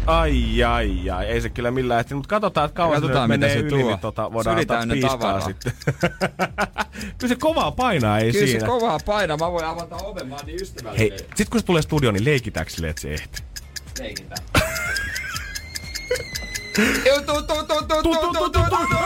Ai, 0.08 0.64
ai, 0.64 1.10
ai. 1.10 1.26
Ei 1.26 1.40
se 1.40 1.48
kyllä 1.48 1.70
millään 1.70 2.00
ehti. 2.00 2.14
Mutta 2.14 2.28
katsotaan, 2.28 2.64
että 2.66 2.76
kauan 2.76 2.94
Katsotaan, 3.00 3.24
se 3.24 3.28
menee 3.28 3.52
se 3.52 3.58
yli, 3.58 3.68
tuo. 3.68 3.78
niin 3.78 3.98
tota, 3.98 4.32
voidaan 4.32 4.58
antaa 4.58 4.76
täynnä 4.76 4.94
piiskaa 4.94 5.40
sitten. 5.40 5.72
kyllä 7.18 7.28
se 7.28 7.36
kovaa 7.36 7.70
painaa, 7.70 8.18
ei 8.18 8.32
Kyllä 8.32 8.46
siinä. 8.46 8.60
se 8.60 8.66
kovaa 8.66 8.98
painaa. 9.06 9.36
Mä 9.36 9.52
voin 9.52 9.64
avata 9.64 9.96
oven, 9.96 10.28
mä 10.28 10.34
oon 10.34 10.46
niin 10.46 10.54
Hei, 10.58 10.62
ystävällinen. 10.62 11.18
sit 11.34 11.48
kun 11.48 11.60
se 11.60 11.66
tulee 11.66 11.82
studioon, 11.82 12.14
niin 12.14 12.24
leikitäänkö 12.24 12.72
silleen, 12.72 12.90
että 12.90 13.02
se 13.02 13.14
ehti? 13.14 13.42
Leikitään. 14.00 14.42
Joo, 17.06 17.20
tuu, 17.20 17.42
tuu, 17.42 17.62
tuu, 17.62 17.82
tuu, 17.82 18.02
tuu, 18.02 18.14
tuu, 18.16 18.32
tuu, 18.32 18.50
tuu, 18.50 18.62
tuu. 18.70 18.98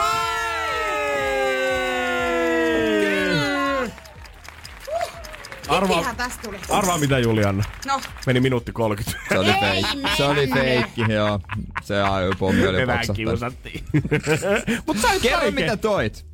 Arvaa, 5.69 5.97
Mikähän 5.97 6.17
tästä 6.17 6.43
tuli? 6.43 6.57
arvaa 6.71 6.99
mitä 6.99 7.19
Julianna. 7.19 7.65
No, 7.87 8.01
Meni 8.27 8.41
minuutti 8.41 8.73
30. 8.73 9.19
Se 9.29 9.39
oli 9.39 9.51
Ei 9.51 9.61
feikki. 9.61 10.17
Se 10.17 10.25
oli 10.25 10.47
feikki, 10.49 11.01
joo. 11.13 11.41
Se 11.83 12.03
ajopommi 12.03 12.67
oli 12.67 12.79
Me 12.79 12.87
vähän 12.87 12.99
poksahtanut. 13.07 13.31
kiusattiin. 13.31 13.85
Mut 14.87 14.97
sait 14.99 15.23
Kerro 15.23 15.51
mitä 15.51 15.77
toit. 15.77 16.27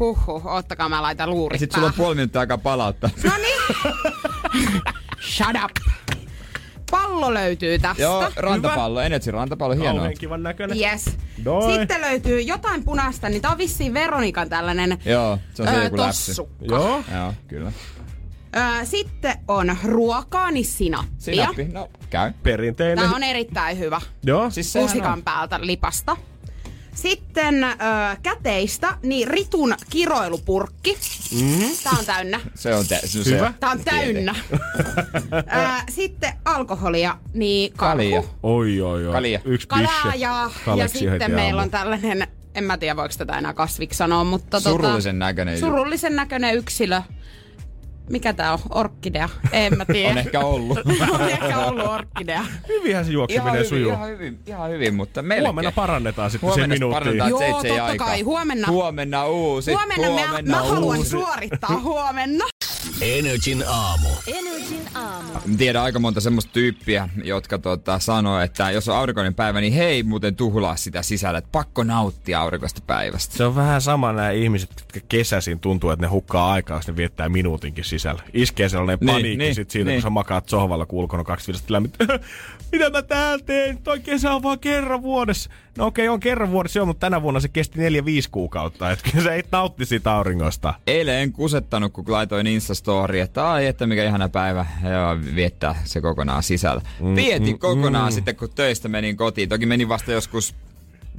huhhuh, 0.00 0.46
ottakaa 0.46 0.88
mä 0.88 1.02
laitan 1.02 1.30
luurit 1.30 1.60
Sitten 1.60 1.74
sulla 1.74 1.86
on 1.88 1.94
puoli 1.96 2.14
minuuttia 2.14 2.40
aikaa 2.40 2.58
palauttaa. 2.58 3.10
No 3.24 3.32
niin. 3.36 4.02
Shut 5.20 5.46
up. 5.64 5.70
Pallo 6.90 7.34
löytyy 7.34 7.78
tästä. 7.78 8.02
Joo, 8.02 8.32
rantapallo, 8.36 9.00
Energy 9.00 9.30
rantapallo, 9.30 9.74
hienoa. 9.74 9.92
Kauhean 9.92 10.14
kivan 10.18 10.42
näköinen. 10.42 10.78
Yes. 10.80 11.16
Noi. 11.44 11.74
Sitten 11.78 12.00
löytyy 12.00 12.40
jotain 12.40 12.84
punaista, 12.84 13.28
niin 13.28 13.42
tää 13.42 13.50
on 13.50 13.58
vissiin 13.58 13.94
Veronikan 13.94 14.48
tällainen 14.48 14.98
Joo, 15.04 15.38
se 15.54 15.62
on 15.62 15.68
se 15.68 15.74
öö, 15.74 15.84
joku 15.84 15.96
läpsy. 15.96 16.26
tossu. 16.34 16.48
Joo. 16.60 17.02
Joo, 17.14 17.34
kyllä. 17.48 17.72
Öö, 18.56 18.84
sitten 18.84 19.36
on 19.48 19.76
ruokaa, 19.84 20.50
niin 20.50 20.64
sinappia. 20.64 21.10
Sinappi, 21.18 21.64
no 21.64 21.88
käy. 22.10 22.32
Perinteinen. 22.42 22.98
Tää 22.98 23.16
on 23.16 23.22
erittäin 23.22 23.78
hyvä. 23.78 24.00
Joo. 24.24 24.50
Siis 24.50 24.72
sehän 24.72 24.84
Lusikan 24.88 25.12
on. 25.12 25.22
päältä 25.22 25.58
lipasta. 25.60 26.16
Sitten 26.94 27.64
öö, 27.64 27.70
käteistä, 28.22 28.98
niin 29.02 29.28
Ritun 29.28 29.74
kiroilupurkki. 29.90 30.98
Mm-hmm. 31.32 31.70
Tää 31.84 31.92
on 31.98 32.04
täynnä. 32.06 32.40
Se 32.54 32.74
on 32.74 32.86
te- 32.86 33.00
se, 33.04 33.24
Hyvä. 33.36 33.52
Tää 33.60 33.70
on 33.70 33.80
täynnä. 33.84 34.34
öö, 35.32 35.42
sitten 35.90 36.32
alkoholia, 36.44 37.18
niin 37.34 37.72
karhu. 37.72 37.92
Kalia. 37.96 38.22
Oi, 38.42 38.80
oi, 38.80 39.06
oi. 39.06 39.12
Kalia. 39.12 39.40
Yksi 39.44 39.68
Kalaa 39.68 40.12
ja, 40.16 40.50
ja 40.76 40.88
sitten 40.88 41.30
meillä 41.32 41.62
on 41.62 41.70
tällainen, 41.70 42.26
en 42.54 42.64
mä 42.64 42.78
tiedä 42.78 42.96
voiko 42.96 43.14
tätä 43.18 43.38
enää 43.38 43.54
kasviksi 43.54 43.96
sanoa, 43.96 44.24
mutta 44.24 44.60
Surullisen 44.60 45.18
näköinen. 45.18 45.54
tota, 45.54 45.66
surullisen 45.66 46.16
näköinen 46.16 46.54
yksilö. 46.54 47.02
Mikä 48.10 48.32
tää 48.32 48.52
on? 48.52 48.58
Orkkidea? 48.70 49.28
En 49.52 49.76
mä 49.76 49.84
tiedä. 49.84 50.10
On 50.10 50.18
ehkä 50.18 50.40
ollut. 50.40 50.78
on 51.14 51.20
ehkä 51.28 51.58
ollut 51.58 51.86
orkkidea. 51.86 52.44
Hyvinhän 52.68 53.04
se 53.04 53.12
juokseminen 53.12 53.66
sujuu. 53.66 53.92
ihan, 53.92 54.08
hyvin, 54.08 54.38
ihan 54.46 54.70
hyvin, 54.70 54.94
mutta 54.94 55.22
melkein. 55.22 55.44
Huomenna 55.46 55.72
parannetaan 55.72 56.30
sitten 56.30 56.48
Huomenna 56.48 56.74
se 56.74 56.78
minuutti. 56.78 56.94
parannetaan, 56.94 57.30
Joo, 57.30 57.62
totta 57.62 57.96
kai. 58.04 58.20
Huomenna- 58.22 58.68
Huomenna 58.68 59.26
uusi. 59.26 59.72
Huomenna, 59.72 60.06
huomenna 60.08 60.42
mä, 60.52 60.56
mä 60.56 60.62
haluan 60.68 60.98
uusi. 60.98 61.10
suorittaa 61.10 61.80
huomenna. 61.90 62.44
Energin 63.00 63.64
aamu. 63.68 64.08
Energin 64.26 64.88
aamu. 64.94 65.32
Tiedän 65.58 65.82
aika 65.82 65.98
monta 65.98 66.20
semmoista 66.20 66.52
tyyppiä, 66.52 67.08
jotka 67.24 67.58
tota, 67.58 67.98
sanoo, 67.98 68.40
että 68.40 68.70
jos 68.70 68.88
on 68.88 68.96
aurinkoinen 68.96 69.34
päivä, 69.34 69.60
niin 69.60 69.72
hei 69.72 70.02
muuten 70.02 70.36
tuhlaa 70.36 70.76
sitä 70.76 71.02
sisällä, 71.02 71.38
että 71.38 71.48
pakko 71.52 71.84
nauttia 71.84 72.40
aurinkoista 72.40 72.80
päivästä. 72.86 73.36
Se 73.36 73.44
on 73.44 73.54
vähän 73.54 73.80
sama 73.80 74.12
nämä 74.12 74.30
ihmiset, 74.30 74.70
jotka 74.76 75.00
kesäisin 75.08 75.60
tuntuu, 75.60 75.90
että 75.90 76.06
ne 76.06 76.10
hukkaa 76.10 76.52
aikaa, 76.52 76.78
jos 76.78 76.86
ne 76.86 76.96
viettää 76.96 77.28
minuutinkin 77.28 77.84
sisällä. 77.84 78.22
Iskee 78.34 78.68
sellainen 78.68 78.98
Niin, 79.00 79.14
paniikki 79.14 79.36
niin, 79.36 79.54
sit 79.54 79.70
siitä, 79.70 79.90
niin. 79.90 79.96
kun 79.96 80.02
sä 80.02 80.10
makaat 80.10 80.48
sohvalla, 80.48 80.86
kun 80.86 80.98
ulkona. 80.98 81.24
Mitä 82.72 82.90
mä 82.90 83.02
täällä 83.02 83.44
teen? 83.44 83.78
Toi 83.78 84.00
kesä 84.00 84.32
on 84.32 84.42
vaan 84.42 84.58
kerran 84.58 85.02
vuodessa. 85.02 85.50
No 85.78 85.86
okei, 85.86 86.08
on 86.08 86.20
kerran 86.20 86.50
vuodessa 86.50 86.78
joo, 86.78 86.86
mutta 86.86 87.00
tänä 87.00 87.22
vuonna 87.22 87.40
se 87.40 87.48
kesti 87.48 87.80
neljä 87.80 88.04
viisi 88.04 88.30
kuukautta. 88.30 88.90
Että 88.90 89.10
kyllä 89.10 89.24
sä 89.24 89.34
et 89.34 89.46
nautti 89.52 89.86
siitä 89.86 90.12
auringosta. 90.12 90.74
Eilen 90.86 91.14
en 91.14 91.32
kusettanut, 91.32 91.92
kun 91.92 92.04
laitoin 92.08 92.46
Instastori, 92.76 93.20
että 93.20 93.50
ai, 93.50 93.66
että 93.66 93.86
mikä 93.86 94.04
ihana 94.04 94.28
päivä 94.28 94.66
ja 94.82 95.18
viettää 95.34 95.74
se 95.84 96.00
kokonaan 96.00 96.42
sisällä. 96.42 96.82
Mm, 97.00 97.16
Vietin 97.16 97.58
kokonaan 97.58 98.12
sitten, 98.12 98.36
kun 98.36 98.48
töistä 98.54 98.88
menin 98.88 99.16
kotiin. 99.16 99.48
Toki 99.48 99.66
menin 99.66 99.88
vasta 99.88 100.12
joskus 100.12 100.54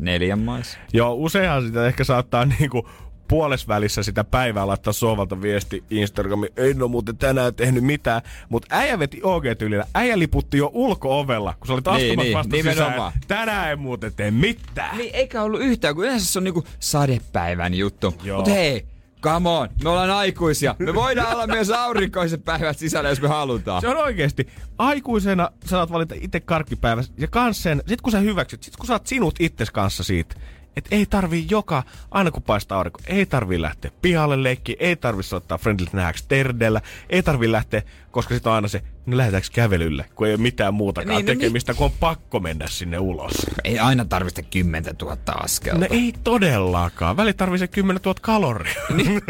neljän 0.01 0.39
maissa. 0.39 0.77
Joo, 0.93 1.13
useinhan 1.13 1.63
sitä 1.65 1.87
ehkä 1.87 2.03
saattaa 2.03 2.45
niinku 2.59 2.89
puolesvälissä 3.27 4.03
sitä 4.03 4.23
päivää 4.23 4.67
laittaa 4.67 4.93
sohvalta 4.93 5.41
viesti 5.41 5.83
Instagramiin. 5.89 6.53
Ei 6.57 6.73
no 6.73 6.87
muuten 6.87 7.17
tänään 7.17 7.55
tehnyt 7.55 7.83
mitään. 7.83 8.21
Mutta 8.49 8.67
äijä 8.75 8.99
veti 8.99 9.19
OG-tyylillä. 9.23 9.85
Äijä 9.95 10.19
liputti 10.19 10.57
jo 10.57 10.71
ulko-ovella, 10.73 11.53
kun 11.59 11.67
sä 11.67 11.73
olit 11.73 11.85
Niin, 11.85 11.95
astumassa 11.95 12.23
niin, 12.23 12.37
vasta 12.37 12.55
nimenomaan. 12.55 13.11
sisään. 13.11 13.27
Tänään 13.27 13.69
ei 13.69 13.75
muuten 13.75 14.13
tee 14.15 14.31
mitään. 14.31 14.97
Niin, 14.97 15.15
eikä 15.15 15.41
ollut 15.43 15.61
yhtään, 15.61 15.95
kun 15.95 16.03
yleensä 16.03 16.25
se 16.25 16.39
on 16.39 16.43
niinku 16.43 16.63
sadepäivän 16.79 17.73
juttu. 17.73 18.13
Joo. 18.23 18.37
Mut 18.39 18.47
hei, 18.49 18.85
come 19.33 19.49
on, 19.49 19.69
me 19.83 19.89
ollaan 19.89 20.09
aikuisia. 20.09 20.75
Me 20.79 20.93
voidaan 20.93 21.33
olla 21.33 21.47
myös 21.47 21.69
aurinkoiset 21.69 22.45
päivät 22.45 22.77
sisällä, 22.77 23.09
jos 23.09 23.21
me 23.21 23.27
halutaan. 23.27 23.81
Se 23.81 23.87
on 23.87 23.97
oikeesti. 23.97 24.47
Aikuisena 24.77 25.49
saat 25.65 25.91
valita 25.91 26.15
itse 26.21 26.39
karkkipäivä. 26.39 27.03
Ja 27.17 27.27
kans 27.27 27.63
sen, 27.63 27.83
sit 27.87 28.01
kun 28.01 28.11
sä 28.11 28.19
hyväksyt, 28.19 28.63
sit 28.63 28.77
kun 28.77 28.87
sä 28.87 28.93
oot 28.93 29.07
sinut 29.07 29.35
itses 29.39 29.71
kanssa 29.71 30.03
siitä, 30.03 30.35
että 30.75 30.95
ei 30.95 31.05
tarvii 31.05 31.47
joka, 31.49 31.83
aina 32.11 32.31
kun 32.31 32.43
paistaa 32.43 32.77
aurinko, 32.77 32.99
ei 33.07 33.25
tarvii 33.25 33.61
lähteä 33.61 33.91
pihalle 34.01 34.43
leikkiin, 34.43 34.77
ei 34.79 34.95
tarvii 34.95 35.23
soittaa 35.23 35.57
friendlit 35.57 35.93
nähäksi 35.93 36.25
terdellä, 36.27 36.81
ei 37.09 37.23
tarvii 37.23 37.51
lähteä, 37.51 37.81
koska 38.11 38.33
sit 38.33 38.47
on 38.47 38.53
aina 38.53 38.67
se, 38.67 38.81
no 39.07 39.17
lähdetäänkö 39.17 39.47
kävelylle, 39.53 40.05
kun 40.15 40.27
ei 40.27 40.33
ole 40.33 40.41
mitään 40.41 40.73
muutakaan 40.73 41.15
Niin, 41.15 41.25
no 41.25 41.33
tekemistä, 41.33 41.73
kun 41.73 41.85
on 41.85 41.91
pakko 41.99 42.39
mennä 42.39 42.67
sinne 42.67 42.99
ulos. 42.99 43.33
Ei 43.63 43.79
aina 43.79 44.05
tarvitse 44.05 44.41
10 44.41 44.95
000 45.01 45.17
askelta. 45.27 45.79
No 45.79 45.87
ei 45.89 46.13
todellakaan. 46.23 47.17
Väli 47.17 47.33
tarvii 47.33 47.59
se 47.59 47.67
10 47.67 48.01
000 48.05 48.19
kaloria. 48.21 48.73
Niin. 48.97 49.21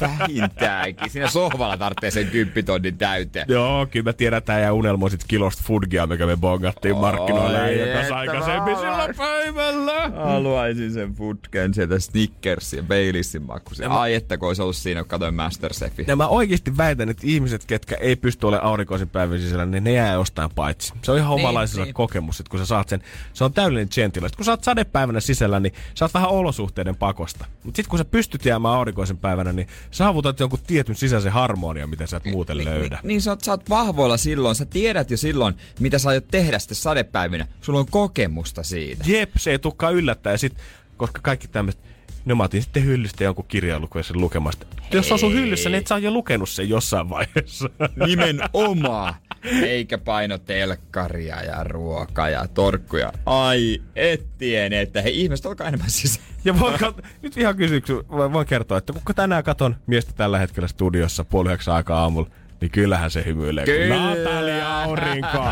Vähintäänkin. 0.00 1.10
Siinä 1.10 1.28
sohvalla 1.28 1.76
tarvitsee 1.76 2.10
sen 2.10 2.26
kymppitonnin 2.26 2.98
täyteen. 2.98 3.46
Joo, 3.48 3.86
kyllä 3.86 4.04
mä 4.04 4.12
tiedän, 4.12 4.38
että 4.38 4.58
ja 4.58 4.72
unelmoisit 4.72 5.24
kilosta 5.28 5.62
foodgia, 5.66 6.06
mikä 6.06 6.26
me 6.26 6.36
bongattiin 6.36 6.96
markkinoille 6.96 7.92
että 8.00 8.16
aikaisemmin 8.16 8.76
sillä 8.76 9.08
päivällä. 9.16 10.10
Haluaisin 10.24 10.92
sen 10.92 11.14
putken 11.14 11.74
sieltä 11.74 11.98
Snickersin 11.98 12.76
ja 12.76 12.82
Baileyssin 12.82 13.42
makuisen. 13.42 13.90
Ai 13.90 14.14
että 14.14 14.38
kun 14.38 14.48
olisi 14.48 14.62
ollut 14.62 14.76
siinä, 14.76 15.00
kun 15.00 15.08
katsoin 15.08 15.34
Masterchefin. 15.34 16.04
Ja 16.08 16.16
mä 16.16 16.28
oikeasti 16.28 16.76
väitän, 16.76 17.08
että 17.08 17.22
ihmiset, 17.26 17.64
ketkä 17.64 17.96
ei 18.00 18.16
pysty 18.16 18.46
olemaan 18.46 18.68
aurinkoisin 18.68 19.08
päivän 19.12 19.40
sisällä, 19.40 19.66
niin 19.66 19.84
ne 19.84 19.92
jää 19.92 20.12
jostain 20.12 20.50
paitsi. 20.54 20.92
Se 21.02 21.12
on 21.12 21.18
ihan 21.18 21.36
Niin, 21.36 21.46
omalaisensa 21.46 21.84
niin. 21.84 21.94
kokemus, 21.94 22.40
että 22.40 22.50
kun 22.50 22.58
sä 22.58 22.66
saat 22.66 22.88
sen, 22.88 23.02
se 23.34 23.44
on 23.44 23.52
täydellinen 23.52 23.88
gentile. 23.94 24.28
Kun 24.36 24.44
sä 24.44 24.50
oot 24.50 24.64
sadepäivänä 24.64 25.20
sisällä, 25.20 25.60
niin 25.60 25.72
sä 25.94 26.04
oot 26.04 26.14
vähän 26.14 26.28
olosuhteiden 26.30 26.96
pakosta. 26.96 27.44
Mutta 27.64 27.76
sitten 27.76 27.90
kun 27.90 27.98
sä 27.98 28.04
pystyt 28.04 28.44
jäämään 28.44 28.74
aurinkoisen 28.74 29.18
päivänä, 29.18 29.52
niin 29.52 29.68
saavutat 29.90 30.40
jonkun 30.40 30.58
tietyn 30.66 30.96
sisäisen 30.96 31.32
harmonia, 31.32 31.86
mitä 31.86 32.06
sä 32.06 32.16
et 32.16 32.24
muuten 32.24 32.64
löydä. 32.64 32.96
Niin, 33.02 33.08
niin 33.08 33.22
sä, 33.22 33.30
oot, 33.30 33.40
sä 33.40 33.50
oot 33.50 33.70
vahvoilla 33.70 34.16
silloin. 34.16 34.56
Sä 34.56 34.64
tiedät 34.64 35.10
jo 35.10 35.16
silloin, 35.16 35.54
mitä 35.80 35.98
sä 35.98 36.08
aiot 36.08 36.28
tehdä 36.30 36.58
sitten 36.58 36.76
sadepäivinä. 36.76 37.46
Sulla 37.60 37.78
on 37.78 37.86
kokemusta 37.90 38.62
siitä. 38.62 39.04
Jep, 39.06 39.30
se 39.36 39.50
ei 39.50 39.58
tukkaan 39.58 39.94
yllättää. 39.94 40.32
Ja 40.32 40.38
sit, 40.38 40.56
koska 40.96 41.20
kaikki 41.22 41.48
tämmöiset, 41.48 41.80
no 42.24 42.34
mä 42.34 42.42
otin 42.42 42.62
sitten 42.62 42.84
hyllystä 42.84 43.24
jonkun 43.24 43.44
kirjailukuen 43.48 44.04
sen 44.04 44.20
lukemasta. 44.20 44.66
Jos 44.92 45.08
se 45.08 45.14
on 45.14 45.18
sun 45.20 45.32
hyllyssä, 45.32 45.68
niin 45.68 45.78
et 45.78 45.86
sä 45.86 45.94
oot 45.94 46.04
jo 46.04 46.10
lukenut 46.10 46.48
sen 46.48 46.68
jossain 46.68 47.10
vaiheessa. 47.10 47.70
Nimenomaan. 48.06 49.14
Eikä 49.62 49.98
paino 49.98 50.38
telkkaria 50.38 51.42
ja 51.42 51.64
ruokaa 51.64 52.28
ja 52.28 52.48
torkkuja. 52.54 53.12
Ai, 53.26 53.82
et 53.96 54.26
tiene, 54.38 54.80
että 54.80 55.02
hei 55.02 55.20
ihmiset, 55.20 55.46
olkaa 55.46 55.68
enemmän 55.68 55.90
sisään. 55.90 56.26
Ja 56.44 56.58
voin 56.60 56.74
kat- 56.74 57.02
nyt 57.22 57.36
ihan 57.36 57.56
kysyksi, 57.56 57.92
voin 58.32 58.46
kertoa, 58.46 58.78
että 58.78 58.92
kun 58.92 59.14
tänään 59.14 59.44
katon 59.44 59.76
miestä 59.86 60.12
tällä 60.12 60.38
hetkellä 60.38 60.68
studiossa 60.68 61.24
puoli 61.24 61.48
yhdeksän 61.48 61.74
aikaa 61.74 62.00
aamulla, 62.02 62.30
niin 62.60 62.70
kyllähän 62.70 63.10
se 63.10 63.24
hymyilee. 63.24 63.64
Kyllä. 63.64 63.96
Natalia 63.96 64.82
Aurinko. 64.82 65.44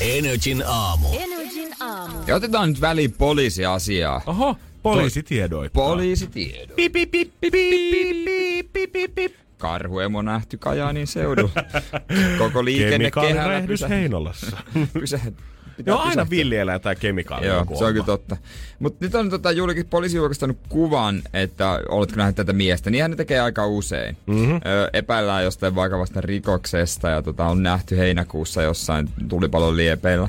Energin 0.00 0.62
aamu. 0.66 1.08
Energin 1.20 1.74
aamu. 1.80 2.18
Ja 2.26 2.34
otetaan 2.36 2.68
nyt 2.68 2.80
väliin 2.80 3.12
poliisiasiaa. 3.12 4.22
Oho, 4.26 4.56
Poliisitiedoit. 4.94 5.72
Poliisitiedoit. 5.72 6.76
Pip, 6.76 6.92
pip, 6.92 7.10
pip, 7.10 7.32
pip, 7.40 7.52
pip, 7.52 8.72
pip, 8.72 8.92
pip, 8.92 9.14
pip. 9.14 9.32
Karhuemo 9.58 10.22
nähty 10.22 10.58
Kajaanin 10.58 11.06
seudun. 11.06 11.50
Koko 12.38 12.64
liikenne 12.64 13.10
kehällä. 13.10 13.88
Heinolassa. 13.88 14.56
pysähtyy. 14.92 15.44
Pitää 15.76 15.92
Joo, 15.92 16.00
aina 16.00 16.30
villielä 16.30 16.78
tai 16.78 16.96
kemikaalia. 16.96 17.52
Joo, 17.52 17.66
se 17.78 17.84
onkin 17.84 18.04
totta. 18.04 18.36
Mutta 18.78 19.04
nyt 19.04 19.14
on 19.14 19.30
tota, 19.30 19.52
julkis, 19.52 19.84
poliisi 19.84 20.16
julkistanut 20.16 20.58
kuvan, 20.68 21.22
että 21.32 21.80
oletko 21.88 22.16
nähnyt 22.16 22.36
tätä 22.36 22.52
miestä. 22.52 22.90
Niinhän 22.90 23.10
ne 23.10 23.16
tekee 23.16 23.40
aika 23.40 23.66
usein. 23.66 24.16
Mm-hmm. 24.26 24.54
Ö, 24.54 24.90
epäillään 24.92 25.44
jostain 25.44 25.74
vakavasta 25.74 26.20
rikoksesta 26.20 27.08
ja 27.08 27.22
tota, 27.22 27.44
on 27.44 27.62
nähty 27.62 27.96
heinäkuussa 27.96 28.62
jossain 28.62 29.08
tulipalon 29.28 29.76
liepeillä. 29.76 30.28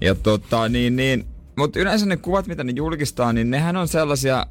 Ja 0.00 0.14
tota, 0.14 0.68
niin, 0.68 0.96
niin, 0.96 1.26
mutta 1.56 1.80
yleensä 1.80 2.06
ne 2.06 2.16
kuvat, 2.16 2.46
mitä 2.46 2.64
ne 2.64 2.72
julkistaa, 2.76 3.32
niin 3.32 3.50
nehän 3.50 3.76
on 3.76 3.88
sellaisia 3.88 4.46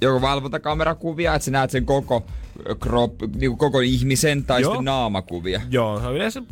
joko 0.00 0.20
valvontakamerakuvia, 0.20 1.34
että 1.34 1.44
sä 1.44 1.50
näet 1.50 1.70
sen 1.70 1.86
koko 1.86 2.26
crop, 2.80 3.14
niin 3.36 3.58
koko 3.58 3.80
ihmisen 3.80 4.44
tai 4.44 4.62
Joo. 4.62 4.70
sitten 4.70 4.84
naamakuvia. 4.84 5.60
Joo, 5.70 6.12
yleensä 6.14 6.42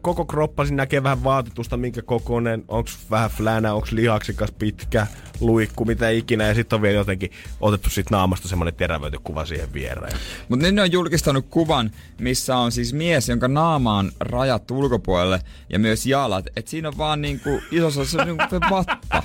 koko 0.00 0.24
kroppa 0.24 0.64
siinä 0.64 0.76
näkee 0.76 1.02
vähän 1.02 1.24
vaatetusta, 1.24 1.76
minkä 1.76 2.02
kokoinen, 2.02 2.64
onks 2.68 2.98
vähän 3.10 3.30
flänä, 3.30 3.74
onks 3.74 3.92
lihaksikas, 3.92 4.52
pitkä, 4.52 5.06
luikku, 5.40 5.84
mitä 5.84 6.10
ikinä. 6.10 6.44
Ja 6.44 6.54
sitten 6.54 6.76
on 6.76 6.82
vielä 6.82 6.96
jotenkin 6.96 7.30
otettu 7.60 7.90
sit 7.90 8.10
naamasta 8.10 8.48
semmonen 8.48 8.74
terävöity 8.74 9.18
kuva 9.24 9.44
siihen 9.44 9.72
viereen. 9.72 10.18
Mutta 10.48 10.66
nyt 10.66 10.74
ne 10.74 10.82
on 10.82 10.92
julkistanut 10.92 11.46
kuvan, 11.50 11.90
missä 12.20 12.56
on 12.56 12.72
siis 12.72 12.92
mies, 12.92 13.28
jonka 13.28 13.48
naama 13.48 13.98
on 13.98 14.12
rajattu 14.20 14.78
ulkopuolelle 14.78 15.40
ja 15.70 15.78
myös 15.78 16.06
jalat. 16.06 16.44
Et 16.56 16.68
siinä 16.68 16.88
on 16.88 16.98
vaan 16.98 17.22
niinku 17.22 17.60
isossa 17.70 18.04
se 18.04 18.18
on 18.18 18.26
niinku 18.26 18.44
vatta. 18.70 19.22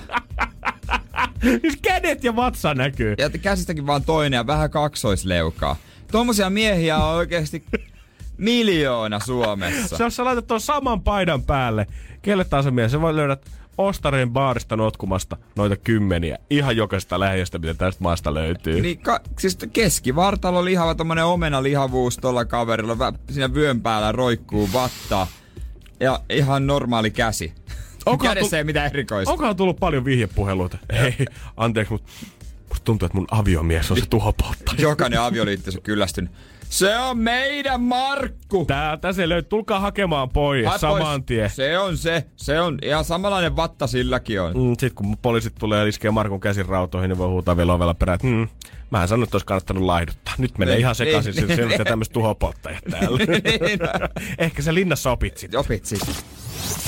Siis 1.62 1.78
kädet 1.82 2.24
ja 2.24 2.36
vatsa 2.36 2.74
näkyy. 2.74 3.16
Ja 3.18 3.30
käsistäkin 3.30 3.88
vaan 3.88 4.04
toinen 4.04 4.38
ja 4.38 4.48
vähän 4.48 4.70
kaksoisleukaa. 4.70 5.76
Tuommoisia 6.12 6.50
miehiä 6.50 6.98
on 6.98 7.16
oikeasti 7.16 7.64
miljoona 8.38 9.20
Suomessa. 9.20 9.98
Se, 9.98 10.04
jos 10.04 10.16
sä 10.16 10.26
laitat 10.26 10.48
tuon 10.48 10.62
saman 10.62 11.02
paidan 11.02 11.44
päälle, 11.44 11.88
kelle 12.22 12.44
tahansa 12.44 12.72
mies, 12.72 12.92
sä 12.92 13.02
voi 13.02 13.16
löydät 13.16 13.50
Ostarien 13.78 14.30
baarista 14.30 14.76
notkumasta 14.76 15.38
noita 15.56 15.76
kymmeniä. 15.76 16.38
Ihan 16.50 16.78
jokaista 16.78 17.20
lähiöstä, 17.20 17.60
mitä 17.60 17.74
tästä 17.74 18.04
maasta 18.04 18.34
löytyy. 18.34 18.82
Niin 18.82 19.00
ka, 19.00 19.20
siis 19.40 19.58
keskivartalo 19.74 20.66
lihava, 20.66 20.96
tommonen 20.96 21.26
omena 21.26 21.64
lihavuus 21.64 22.18
tuolla 22.18 22.46
kaverilla, 22.46 23.14
siinä 23.30 23.54
vyön 23.54 23.82
päällä 23.82 24.12
roikkuu 24.12 24.70
vattaa. 24.74 25.28
Ja 26.00 26.20
ihan 26.30 26.68
normaali 26.68 27.12
käsi. 27.12 27.54
Onko 28.06 28.24
Kädessä 28.24 28.50
tu- 28.50 28.56
ei 28.56 28.64
mitään 28.64 28.90
erikoista. 28.94 29.32
Onkohan 29.32 29.56
tullut 29.56 29.78
paljon 29.80 30.06
vihjepuheluita? 30.06 30.78
Hei, 30.94 31.16
anteeksi, 31.58 31.94
mutta 31.94 32.12
musta 32.70 32.84
tuntuu, 32.86 33.06
että 33.06 33.18
mun 33.18 33.28
aviomies 33.32 33.92
on 33.92 33.98
se 33.98 34.06
tuhopolttaja. 34.10 34.82
Jokainen 34.90 35.22
avioliitto 35.22 35.72
on 35.76 35.82
kyllästynyt. 35.82 36.32
Se 36.70 36.98
on 36.98 37.18
meidän 37.18 37.82
Markku! 37.82 38.66
Täältä 38.66 39.14
se 39.14 39.30
löytyy. 39.30 39.50
Tulkaa 39.50 39.80
hakemaan 39.80 40.30
pois 40.30 40.66
Hai 40.66 40.80
saman 40.80 41.24
tien. 41.24 41.50
Se 41.50 41.80
on 41.80 41.98
se. 41.98 42.26
Se 42.36 42.60
on 42.62 42.78
ihan 42.84 43.06
samanlainen 43.06 43.56
vatta 43.56 43.88
silläkin 43.88 44.42
on. 44.42 44.54
Mm, 44.58 44.70
Sitten 44.70 44.92
kun 44.96 45.18
poliisit 45.22 45.56
tulee 45.60 45.80
ja 45.80 45.88
iskee 45.88 46.12
Markun 46.12 46.40
käsin 46.40 46.66
rautoihin, 46.66 47.10
niin 47.10 47.18
voi 47.18 47.28
huutaa 47.28 47.58
vielä 47.58 47.74
ovella 47.74 47.94
perään, 47.94 48.16
että 48.16 48.28
mm, 48.28 48.48
mähän 48.92 49.08
sanoin, 49.08 49.24
että 49.24 49.36
olisi 49.36 49.46
kannattanut 49.46 49.84
laihduttaa. 49.84 50.34
Nyt 50.38 50.58
menee 50.58 50.74
Niin, 50.76 50.80
ihan 50.80 50.96
sekaisin, 50.96 51.36
niin, 51.36 51.48
niin, 51.48 51.56
se 51.58 51.64
on 51.64 51.70
niin. 51.70 51.84
tämmöistä 51.84 52.14
tuhopolttajat 52.14 52.84
täällä. 52.92 53.20
Ehkä 54.38 54.62
se 54.62 54.74
linnassa 54.74 55.12
opit 55.12 55.38
sit. 55.38 55.56
Opit 55.56 55.86
sit. 55.86 56.02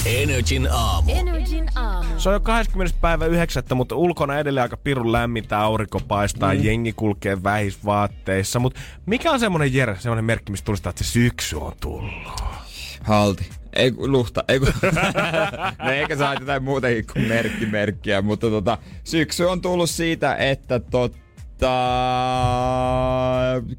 Energin 0.06 0.68
aamu. 0.72 1.12
Energin 1.12 1.70
aamu. 1.76 2.20
Se 2.20 2.30
on 2.30 2.36
jo 2.36 2.40
20. 2.40 2.98
päivä 3.02 3.26
9. 3.26 3.64
mutta 3.76 3.96
ulkona 3.96 4.40
edelleen 4.40 4.62
aika 4.62 4.78
pirun 4.78 5.12
lämmintä, 5.12 5.60
aurinko 5.60 6.00
paistaa, 6.00 6.54
mm. 6.54 6.64
jengi 6.64 6.94
kulkee 6.94 7.44
vähisvaatteissa. 7.44 8.60
Mutta 8.60 8.80
mikä 9.06 9.32
on 9.32 9.40
semmonen 9.40 9.74
Jere, 9.74 9.98
semmonen 10.00 10.26
merkki, 10.26 10.52
mistä 10.52 10.66
tunnustaa, 10.66 10.90
että 10.90 11.04
se 11.04 11.12
syksy 11.12 11.56
on 11.56 11.74
tullut? 11.82 12.12
Halti. 13.04 13.50
Ei 13.74 13.92
kun 13.92 14.12
luhta. 14.12 14.44
Ei 14.48 14.60
kun... 14.60 14.68
no 15.84 15.92
eikä 15.92 16.16
saa 16.16 16.34
jotain 16.34 16.64
muutenkin 16.64 17.06
kuin 17.14 17.28
merkki 17.28 17.66
merkkiä, 17.66 18.22
mutta 18.22 18.50
tota, 18.50 18.78
syksy 19.04 19.44
on 19.44 19.62
tullut 19.62 19.90
siitä, 19.90 20.36
että 20.36 20.80
tota, 20.80 21.70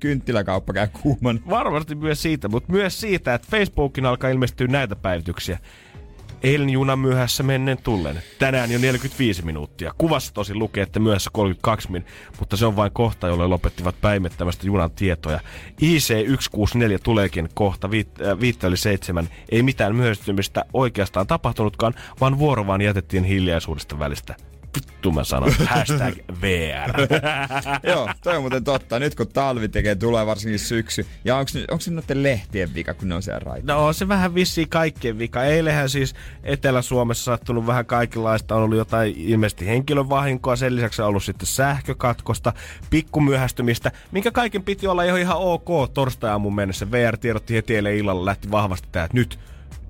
kynttiläkauppa 0.01 0.72
käy 0.72 0.88
kuuman. 1.03 1.40
Varmasti 1.51 1.95
myös 1.95 2.22
siitä, 2.22 2.49
mutta 2.49 2.72
myös 2.72 3.01
siitä, 3.01 3.34
että 3.34 3.49
Facebookin 3.51 4.07
alkaa 4.07 4.30
ilmestyä 4.30 4.66
näitä 4.66 4.97
päivityksiä. 4.97 5.59
Eilen 6.45 6.70
junan 6.70 6.99
myöhässä 6.99 7.42
menneen 7.42 7.78
tullen. 7.82 8.22
Tänään 8.38 8.70
jo 8.70 8.78
45 8.78 9.45
minuuttia. 9.45 9.95
Kuvassa 9.99 10.34
tosi 10.34 10.55
lukee, 10.55 10.82
että 10.82 11.01
myöhässä 11.01 11.30
32 11.32 11.92
min, 11.92 12.07
mutta 12.38 12.57
se 12.57 12.66
on 12.66 12.76
vain 12.76 12.92
kohta, 12.92 13.28
jolle 13.28 13.47
lopettivat 13.47 14.01
päimettämästä 14.01 14.66
junan 14.66 14.90
tietoja. 14.90 15.40
IC164 15.82 16.99
tuleekin 17.03 17.49
kohta 17.55 17.88
äh, 17.88 18.40
viittä 18.40 18.76
seitsemän. 18.76 19.28
Ei 19.49 19.62
mitään 19.62 19.97
myöhästymistä 19.97 20.64
oikeastaan 20.72 21.26
tapahtunutkaan, 21.26 21.95
vaan 22.20 22.38
vuoro 22.38 22.66
vaan 22.66 22.80
jätettiin 22.80 23.24
hiljaisuudesta 23.24 23.99
välistä. 23.99 24.36
Vittu 24.75 25.12
mä 25.12 25.25
sanon. 25.25 25.53
Hashtag 25.66 26.14
VR. 26.41 27.09
Joo, 27.93 28.09
toi 28.22 28.37
on 28.37 28.43
muuten 28.43 28.64
totta. 28.64 28.99
Nyt 28.99 29.14
kun 29.14 29.29
talvi 29.29 29.68
tekee, 29.68 29.95
tulee 29.95 30.27
varsinkin 30.27 30.59
syksy. 30.59 31.07
Ja 31.25 31.37
onko 31.37 31.51
onko 31.70 31.81
se 31.81 31.91
noiden 31.91 32.22
lehtien 32.22 32.75
vika, 32.75 32.95
kun 32.95 33.09
ne 33.09 33.14
on 33.14 33.22
siellä 33.22 33.41
raita? 33.41 33.72
No 33.72 33.87
on 33.87 33.95
se 33.95 34.09
vähän 34.09 34.35
vissiin 34.35 34.68
kaikkien 34.68 35.18
vika. 35.18 35.45
Eilähän 35.45 35.89
siis 35.89 36.14
Etelä-Suomessa 36.43 37.25
sattunut 37.25 37.66
vähän 37.66 37.87
kaikenlaista. 37.87 38.57
On 38.57 38.62
ollut 38.62 38.79
jotain 38.79 39.14
ilmeisesti 39.16 39.66
henkilövahinkoa. 39.66 40.57
Sen 40.57 40.77
lisäksi 40.77 41.03
on 41.03 41.09
ollut 41.09 41.25
sitten 41.25 41.47
sähkökatkosta, 41.47 42.53
pikkumyöhästymistä, 42.91 43.93
minkä 44.12 44.31
kaiken 44.31 44.62
piti 44.62 44.87
olla 44.87 45.05
jo 45.05 45.16
ihan 45.16 45.37
ok 45.37 45.93
torstai-aamun 45.95 46.55
mennessä. 46.55 46.91
VR 46.91 47.16
tiedotti 47.16 47.55
heti 47.55 47.77
eilen 47.77 47.97
illalla, 47.97 48.25
lähti 48.25 48.51
vahvasti 48.51 48.89
tää, 48.93 49.05
että 49.05 49.16
nyt 49.16 49.39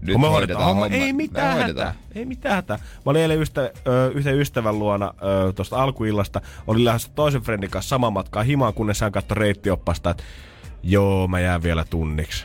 Nyt 0.05 0.13
Kun 0.15 0.21
me 0.21 0.29
hoidetaan 0.29 0.65
homma. 0.65 0.81
homma. 0.83 0.97
Ei 0.97 1.13
Me 1.13 1.17
mitään 1.17 1.57
hoidetaan. 1.57 1.87
hätää. 1.87 2.03
Ei 2.15 2.25
mitään 2.25 2.55
hätää. 2.55 2.77
Mä 2.77 2.83
olin 3.05 3.23
eilen 3.23 3.41
ystä, 3.41 3.61
ö, 3.87 4.11
yhden 4.15 4.41
ystävän 4.41 4.79
luona 4.79 5.15
ö, 5.49 5.53
tuosta 5.53 5.83
alkuillasta. 5.83 6.41
Olin 6.67 6.85
lähdössä 6.85 7.11
toisen 7.15 7.43
friendin 7.43 7.71
kanssa 7.71 7.89
saman 7.89 8.13
matkaan 8.13 8.47
himaan, 8.47 8.75
kunnes 8.75 9.01
hän 9.01 9.13
katsoi 9.13 9.35
reittioppasta, 9.37 10.11
että 10.11 10.23
joo, 10.83 11.29
mä 11.29 11.41
jään 11.41 11.63
vielä 11.63 11.85
tunniksi. 11.91 12.45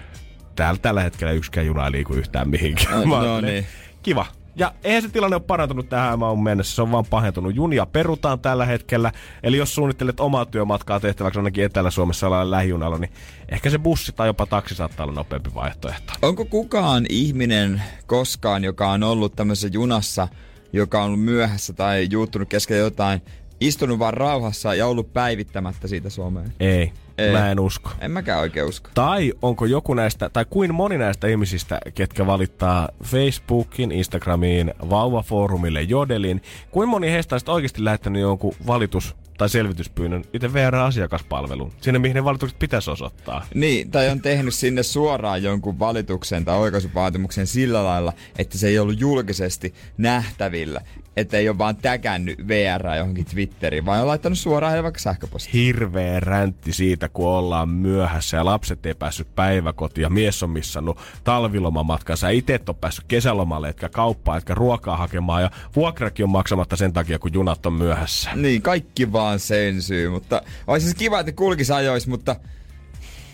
Täällä 0.56 0.80
tällä 0.82 1.02
hetkellä 1.02 1.32
yksikään 1.34 1.66
juna 1.68 1.86
ei 1.86 1.92
liiku 1.92 2.14
yhtään 2.14 2.50
mihinkään. 2.50 3.10
No, 3.10 3.24
no 3.24 3.42
niin. 3.42 3.66
Kiva. 4.04 4.26
Ja 4.60 4.74
eihän 4.84 5.02
se 5.02 5.10
tilanne 5.10 5.36
ole 5.36 5.44
parantunut 5.48 5.90
tähän 5.90 6.20
maan 6.20 6.40
mennessä, 6.40 6.76
se 6.76 6.82
on 6.82 6.92
vaan 6.92 7.06
pahentunut. 7.10 7.56
Junia 7.56 7.86
perutaan 7.86 8.40
tällä 8.40 8.66
hetkellä, 8.66 9.12
eli 9.44 9.58
jos 9.58 9.76
suunnittelet 9.76 10.20
omaa 10.20 10.46
työmatkaa 10.46 11.00
tehtäväksi 11.00 11.40
ainakin 11.40 11.64
Etelä-Suomessa 11.64 12.28
ollaan 12.28 12.52
lähijunalla, 12.52 12.98
niin 12.98 13.12
ehkä 13.50 13.70
se 13.70 13.80
bussi 13.80 14.12
tai 14.12 14.28
jopa 14.28 14.46
taksi 14.46 14.76
saattaa 14.76 15.04
olla 15.04 15.16
nopeampi 15.16 15.50
vaihtoehto. 15.56 16.14
Onko 16.22 16.46
kukaan 16.46 17.06
ihminen 17.10 17.82
koskaan, 18.08 18.64
joka 18.64 18.90
on 18.90 19.04
ollut 19.04 19.36
tämmöisessä 19.36 19.70
junassa, 19.72 20.28
joka 20.74 21.00
on 21.00 21.06
ollut 21.06 21.24
myöhässä 21.24 21.74
tai 21.74 22.08
juuttunut 22.12 22.50
keskellä 22.50 22.80
jotain, 22.80 23.22
istunut 23.62 24.00
vaan 24.00 24.14
rauhassa 24.14 24.76
ja 24.76 24.88
ollut 24.88 25.14
päivittämättä 25.14 25.88
siitä 25.88 26.10
Suomeen? 26.10 26.54
Ei, 26.60 26.92
Ei. 27.18 27.32
mä 27.32 27.52
en 27.52 27.60
usko. 27.60 27.90
En 28.00 28.12
mäkään 28.12 28.40
oikein 28.40 28.66
usko. 28.66 28.90
Tai 28.94 29.34
onko 29.42 29.66
joku 29.66 29.94
näistä, 29.94 30.30
tai 30.30 30.46
kuin 30.50 30.76
moni 30.76 30.98
näistä 30.98 31.28
ihmisistä, 31.28 31.80
ketkä 31.96 32.26
valittaa 32.26 32.90
Facebookin, 33.04 33.92
Instagramiin, 33.92 34.74
Vauvafoorumille, 34.90 35.82
Jodelin, 35.82 36.42
kuin 36.72 36.90
moni 36.90 37.12
heistä 37.12 37.36
on 37.36 37.54
oikeasti 37.54 37.84
lähettänyt 37.86 38.22
jonkun 38.22 38.56
valitus 38.68 39.16
tai 39.40 39.50
selvityspyynnön 39.50 40.24
itse 40.34 40.54
VR-asiakaspalveluun, 40.54 41.72
sinne 41.82 42.00
mihin 42.00 42.16
ne 42.16 42.24
valitukset 42.24 42.60
pitäisi 42.60 42.92
osoittaa. 42.92 43.46
Niin, 43.54 43.92
tai 43.92 44.10
on 44.10 44.22
tehnyt 44.22 44.54
sinne 44.54 44.84
suoraan 44.84 45.44
jonkun 45.44 45.80
valituksen 45.80 46.46
tai 46.46 46.58
oikaisuvaatimuksen 46.58 47.48
sillä 47.48 47.84
lailla, 47.84 48.14
että 48.38 48.58
se 48.58 48.68
ei 48.68 48.80
ollut 48.80 49.00
julkisesti 49.00 49.74
nähtävillä. 49.98 50.82
Että 51.18 51.38
ei 51.38 51.50
ole 51.50 51.58
vaan 51.58 51.76
täkännyt 51.76 52.48
VR 52.48 52.96
johonkin 52.98 53.26
Twitteriin, 53.26 53.86
vaan 53.86 54.02
on 54.02 54.08
laittanut 54.08 54.38
suoraan 54.38 54.72
heille 54.72 54.84
vaikka 54.84 55.00
sähköpostiin. 55.00 55.54
Hirveä 55.54 56.20
räntti 56.20 56.74
siitä, 56.74 57.10
kun 57.10 57.28
ollaan 57.28 57.70
myöhässä 57.70 58.38
ja 58.38 58.46
lapset 58.46 58.86
ei 58.86 58.94
päässyt 58.94 59.36
päiväkotiin 59.36 60.04
ja 60.04 60.10
mies 60.10 60.44
on 60.44 60.50
missannut 60.50 60.98
talvilomamatkansa 61.24 62.28
ja 62.28 62.38
itse 62.38 62.54
et 62.56 62.70
ole 62.70 62.78
päässyt 62.82 63.06
kesälomalle, 63.08 63.70
etkä 63.70 63.90
kauppaa, 63.90 64.38
etkä 64.38 64.56
ruokaa 64.56 64.98
hakemaan 64.98 65.42
ja 65.42 65.52
vuokrakin 65.76 66.24
on 66.24 66.30
maksamatta 66.30 66.76
sen 66.76 66.94
takia, 66.94 67.20
kun 67.20 67.34
junat 67.34 67.66
on 67.66 67.74
myöhässä. 67.74 68.30
Niin, 68.36 68.62
kaikki 68.62 69.12
vaan 69.12 69.40
sen 69.40 69.82
syy, 69.82 70.10
mutta 70.10 70.42
olisi 70.68 70.86
siis 70.86 70.98
kiva, 70.98 71.20
että 71.20 71.32
kulkisi 71.32 71.74
ajois, 71.74 72.08
mutta 72.08 72.36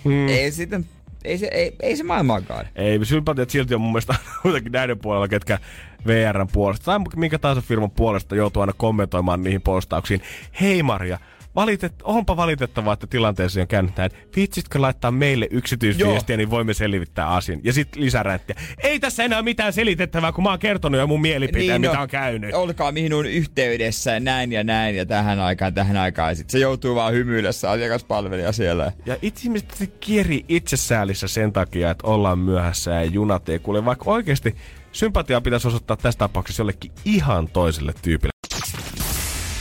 Hmm. 0.03 0.28
ei 0.28 0.51
sitten, 0.51 0.86
ei 1.26 1.38
se, 1.38 1.47
ei, 1.51 1.76
ei 1.82 1.97
se 1.97 2.03
maailmaa 2.03 2.41
kaada. 2.41 2.69
Ei, 2.76 3.05
sympatiat 3.05 3.49
silti 3.49 3.76
on 3.76 3.82
mun 3.82 3.91
mielestä 3.91 4.15
kuitenkin 4.41 4.71
näiden 4.71 4.99
puolella, 4.99 5.28
ketkä 5.28 5.59
VRn 6.07 6.47
puolesta 6.53 6.86
tai 6.86 6.99
minkä 7.15 7.39
tahansa 7.39 7.61
firman 7.61 7.91
puolesta 7.91 8.36
joutuu 8.36 8.61
aina 8.61 8.73
kommentoimaan 8.78 9.43
niihin 9.43 9.61
postauksiin. 9.61 10.21
Hei 10.61 10.84
Maria, 10.84 11.19
valitet, 11.56 11.93
onpa 12.03 12.38
valitettavaa, 12.38 12.93
että 12.93 13.08
tilanteeseen 13.08 13.62
on 13.62 13.68
käynyt 13.68 13.97
näin. 13.97 14.12
Viitsitkö 14.36 14.82
laittaa 14.82 15.12
meille 15.12 15.47
yksityisviestiä, 15.51 16.38
niin 16.38 16.49
voimme 16.49 16.74
selvittää 16.74 17.28
asian. 17.28 17.60
Ja 17.64 17.74
sitten 17.74 18.01
lisäränttiä. 18.01 18.56
Ei 18.84 18.99
tässä 18.99 19.24
enää 19.24 19.41
mitään 19.41 19.74
selitettävää, 19.74 20.32
kun 20.32 20.43
mä 20.43 20.49
oon 20.49 20.60
kertonut 20.60 20.99
jo 20.99 21.08
mun 21.08 21.22
mielipiteen, 21.22 21.68
niin, 21.68 21.82
mitä 21.82 21.93
no, 21.93 22.01
on 22.01 22.08
käynyt. 22.08 22.53
Olkaa 22.53 22.91
minun 22.91 23.26
yhteydessä 23.26 24.12
ja 24.12 24.20
näin 24.20 24.51
ja 24.51 24.64
näin 24.64 24.95
ja 24.95 25.06
tähän 25.06 25.39
aikaan, 25.39 25.74
tähän 25.74 25.97
aikaan. 25.97 26.32
Ja 26.32 26.36
sit 26.36 26.49
se 26.49 26.60
joutuu 26.60 26.95
vaan 26.95 27.14
hymyilessä 27.14 27.72
asiakaspalvelija 27.72 28.51
siellä. 28.51 28.91
Ja 29.06 29.18
itse 29.22 29.41
ihmiset 29.43 29.72
se 29.72 29.88
kieri 29.88 30.45
itsesäälissä 30.49 31.28
sen 31.28 31.53
takia, 31.53 31.91
että 31.91 32.08
ollaan 32.08 32.39
myöhässä 32.39 32.91
ja 32.91 33.03
junat 33.03 33.49
ei 33.49 33.60
kuule. 33.60 33.86
Vaikka 33.86 34.12
oikeasti 34.12 34.56
sympatiaa 34.91 35.41
pitäisi 35.41 35.68
osoittaa 35.68 35.97
tässä 35.97 36.18
tapauksessa 36.18 36.62
jollekin 36.62 36.91
ihan 37.06 37.47
toiselle 37.47 37.93
tyypille. 38.01 38.34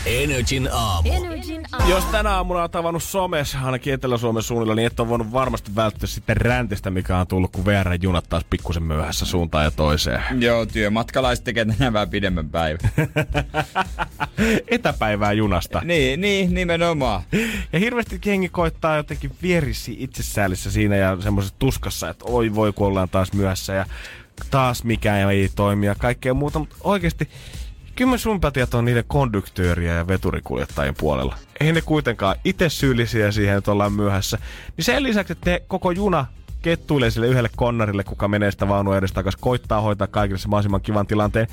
Energin 0.06 0.68
aamu. 0.72 1.12
Energin 1.12 1.62
aamu. 1.72 1.90
Jos 1.90 2.04
tänä 2.04 2.30
aamuna 2.30 2.62
on 2.62 2.70
tavannut 2.70 3.02
somessa, 3.02 3.58
ainakin 3.64 3.94
Etelä-Suomen 3.94 4.42
suunnilla, 4.42 4.74
niin 4.74 4.86
et 4.86 5.00
ole 5.00 5.08
voinut 5.08 5.32
varmasti 5.32 5.74
välttyä 5.76 6.06
sitten 6.06 6.36
räntistä, 6.36 6.90
mikä 6.90 7.18
on 7.18 7.26
tullut, 7.26 7.52
kun 7.52 7.64
VR-junat 7.66 8.24
taas 8.28 8.44
pikkusen 8.50 8.82
myöhässä 8.82 9.26
suuntaan 9.26 9.64
ja 9.64 9.70
toiseen. 9.70 10.22
Joo, 10.40 10.66
työmatkalaiset 10.66 11.44
tekee 11.44 11.64
tänään 11.64 11.92
vähän 11.92 12.08
pidemmän 12.10 12.50
päivän. 12.50 12.90
Etäpäivää 14.68 15.32
junasta. 15.32 15.80
niin, 15.84 16.20
niin, 16.20 16.54
nimenomaan. 16.54 17.22
Ja 17.72 17.78
hirveästi 17.78 18.20
jengi 18.24 18.48
koittaa 18.48 18.96
jotenkin 18.96 19.32
vierissi 19.42 19.96
itsesäälissä 19.98 20.70
siinä 20.70 20.96
ja 20.96 21.16
semmoisessa 21.20 21.56
tuskassa, 21.58 22.08
että 22.08 22.24
oi 22.28 22.54
voi 22.54 22.72
kun 22.72 22.86
ollaan 22.86 23.08
taas 23.08 23.32
myöhässä 23.32 23.72
ja 23.72 23.86
taas 24.50 24.84
mikään 24.84 25.30
ei 25.30 25.50
toimi 25.56 25.86
ja 25.86 25.94
kaikkea 25.94 26.34
muuta, 26.34 26.58
mutta 26.58 26.76
oikeasti 26.84 27.28
kyllä 27.96 28.10
mä 28.10 28.18
sympatiat 28.18 28.74
on 28.74 28.84
niiden 28.84 29.04
konduktööriä 29.06 29.94
ja 29.94 30.06
veturikuljettajien 30.06 30.94
puolella. 30.98 31.36
Ei 31.60 31.72
ne 31.72 31.80
kuitenkaan 31.80 32.36
itse 32.44 32.68
syyllisiä 32.68 33.30
siihen, 33.32 33.58
että 33.58 33.72
ollaan 33.72 33.92
myöhässä. 33.92 34.38
Niin 34.76 34.84
sen 34.84 35.02
lisäksi, 35.02 35.32
että 35.32 35.50
ne 35.50 35.62
koko 35.68 35.90
juna 35.90 36.26
kettuilee 36.62 37.10
sille 37.10 37.26
yhdelle 37.26 37.50
konnarille, 37.56 38.04
kuka 38.04 38.28
menee 38.28 38.50
sitä 38.50 38.68
vaunua 38.68 38.98
edestakas, 38.98 39.36
koittaa 39.36 39.80
hoitaa 39.80 40.06
kaikille 40.06 40.38
se 40.38 40.48
mahdollisimman 40.48 40.80
kivan 40.80 41.06
tilanteen, 41.06 41.46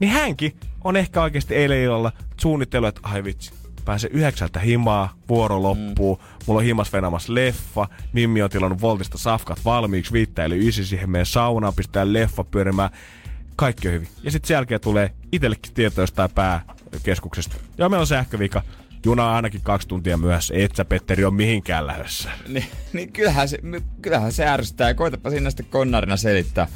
niin 0.00 0.12
hänkin 0.12 0.56
on 0.84 0.96
ehkä 0.96 1.22
oikeasti 1.22 1.54
eilen 1.54 1.82
illalla 1.82 2.12
suunnitellut, 2.36 2.88
että 2.88 3.00
ai 3.02 3.24
vitsi, 3.24 3.52
pääsee 3.84 4.10
yhdeksältä 4.12 4.60
himaa, 4.60 5.14
vuoro 5.28 5.62
loppuu, 5.62 6.16
mm. 6.16 6.22
mulla 6.46 6.58
on 6.58 6.64
himas 6.64 6.92
venamas 6.92 7.28
leffa, 7.28 7.88
Mimmi 8.12 8.42
on 8.42 8.50
tilannut 8.50 8.80
Voltista 8.80 9.18
safkat 9.18 9.64
valmiiksi, 9.64 10.12
viittä 10.12 10.44
eli 10.44 10.68
ysi 10.68 10.84
siihen 10.84 11.10
meidän 11.10 11.26
saunaan, 11.26 11.74
pistää 11.74 12.12
leffa 12.12 12.44
pyörimään, 12.44 12.90
kaikki 13.56 13.88
on 13.88 13.94
hyvin. 13.94 14.08
Ja 14.22 14.30
sitten 14.30 14.48
sen 14.48 14.54
jälkeen 14.54 14.80
tulee 14.80 15.10
itsellekin 15.32 15.74
tieto 15.74 16.00
jostain 16.00 16.30
pääkeskuksesta. 16.30 17.56
Joo, 17.78 17.88
meillä 17.88 18.00
on 18.00 18.06
sähkövika. 18.06 18.62
Juna 19.04 19.28
on 19.28 19.34
ainakin 19.34 19.60
kaksi 19.60 19.88
tuntia 19.88 20.16
myöhässä. 20.16 20.54
Et 20.56 20.76
sä, 20.76 20.84
Petteri, 20.84 21.24
on 21.24 21.34
mihinkään 21.34 21.86
lähdössä. 21.86 22.30
Niin, 22.48 22.64
niin 22.92 23.12
kyllähän, 23.12 23.48
se, 23.48 23.58
kyllähän 24.02 24.32
se 24.32 24.46
ärsyttää. 24.46 24.94
Koitapa 24.94 25.30
sinne 25.30 25.50
sitten 25.50 25.66
konnarina 25.66 26.16
selittää 26.16 26.68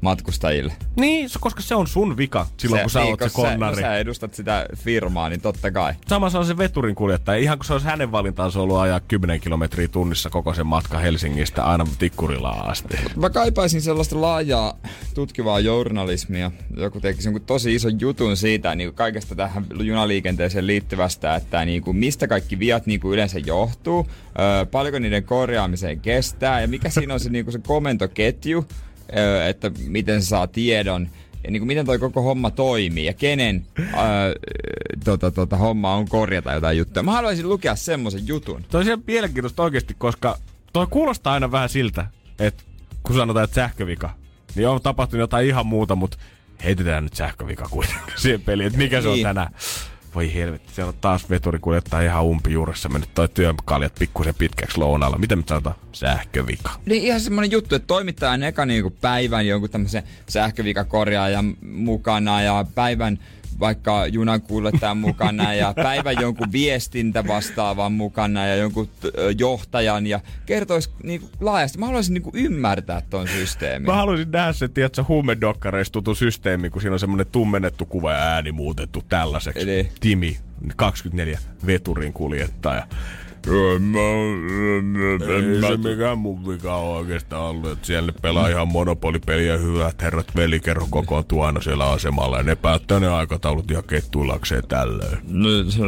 matkustajille. 0.00 0.72
Niin, 0.96 1.28
se- 1.28 1.38
koska 1.42 1.60
se 1.60 1.74
on 1.74 1.86
sun 1.86 2.16
vika 2.16 2.46
silloin, 2.56 2.82
kun 2.82 2.90
sä 2.90 3.00
niin, 3.00 3.10
oot 3.10 3.20
se 3.20 3.28
kun 3.34 3.44
Sä, 3.44 3.50
konnari. 3.50 3.74
kun 3.74 3.82
sä 3.82 3.96
edustat 3.98 4.34
sitä 4.34 4.66
firmaa, 4.76 5.28
niin 5.28 5.40
totta 5.40 5.70
kai. 5.70 5.94
Sama 6.08 6.30
se 6.30 6.38
on 6.38 6.46
se 6.46 6.58
veturin 6.58 6.94
kuljettaja. 6.94 7.38
Ihan 7.38 7.58
kuin 7.58 7.66
se 7.66 7.72
olisi 7.72 7.86
hänen 7.86 8.12
valintaansa 8.12 8.60
ollut 8.60 8.78
ajaa 8.78 9.00
10 9.00 9.40
kilometriä 9.40 9.88
tunnissa 9.88 10.30
koko 10.30 10.54
sen 10.54 10.66
matka 10.66 10.98
Helsingistä 10.98 11.64
aina 11.64 11.86
Tikkurilaan 11.98 12.70
asti. 12.70 12.96
Mä 13.16 13.30
kaipaisin 13.30 13.82
sellaista 13.82 14.20
laajaa 14.20 14.74
tutkivaa 15.14 15.60
journalismia. 15.60 16.50
Joku 16.76 17.00
tekisi 17.00 17.28
jonkun 17.28 17.42
tosi 17.46 17.74
ison 17.74 18.00
jutun 18.00 18.36
siitä 18.36 18.74
niin 18.74 18.88
kuin 18.88 18.96
kaikesta 18.96 19.34
tähän 19.34 19.66
junaliikenteeseen 19.82 20.66
liittyvästä, 20.66 21.34
että 21.36 21.64
niin 21.64 21.82
kuin 21.82 21.96
mistä 21.96 22.28
kaikki 22.28 22.58
viat 22.58 22.86
niin 22.86 23.00
kuin 23.00 23.14
yleensä 23.14 23.38
johtuu, 23.38 24.06
öö, 24.38 24.66
paljonko 24.66 24.98
niiden 24.98 25.24
korjaamiseen 25.24 26.00
kestää 26.00 26.60
ja 26.60 26.68
mikä 26.68 26.90
siinä 26.90 27.14
on 27.14 27.20
se, 27.20 27.30
niin 27.30 27.44
kuin 27.44 27.52
se 27.52 27.58
komentoketju, 27.66 28.64
että 29.48 29.70
miten 29.86 30.22
se 30.22 30.28
saa 30.28 30.46
tiedon 30.46 31.08
ja 31.44 31.50
niin 31.50 31.60
kuin 31.60 31.66
miten 31.66 31.86
toi 31.86 31.98
koko 31.98 32.22
homma 32.22 32.50
toimii 32.50 33.04
ja 33.04 33.12
kenen 33.14 33.66
öö, 33.78 33.86
tota, 35.04 35.30
tota, 35.30 35.56
homma 35.56 35.94
on 35.94 36.08
korjata 36.08 36.52
jotain 36.52 36.78
juttuja. 36.78 37.02
Mä 37.02 37.12
haluaisin 37.12 37.48
lukea 37.48 37.76
semmoisen 37.76 38.26
jutun. 38.26 38.64
Toi 38.70 38.92
on 38.92 39.02
mielenkiintoista 39.06 39.62
oikeasti, 39.62 39.94
koska 39.98 40.38
toi 40.72 40.86
kuulostaa 40.90 41.32
aina 41.34 41.52
vähän 41.52 41.68
siltä, 41.68 42.06
että 42.38 42.62
kun 43.02 43.16
sanotaan, 43.16 43.44
että 43.44 43.54
sähkövika, 43.54 44.10
niin 44.54 44.68
on 44.68 44.82
tapahtunut 44.82 45.20
jotain 45.20 45.46
ihan 45.48 45.66
muuta, 45.66 45.94
mutta 45.96 46.18
heitetään 46.64 47.04
nyt 47.04 47.14
sähkövika 47.14 47.66
kuitenkin 47.70 48.14
siihen 48.22 48.40
peliin, 48.42 48.66
että 48.66 48.78
mikä 48.78 49.02
se 49.02 49.08
on 49.08 49.14
Niin. 49.14 49.26
tänään. 49.26 49.52
Voi 50.18 50.34
helvetti, 50.34 50.74
siellä 50.74 50.88
on 50.88 50.98
taas 51.00 51.30
veturi 51.30 51.58
kuljettaa 51.58 52.00
ihan 52.00 52.24
umpijuuressa 52.24 52.88
mennyt 52.88 53.14
toi 53.14 53.28
työkaljat 53.28 53.94
pikkusen 53.98 54.34
pitkäksi 54.34 54.78
lounalla. 54.78 55.18
Miten 55.18 55.38
me 55.38 55.44
sanotaan? 55.48 55.76
Sähkövika. 55.92 56.70
Niin 56.86 57.02
ihan 57.02 57.20
semmonen 57.20 57.50
juttu, 57.50 57.74
että 57.74 57.86
toimittaja 57.86 58.46
eka 58.46 58.66
niinku 58.66 58.90
päivän 58.90 59.46
jonkun 59.46 59.70
tämmöisen 59.70 60.02
sähkövikakorjaajan 60.28 61.56
mukana 61.62 62.42
ja 62.42 62.64
päivän 62.74 63.18
vaikka 63.60 64.06
junankuljettajan 64.06 64.98
mukana 64.98 65.54
ja 65.54 65.74
päivän 65.84 66.14
jonkun 66.20 66.52
viestintä 66.52 67.26
vastaavan 67.26 67.92
mukana 67.92 68.46
ja 68.46 68.56
jonkun 68.56 68.88
t- 68.88 69.38
johtajan 69.38 70.06
ja 70.06 70.20
kertois 70.46 70.90
niinku 71.02 71.28
laajasti. 71.40 71.78
Mä 71.78 71.86
haluaisin 71.86 72.14
niinku 72.14 72.30
ymmärtää 72.34 73.02
ton 73.10 73.28
systeemin. 73.28 73.86
Mä 73.86 73.94
haluaisin 73.94 74.30
nähdä 74.30 74.52
sen, 74.52 74.70
tiedätkö, 74.70 75.04
huumedokkareista 75.08 75.92
tutun 75.92 76.16
systeemi, 76.16 76.70
kun 76.70 76.82
siinä 76.82 76.92
on 76.92 77.00
semmonen 77.00 77.26
tummennettu 77.32 77.86
kuva 77.86 78.12
ja 78.12 78.18
ääni 78.18 78.52
muutettu 78.52 79.04
tällaiseksi. 79.08 79.62
Eli? 79.62 79.88
Timi, 80.00 80.38
24, 80.76 81.38
veturin 81.66 82.12
kuljettaja. 82.12 82.86
Ei 85.28 85.60
se 85.68 85.76
mikään 85.76 86.18
mun 86.18 86.48
vika 86.48 86.76
on 86.76 86.96
oikeastaan 86.96 87.42
ollut, 87.42 87.70
että 87.70 87.86
siellä 87.86 88.12
pelaa 88.22 88.48
ihan 88.48 88.68
monopolipeliä 88.68 89.56
hyvät 89.56 90.02
herrat 90.02 90.36
velikerho 90.36 90.86
kokoontuu 90.90 91.42
aina 91.42 91.60
siellä 91.60 91.90
asemalla 91.90 92.36
ja 92.36 92.42
ne 92.42 92.56
päättää 92.56 93.00
ne 93.00 93.08
aikataulut 93.08 93.70
ihan 93.70 93.84
kettuillakseen 93.84 94.62
tällöin. 94.68 95.18
No 95.28 95.48
se, 95.68 95.80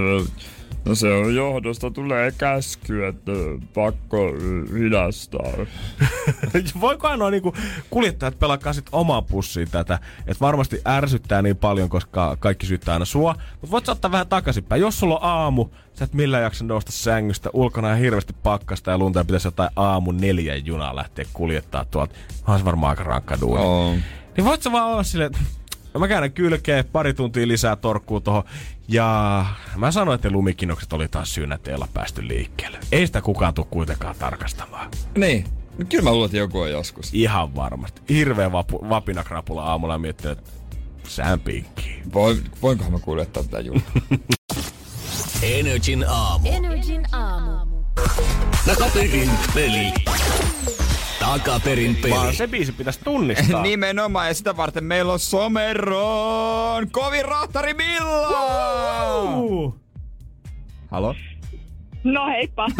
no 0.84 0.94
se 0.94 1.12
on 1.12 1.34
johdosta 1.34 1.90
tulee 1.90 2.32
käsky, 2.38 3.06
että 3.06 3.32
pakko 3.74 4.18
hidastaa. 4.78 5.52
Voiko 6.80 7.08
ainoa 7.08 7.30
niinku 7.30 7.54
kuljettajat 7.90 8.38
pelaakaan 8.38 8.74
sit 8.74 8.86
omaa 8.92 9.22
pussiin 9.22 9.70
tätä, 9.70 9.98
että 10.26 10.40
varmasti 10.40 10.80
ärsyttää 10.88 11.42
niin 11.42 11.56
paljon, 11.56 11.88
koska 11.88 12.36
kaikki 12.40 12.66
syyttää 12.66 12.94
aina 12.94 13.04
sua, 13.04 13.34
mutta 13.52 13.70
voit 13.70 13.88
ottaa 13.88 14.12
vähän 14.12 14.28
takaisinpäin. 14.28 14.80
Jos 14.80 14.98
sulla 14.98 15.18
on 15.18 15.24
aamu, 15.24 15.66
sä 15.94 16.04
et 16.04 16.14
millään 16.14 16.42
jaksa 16.42 16.64
nousta 16.64 16.92
sängystä, 16.92 17.50
ulkona 17.52 17.88
on 17.88 17.98
hirveästi 17.98 18.32
pakkasta 18.42 18.90
ja 18.90 18.98
lunta 18.98 19.20
ja 19.20 19.24
pitäisi 19.24 19.46
jotain 19.46 19.70
aamu 19.76 20.12
neljän 20.12 20.66
junaa 20.66 20.96
lähteä 20.96 21.24
kuljettaa 21.32 21.84
tuolta. 21.84 22.14
On 22.46 22.58
se 22.58 22.64
varmaan 22.64 22.90
aika 22.90 23.04
rankka 23.04 23.40
duuni. 23.40 23.62
On. 23.64 23.98
Niin 24.36 24.44
voit 24.44 24.62
sä 24.62 24.72
vaan 24.72 24.86
olla 24.86 25.02
silleen, 25.02 25.32
no 25.94 26.00
mä 26.00 26.08
käännän 26.08 26.32
kylkeen, 26.32 26.84
pari 26.84 27.14
tuntia 27.14 27.48
lisää 27.48 27.76
torkkuu 27.76 28.20
tohon. 28.20 28.42
Ja 28.88 29.46
mä 29.76 29.90
sanoin, 29.90 30.14
että 30.14 30.28
ne 30.28 30.32
lumikinnokset 30.32 30.92
oli 30.92 31.08
taas 31.08 31.34
syynä, 31.34 31.54
että 31.54 31.70
ei 31.70 31.74
olla 31.74 31.88
päästy 31.94 32.28
liikkeelle. 32.28 32.78
Ei 32.92 33.06
sitä 33.06 33.20
kukaan 33.20 33.54
tuu 33.54 33.64
kuitenkaan 33.64 34.14
tarkastamaan. 34.18 34.90
Niin. 35.16 35.44
No 35.78 35.84
Kyllä 35.88 36.04
mä 36.04 36.12
luulen, 36.12 36.26
että 36.26 36.36
joku 36.36 36.60
on 36.60 36.70
joskus. 36.70 37.10
Ihan 37.12 37.54
varmasti. 37.54 38.02
Hirveä 38.08 38.52
vapu, 38.52 38.88
vapinakrapula 38.88 39.62
aamulla 39.64 39.94
ja 39.94 39.98
miettii, 39.98 40.30
että 40.30 40.50
sään 41.08 41.40
pinkkiin. 41.40 42.12
Voin, 42.12 42.44
voinkohan 42.62 42.92
mä 42.92 42.98
kuljettaa 42.98 43.42
tätä 43.42 43.60
junaa? 43.60 43.82
Energin 45.42 46.04
aamu. 46.08 46.48
Energin 46.48 47.06
aamu. 47.12 47.76
Takaperin 48.66 49.30
peli. 49.54 49.92
Takaperin 51.20 51.96
Vaan 52.10 52.22
peli. 52.26 52.34
se 52.36 52.46
biisi 52.48 52.72
pitäisi 52.72 53.00
tunnistaa. 53.04 53.62
Nimenomaan, 53.70 54.28
ja 54.28 54.34
sitä 54.34 54.56
varten 54.56 54.84
meillä 54.84 55.12
on 55.12 55.18
Someron 55.18 56.90
kovin 56.90 57.24
rahtari 57.24 57.74
Milla! 57.74 58.28
Halo? 60.90 61.14
No 62.04 62.26
heippa. 62.26 62.66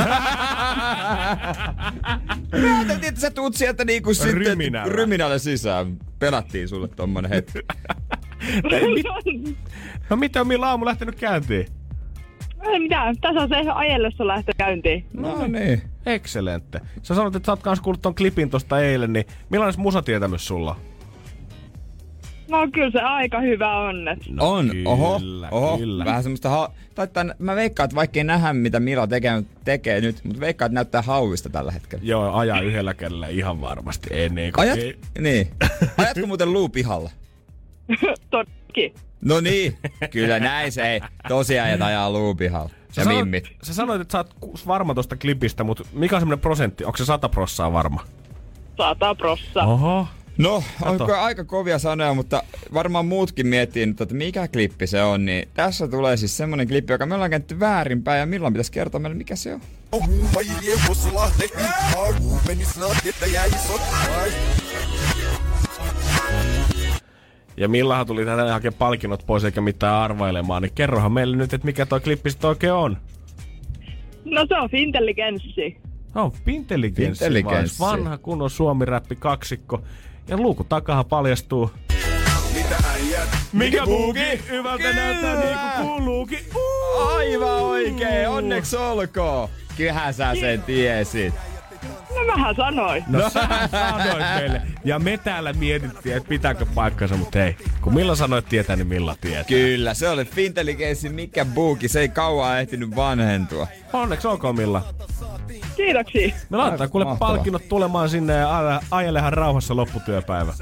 Mä 2.62 2.74
ajattelin, 2.76 3.05
että 3.05 3.20
sä 3.20 3.30
tuut 3.30 3.55
sieltä 3.55 3.84
niinku 3.84 4.14
sitten 4.14 4.34
Ryminällä. 4.34 4.93
ryminällä 4.93 5.38
sisään. 5.38 5.97
Pelattiin 6.18 6.68
sulle 6.68 6.88
tommonen 6.88 7.30
hetki. 7.30 7.59
Mit, 8.95 9.07
no 10.11 10.16
miten 10.16 10.41
on 10.41 10.47
Milla 10.49 10.68
aamu 10.68 10.84
lähtenyt 10.84 11.14
käyntiin? 11.14 11.66
Ei 12.62 12.78
mitään, 12.80 13.16
tässä 13.20 13.40
on 13.40 13.48
se 13.48 13.70
ajellessa 13.74 14.26
lähtö 14.26 14.52
käyntiin. 14.58 15.04
No 15.12 15.46
niin. 15.46 15.82
Excelente. 16.06 16.80
Sä 17.02 17.14
sanoit, 17.14 17.34
että 17.36 17.46
sä 17.46 17.52
oot 17.52 17.62
kans 17.62 17.80
kuullut 17.80 18.02
ton 18.02 18.14
klipin 18.14 18.50
tosta 18.50 18.80
eilen, 18.80 19.12
niin 19.12 19.24
millainen 19.50 19.80
musatietämys 19.80 20.46
sulla? 20.46 20.76
No 22.50 22.68
kyllä 22.72 22.90
se 22.90 23.00
aika 23.00 23.40
hyvä 23.40 23.76
on. 23.78 24.08
Et. 24.08 24.18
No, 24.30 24.50
on, 24.50 24.68
kyllä, 24.70 24.88
oho, 24.90 25.20
oho. 25.50 25.78
kyllä. 25.78 26.04
Vähän 26.04 26.22
semmoista, 26.22 26.48
ha- 26.48 26.72
tai 26.94 27.08
tän, 27.08 27.34
mä 27.38 27.54
veikkaan, 27.56 27.84
että 27.84 27.94
vaikka 27.96 28.20
ei 28.20 28.24
nähdä 28.24 28.52
mitä 28.52 28.80
Milla 28.80 29.06
tekee, 29.06 29.42
tekee 29.64 30.00
nyt, 30.00 30.24
mutta 30.24 30.40
veikkaan, 30.40 30.66
että 30.66 30.74
näyttää 30.74 31.02
hauista 31.02 31.50
tällä 31.50 31.72
hetkellä. 31.72 32.04
Joo, 32.04 32.32
ajaa 32.34 32.61
yhdellä 32.61 32.94
kädellä 32.94 33.28
ihan 33.28 33.61
varmasti. 33.61 34.14
Ei 34.14 34.28
niin, 34.28 34.52
kun 34.52 34.62
Ajat, 34.62 34.78
ei- 34.78 34.98
niin. 35.18 35.48
Ajatko 35.98 36.26
muuten 36.26 36.52
luu 36.52 36.68
pihalla? 36.68 37.11
Todellakin. 38.30 38.94
No 39.20 39.40
niin, 39.40 39.78
kyllä 40.10 40.38
näin 40.40 40.72
se 40.72 40.82
ei. 40.92 41.00
Tosiaan 41.28 41.82
ajaa 41.82 42.10
luu 42.10 42.34
pihalla. 42.34 42.70
Sä 42.92 43.00
Ja 43.00 43.04
sanoit, 43.04 43.44
sä 43.62 43.74
sanoit, 43.74 44.00
että 44.00 44.12
sä 44.12 44.18
oot 44.18 44.66
varma 44.66 44.94
tosta 44.94 45.16
klipistä, 45.16 45.64
mutta 45.64 45.84
mikä 45.92 46.16
on 46.16 46.20
semmonen 46.20 46.38
prosentti? 46.38 46.84
Onko 46.84 46.96
se 46.96 47.04
sata 47.04 47.28
prossaa 47.28 47.72
varma? 47.72 48.04
Sata 48.76 49.14
prossa. 49.14 49.62
Oho. 49.62 50.06
No, 50.38 50.62
onko 50.82 51.14
aika 51.14 51.44
kovia 51.44 51.78
sanoja, 51.78 52.14
mutta 52.14 52.42
varmaan 52.74 53.06
muutkin 53.06 53.46
miettii 53.46 53.86
nyt, 53.86 54.00
että 54.00 54.14
mikä 54.14 54.48
klippi 54.48 54.86
se 54.86 55.02
on, 55.02 55.24
niin 55.24 55.48
tässä 55.54 55.88
tulee 55.88 56.16
siis 56.16 56.36
semmonen 56.36 56.68
klippi, 56.68 56.92
joka 56.92 57.06
me 57.06 57.14
ollaan 57.14 57.30
käännetty 57.30 57.60
väärinpäin 57.60 58.20
ja 58.20 58.26
milloin 58.26 58.52
pitäisi 58.54 58.72
kertoa 58.72 59.00
meille, 59.00 59.16
mikä 59.18 59.36
se 59.36 59.54
on. 59.54 59.60
Ja 67.61 67.68
Millahan 67.68 68.06
tuli 68.06 68.24
tänne 68.24 68.50
hakemaan 68.50 68.78
palkinnot 68.78 69.26
pois 69.26 69.44
eikä 69.44 69.61
mitään 69.61 69.94
arvailemaan, 69.94 70.62
niin 70.62 70.72
kerrohan 70.74 71.12
meille 71.12 71.36
nyt, 71.36 71.54
että 71.54 71.64
mikä 71.66 71.86
toi 71.86 72.00
klippi 72.00 72.30
sitten 72.30 72.48
oikein 72.48 72.72
on. 72.72 72.96
No 74.24 74.46
se 74.48 74.58
on 74.58 74.70
Fintelligenssi. 74.70 75.76
No, 76.14 76.32
Pintelligenssi, 76.44 77.24
Pintelligenssi. 77.24 77.78
vanha 77.80 78.18
kunnon 78.18 78.50
suomi-räppi 78.50 79.16
kaksikko. 79.16 79.82
Ja 80.28 80.36
luukun 80.36 80.66
takahan 80.68 81.04
paljastuu. 81.04 81.70
Mikä 83.52 83.84
buuki? 83.84 84.20
Hyvältä 84.50 84.92
näyttää 84.92 85.40
niin 85.44 85.58
kuin 85.58 85.86
kuuluukin. 85.86 86.38
Aivan 87.16 87.62
oikein, 87.62 88.28
onneksi 88.28 88.76
olkoon. 88.76 89.48
Kyllähän 89.76 90.14
sä 90.14 90.34
sen 90.40 90.62
tiesit. 90.62 91.34
No 92.16 92.26
vähän 92.34 92.54
sanoin. 92.56 93.04
No 93.08 93.20
sä 93.30 93.48
sanoit 93.70 94.24
meille. 94.36 94.62
Ja 94.84 94.98
me 94.98 95.16
täällä 95.18 95.52
mietittiin, 95.52 96.16
että 96.16 96.28
pitääkö 96.28 96.66
paikkansa, 96.74 97.16
mutta 97.16 97.38
hei. 97.38 97.56
Kun 97.80 97.94
Milla 97.94 98.14
sanoit 98.16 98.48
tietää, 98.48 98.76
niin 98.76 98.86
Milla 98.86 99.16
tietää. 99.20 99.44
Kyllä, 99.44 99.94
se 99.94 100.08
oli 100.08 100.24
Fintelligenssi 100.24 101.08
mikä 101.08 101.44
buuki, 101.44 101.88
se 101.88 102.00
ei 102.00 102.08
kauan 102.08 102.61
ehtinyt 102.61 102.96
vanhentua. 102.96 103.66
Onneksi 103.92 104.28
olkoon 104.28 104.56
Milla. 104.56 104.84
Kiitoksia. 105.76 106.34
Me 106.50 106.56
laitetaan 106.56 106.90
kuule 106.90 107.04
Mahtavaa. 107.04 107.34
palkinnot 107.34 107.68
tulemaan 107.68 108.08
sinne 108.08 108.32
ja 108.32 108.80
ajelehan 108.90 109.32
rauhassa 109.32 109.76
lopputyöpäivä. 109.76 110.54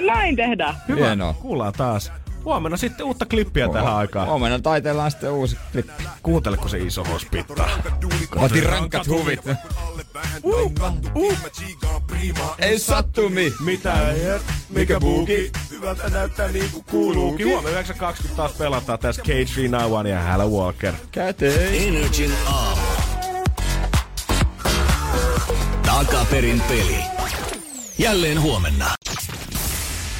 Näin 0.00 0.36
tehdään. 0.36 0.74
Hyvä, 0.88 1.06
Hienoa. 1.06 1.32
kuullaan 1.32 1.72
taas. 1.72 2.12
Huomenna 2.44 2.76
sitten 2.76 3.06
uutta 3.06 3.26
klippiä 3.26 3.68
tähän 3.68 3.96
aikaan. 3.96 4.28
Huomenna 4.28 4.58
taitellaan 4.58 5.10
sitten 5.10 5.30
uusi 5.30 5.56
klippi. 5.72 6.02
Kuunteleko 6.22 6.68
se 6.68 6.78
iso 6.78 7.04
hospittaa? 7.04 7.68
Otin 8.36 8.62
rankkat 8.62 9.08
huvit. 9.08 9.40
Uh, 10.42 10.72
uh. 11.14 11.36
Ei 12.58 12.78
sattumi. 12.78 13.52
Mitä? 13.64 14.14
Mikä 14.68 15.00
buuki? 15.00 15.52
Hyvältä 15.70 16.08
näyttää 16.08 16.48
niin 16.48 16.70
kuin 16.70 16.84
kuuluukin. 16.90 17.46
Huomenna 17.48 17.80
9.20 17.80 18.28
taas 18.36 18.52
pelataan 18.52 18.98
tässä 18.98 19.22
K391 19.22 20.08
ja 20.08 20.22
Halla 20.22 20.46
Walker. 20.46 20.94
Käteen. 21.10 21.88
Energin 21.88 22.32
aamu. 22.46 22.82
Takaperin 25.86 26.62
peli. 26.68 26.96
Jälleen 27.98 28.40
huomenna. 28.40 28.86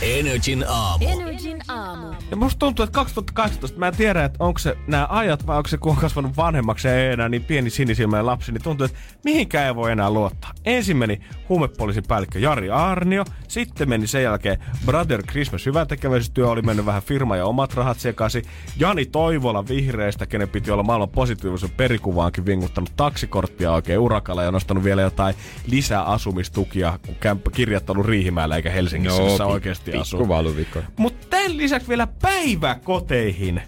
Energin 0.03 0.65
aamu. 0.69 1.05
Energin 1.09 1.59
aamu. 1.69 2.15
Ja 2.31 2.37
musta 2.37 2.59
tuntuu, 2.59 2.83
että 2.83 2.95
2018, 2.95 3.79
mä 3.79 3.89
en 3.89 3.97
tiedä, 3.97 4.25
että 4.25 4.45
onko 4.45 4.59
se 4.59 4.77
nämä 4.87 5.07
ajat 5.11 5.47
vai 5.47 5.57
onko 5.57 5.69
se 5.69 5.79
kun 5.79 5.93
on 5.93 5.99
kasvanut 5.99 6.37
vanhemmaksi 6.37 6.89
ja 6.89 6.95
ei 6.95 7.13
enää 7.13 7.29
niin 7.29 7.45
pieni 7.45 7.71
sinisilmäinen 7.71 8.27
lapsi, 8.27 8.53
niin 8.53 8.63
tuntuu, 8.63 8.85
että 8.85 8.99
mihinkään 9.25 9.67
ei 9.67 9.75
voi 9.75 9.93
enää 9.93 10.11
luottaa. 10.11 10.53
Ensin 10.65 10.97
meni 10.97 11.21
huumepoliisin 11.49 12.05
päällikkö 12.09 12.39
Jari 12.39 12.71
Arnio, 12.71 13.25
sitten 13.49 13.89
meni 13.89 14.07
sen 14.07 14.23
jälkeen 14.23 14.59
Brother 14.87 15.23
Christmas 15.23 15.67
hyväntekeväisyystyö, 15.67 16.49
oli 16.49 16.63
mennyt 16.63 16.87
vähän 16.87 17.03
firma 17.03 17.37
ja 17.37 17.47
omat 17.47 17.75
rahat 17.75 18.01
sekaisin. 18.01 18.45
Jani 18.77 19.07
Toivola 19.07 19.69
vihreistä, 19.69 20.27
kenen 20.27 20.49
piti 20.49 20.71
olla 20.71 20.83
maailman 20.83 21.09
positiivisen 21.09 21.71
perikuvaankin 21.71 22.47
vinguttanut 22.47 22.93
taksikorttia 22.97 23.73
oikein 23.73 23.99
urakalla 23.99 24.43
ja 24.43 24.51
nostanut 24.51 24.85
vielä 24.85 25.03
jotain 25.03 25.35
lisää 25.67 26.03
asumistukia, 26.03 26.99
kun 27.07 27.53
kirjattanut 27.53 28.07
Riihimäellä 28.07 28.57
eikä 28.57 28.71
Helsingissä, 28.71 29.23
missä 29.23 29.47
oikeasti 29.47 29.88
asuu. 29.97 30.19
Pikkuvaluvikko. 30.19 30.83
Mutta 30.97 31.27
tämän 31.31 31.57
lisäksi 31.57 31.89
vielä 31.89 32.07
päiväkoteihin 32.23 33.63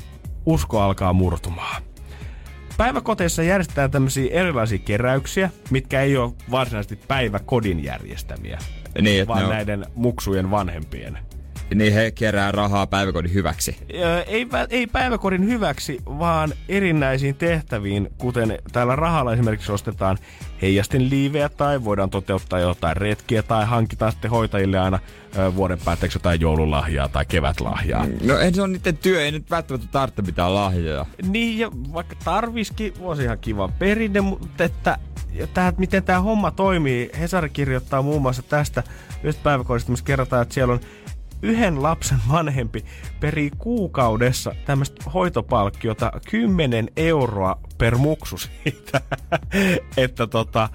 usko 0.46 0.80
alkaa 0.80 1.12
murtumaan. 1.12 1.82
Päiväkoteissa 2.76 3.42
järjestetään 3.42 3.90
tämmöisiä 3.90 4.30
erilaisia 4.32 4.78
keräyksiä, 4.78 5.50
mitkä 5.70 6.00
ei 6.02 6.16
ole 6.16 6.32
varsinaisesti 6.50 6.96
päiväkodin 7.08 7.84
järjestämiä, 7.84 8.58
Niin, 9.00 9.28
vaan 9.28 9.44
on, 9.44 9.50
näiden 9.50 9.86
muksujen 9.94 10.50
vanhempien. 10.50 11.18
Niin 11.74 11.92
he 11.92 12.10
kerää 12.10 12.52
rahaa 12.52 12.86
päiväkodin 12.86 13.34
hyväksi. 13.34 13.76
Ei, 14.26 14.46
ei 14.70 14.86
päiväkodin 14.86 15.46
hyväksi, 15.46 15.98
vaan 16.06 16.52
erinäisiin 16.68 17.34
tehtäviin, 17.34 18.08
kuten 18.18 18.58
täällä 18.72 18.96
rahalla 18.96 19.32
esimerkiksi 19.32 19.72
ostetaan 19.72 20.18
heijastin 20.62 21.10
liivejä 21.10 21.48
tai 21.48 21.84
voidaan 21.84 22.10
toteuttaa 22.10 22.58
jotain 22.58 22.96
retkiä 22.96 23.42
tai 23.42 23.66
hankitaan 23.66 24.12
sitten 24.12 24.30
hoitajille 24.30 24.78
aina 24.78 24.98
ö, 25.38 25.54
vuoden 25.54 25.78
päätteeksi 25.84 26.18
jotain 26.18 26.40
joululahjaa 26.40 27.08
tai 27.08 27.26
kevätlahjaa. 27.26 28.06
No 28.24 28.38
ei 28.38 28.54
se 28.54 28.62
on 28.62 28.72
niiden 28.72 28.96
työ, 28.96 29.22
ei 29.22 29.32
nyt 29.32 29.50
välttämättä 29.50 29.88
tarvitse 29.92 30.22
mitään 30.22 30.54
lahjoja. 30.54 31.06
Niin, 31.22 31.58
ja 31.58 31.70
vaikka 31.92 32.16
tarviskin, 32.24 32.94
olisi 33.00 33.22
ihan 33.22 33.38
kiva 33.38 33.68
perinne, 33.68 34.20
mutta 34.20 34.64
että 34.64 34.98
ja 35.32 35.46
tää, 35.46 35.72
miten 35.78 36.02
tämä 36.02 36.20
homma 36.20 36.50
toimii, 36.50 37.10
Hesari 37.20 37.50
kirjoittaa 37.50 38.02
muun 38.02 38.22
muassa 38.22 38.42
tästä 38.42 38.82
yhdestä 39.18 39.42
päiväkodista, 39.42 39.90
missä 39.90 40.04
kerrotaan, 40.04 40.42
että 40.42 40.54
siellä 40.54 40.72
on 40.72 40.80
yhden 41.42 41.82
lapsen 41.82 42.18
vanhempi 42.32 42.84
perii 43.20 43.50
kuukaudessa 43.58 44.54
tämmöistä 44.64 45.10
hoitopalkkiota 45.10 46.12
10 46.30 46.88
euroa 46.96 47.56
per 47.78 47.98
muksu 47.98 48.36
siitä, 48.38 49.00
että 49.96 50.26
tota, 50.26 50.68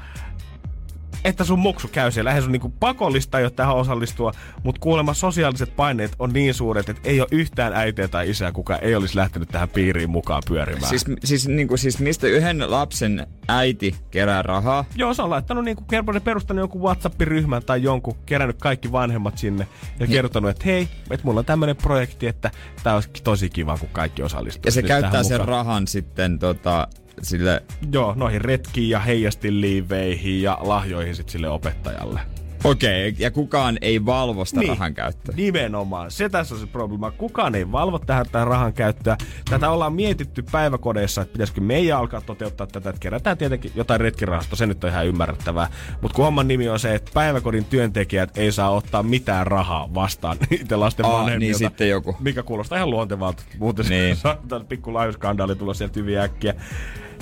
että 1.26 1.43
sun 1.43 1.59
muksu 1.59 1.88
käy 1.88 2.11
siellä. 2.11 2.32
Eihän 2.32 2.43
sun 2.43 2.51
niinku 2.51 2.73
pakollista 2.80 3.39
jo 3.39 3.49
tähän 3.49 3.76
osallistua, 3.76 4.32
mutta 4.63 4.82
kuulemma 4.82 5.13
sosiaaliset 5.13 5.76
paineet 5.76 6.15
on 6.19 6.34
niin 6.34 6.53
suuret, 6.53 6.89
että 6.89 7.09
ei 7.09 7.21
ole 7.21 7.28
yhtään 7.32 7.73
äitiä 7.73 8.07
tai 8.07 8.30
isää, 8.30 8.51
kuka 8.51 8.78
ei 8.78 8.95
olisi 8.95 9.15
lähtenyt 9.15 9.49
tähän 9.49 9.69
piiriin 9.69 10.09
mukaan 10.09 10.43
pyörimään. 10.47 10.89
Siis, 10.89 11.05
siis, 11.23 11.47
niin 11.47 11.67
kuin, 11.67 11.78
siis 11.78 11.99
mistä 11.99 12.28
yhden 12.28 12.71
lapsen 12.71 13.28
äiti 13.47 13.95
kerää 14.11 14.41
rahaa? 14.41 14.86
Joo, 14.95 15.13
se 15.13 15.21
on 15.21 15.30
laittanut 15.30 15.63
niinku 15.63 15.84
perustanut 16.23 16.61
jonkun 16.61 16.82
WhatsApp-ryhmän 16.82 17.63
tai 17.65 17.84
jonkun, 17.84 18.15
kerännyt 18.26 18.57
kaikki 18.59 18.91
vanhemmat 18.91 19.38
sinne 19.38 19.67
ja 19.99 20.07
kertonut, 20.07 20.49
että 20.49 20.63
hei, 20.65 20.88
että 21.11 21.26
mulla 21.28 21.39
on 21.39 21.45
tämmöinen 21.45 21.76
projekti, 21.76 22.28
että 22.28 22.51
tää 22.84 22.95
olisi 22.95 23.09
tosi 23.23 23.49
kiva, 23.49 23.78
kun 23.78 23.89
kaikki 23.91 24.23
osallistuu. 24.23 24.61
Ja 24.65 24.71
se 24.71 24.84
käyttää 24.84 25.23
sen 25.23 25.41
mukaan. 25.41 25.47
rahan 25.47 25.88
sitten 25.88 26.39
tota, 26.39 26.88
sille... 27.26 27.63
Joo, 27.91 28.13
noihin 28.17 28.41
retkiin 28.41 28.89
ja 28.89 28.99
heijastinliiveihin 28.99 30.41
ja 30.41 30.57
lahjoihin 30.61 31.15
sitten 31.15 31.32
sille 31.32 31.49
opettajalle. 31.49 32.19
Okei, 32.66 33.09
okay, 33.09 33.24
ja 33.24 33.32
kukaan 33.32 33.78
ei 33.82 34.05
valvo 34.05 34.45
sitä 34.45 34.59
niin. 34.59 34.70
rahan 34.70 34.93
käyttöä. 34.93 35.36
Nimenomaan. 35.36 36.11
Se 36.11 36.30
tässä 36.30 36.55
on 36.55 36.61
se 36.61 36.68
probleema. 36.68 37.11
Kukaan 37.11 37.55
ei 37.55 37.72
valvo 37.72 37.99
tähän 37.99 38.26
tähän 38.32 38.47
rahan 38.47 38.74
käyttöä. 38.74 39.18
Tätä 39.49 39.70
ollaan 39.70 39.93
mietitty 39.93 40.43
päiväkodeissa, 40.51 41.22
että 41.22 41.32
pitäisikö 41.32 41.61
meidän 41.61 41.97
alkaa 41.97 42.22
toteuttaa 42.22 42.68
tätä, 42.68 42.89
että 42.89 42.99
kerätään 42.99 43.38
tietenkin 43.38 43.72
jotain 43.76 44.01
retkirahastoa, 44.01 44.57
se 44.57 44.66
nyt 44.66 44.84
on 44.84 44.89
ihan 44.89 45.07
ymmärrettävää. 45.07 45.68
Mutta 46.01 46.16
kun 46.16 46.26
homman 46.26 46.47
nimi 46.47 46.70
on 46.70 46.80
se, 46.80 46.95
että 46.95 47.11
päiväkodin 47.13 47.66
työntekijät 47.66 48.38
ei 48.38 48.51
saa 48.51 48.70
ottaa 48.70 49.03
mitään 49.03 49.47
rahaa 49.47 49.89
vastaan 49.93 50.38
niiden 50.49 50.80
lasten 50.80 51.05
Aa, 51.05 51.11
vanhemmilta. 51.13 51.39
niin 51.39 51.55
sitten 51.55 51.89
joku. 51.89 52.16
Mikä 52.20 52.43
kuulostaa 52.43 52.76
ihan 52.78 52.89
luontevalta. 52.89 53.43
Muuten 53.59 53.86
Niin. 53.89 54.16
saattaa 54.16 54.59
pikku 54.59 54.93
laajuuskandaali 54.93 55.55
tulla 55.55 55.74
sieltä 55.74 55.99
hyvin 55.99 56.20
äkkiä. 56.20 56.53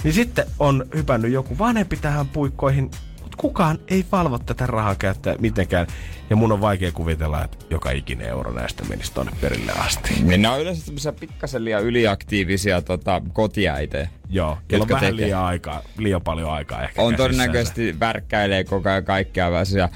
Niin 0.03 0.13
sitten 0.13 0.45
on 0.59 0.85
hypännyt 0.95 1.31
joku 1.31 1.57
vanhempi 1.57 1.97
tähän 1.97 2.27
puikkoihin, 2.27 2.91
mutta 3.33 3.41
kukaan 3.41 3.79
ei 3.87 4.05
valvo 4.11 4.39
tätä 4.39 4.67
rahaa 4.67 4.95
käyttää 4.95 5.35
mitenkään. 5.39 5.87
Ja 6.29 6.35
mun 6.35 6.51
on 6.51 6.61
vaikea 6.61 6.91
kuvitella, 6.91 7.43
että 7.43 7.57
joka 7.69 7.91
ikinen 7.91 8.27
euro 8.27 8.51
näistä 8.51 8.83
menisi 8.89 9.13
tonne 9.13 9.31
perille 9.41 9.71
asti. 9.71 10.13
Niin 10.23 10.41
ne 10.41 10.49
on 10.49 10.61
yleensä 10.61 10.85
tämmöisiä 10.85 11.11
pikkasen 11.11 11.65
liian 11.65 11.83
yliaktiivisia 11.83 12.81
tota, 12.81 13.21
kotiäitejä. 13.33 14.07
Joo, 14.29 14.57
kello 14.67 14.83
on 14.83 14.89
vähän 14.89 15.01
tekee. 15.13 15.25
liian 15.25 15.41
aikaa, 15.43 15.81
liian 15.97 16.21
paljon 16.21 16.51
aikaa 16.51 16.83
ehkä 16.83 17.01
On 17.01 17.11
käsissään. 17.11 17.17
todennäköisesti 17.17 17.99
värkkäilee 17.99 18.63
koko 18.63 18.89
ajan 18.89 19.03
kaikkia 19.05 19.51
väisiä 19.51 19.89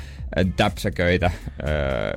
täpsäköitä 0.55 1.31
öö, 1.67 2.11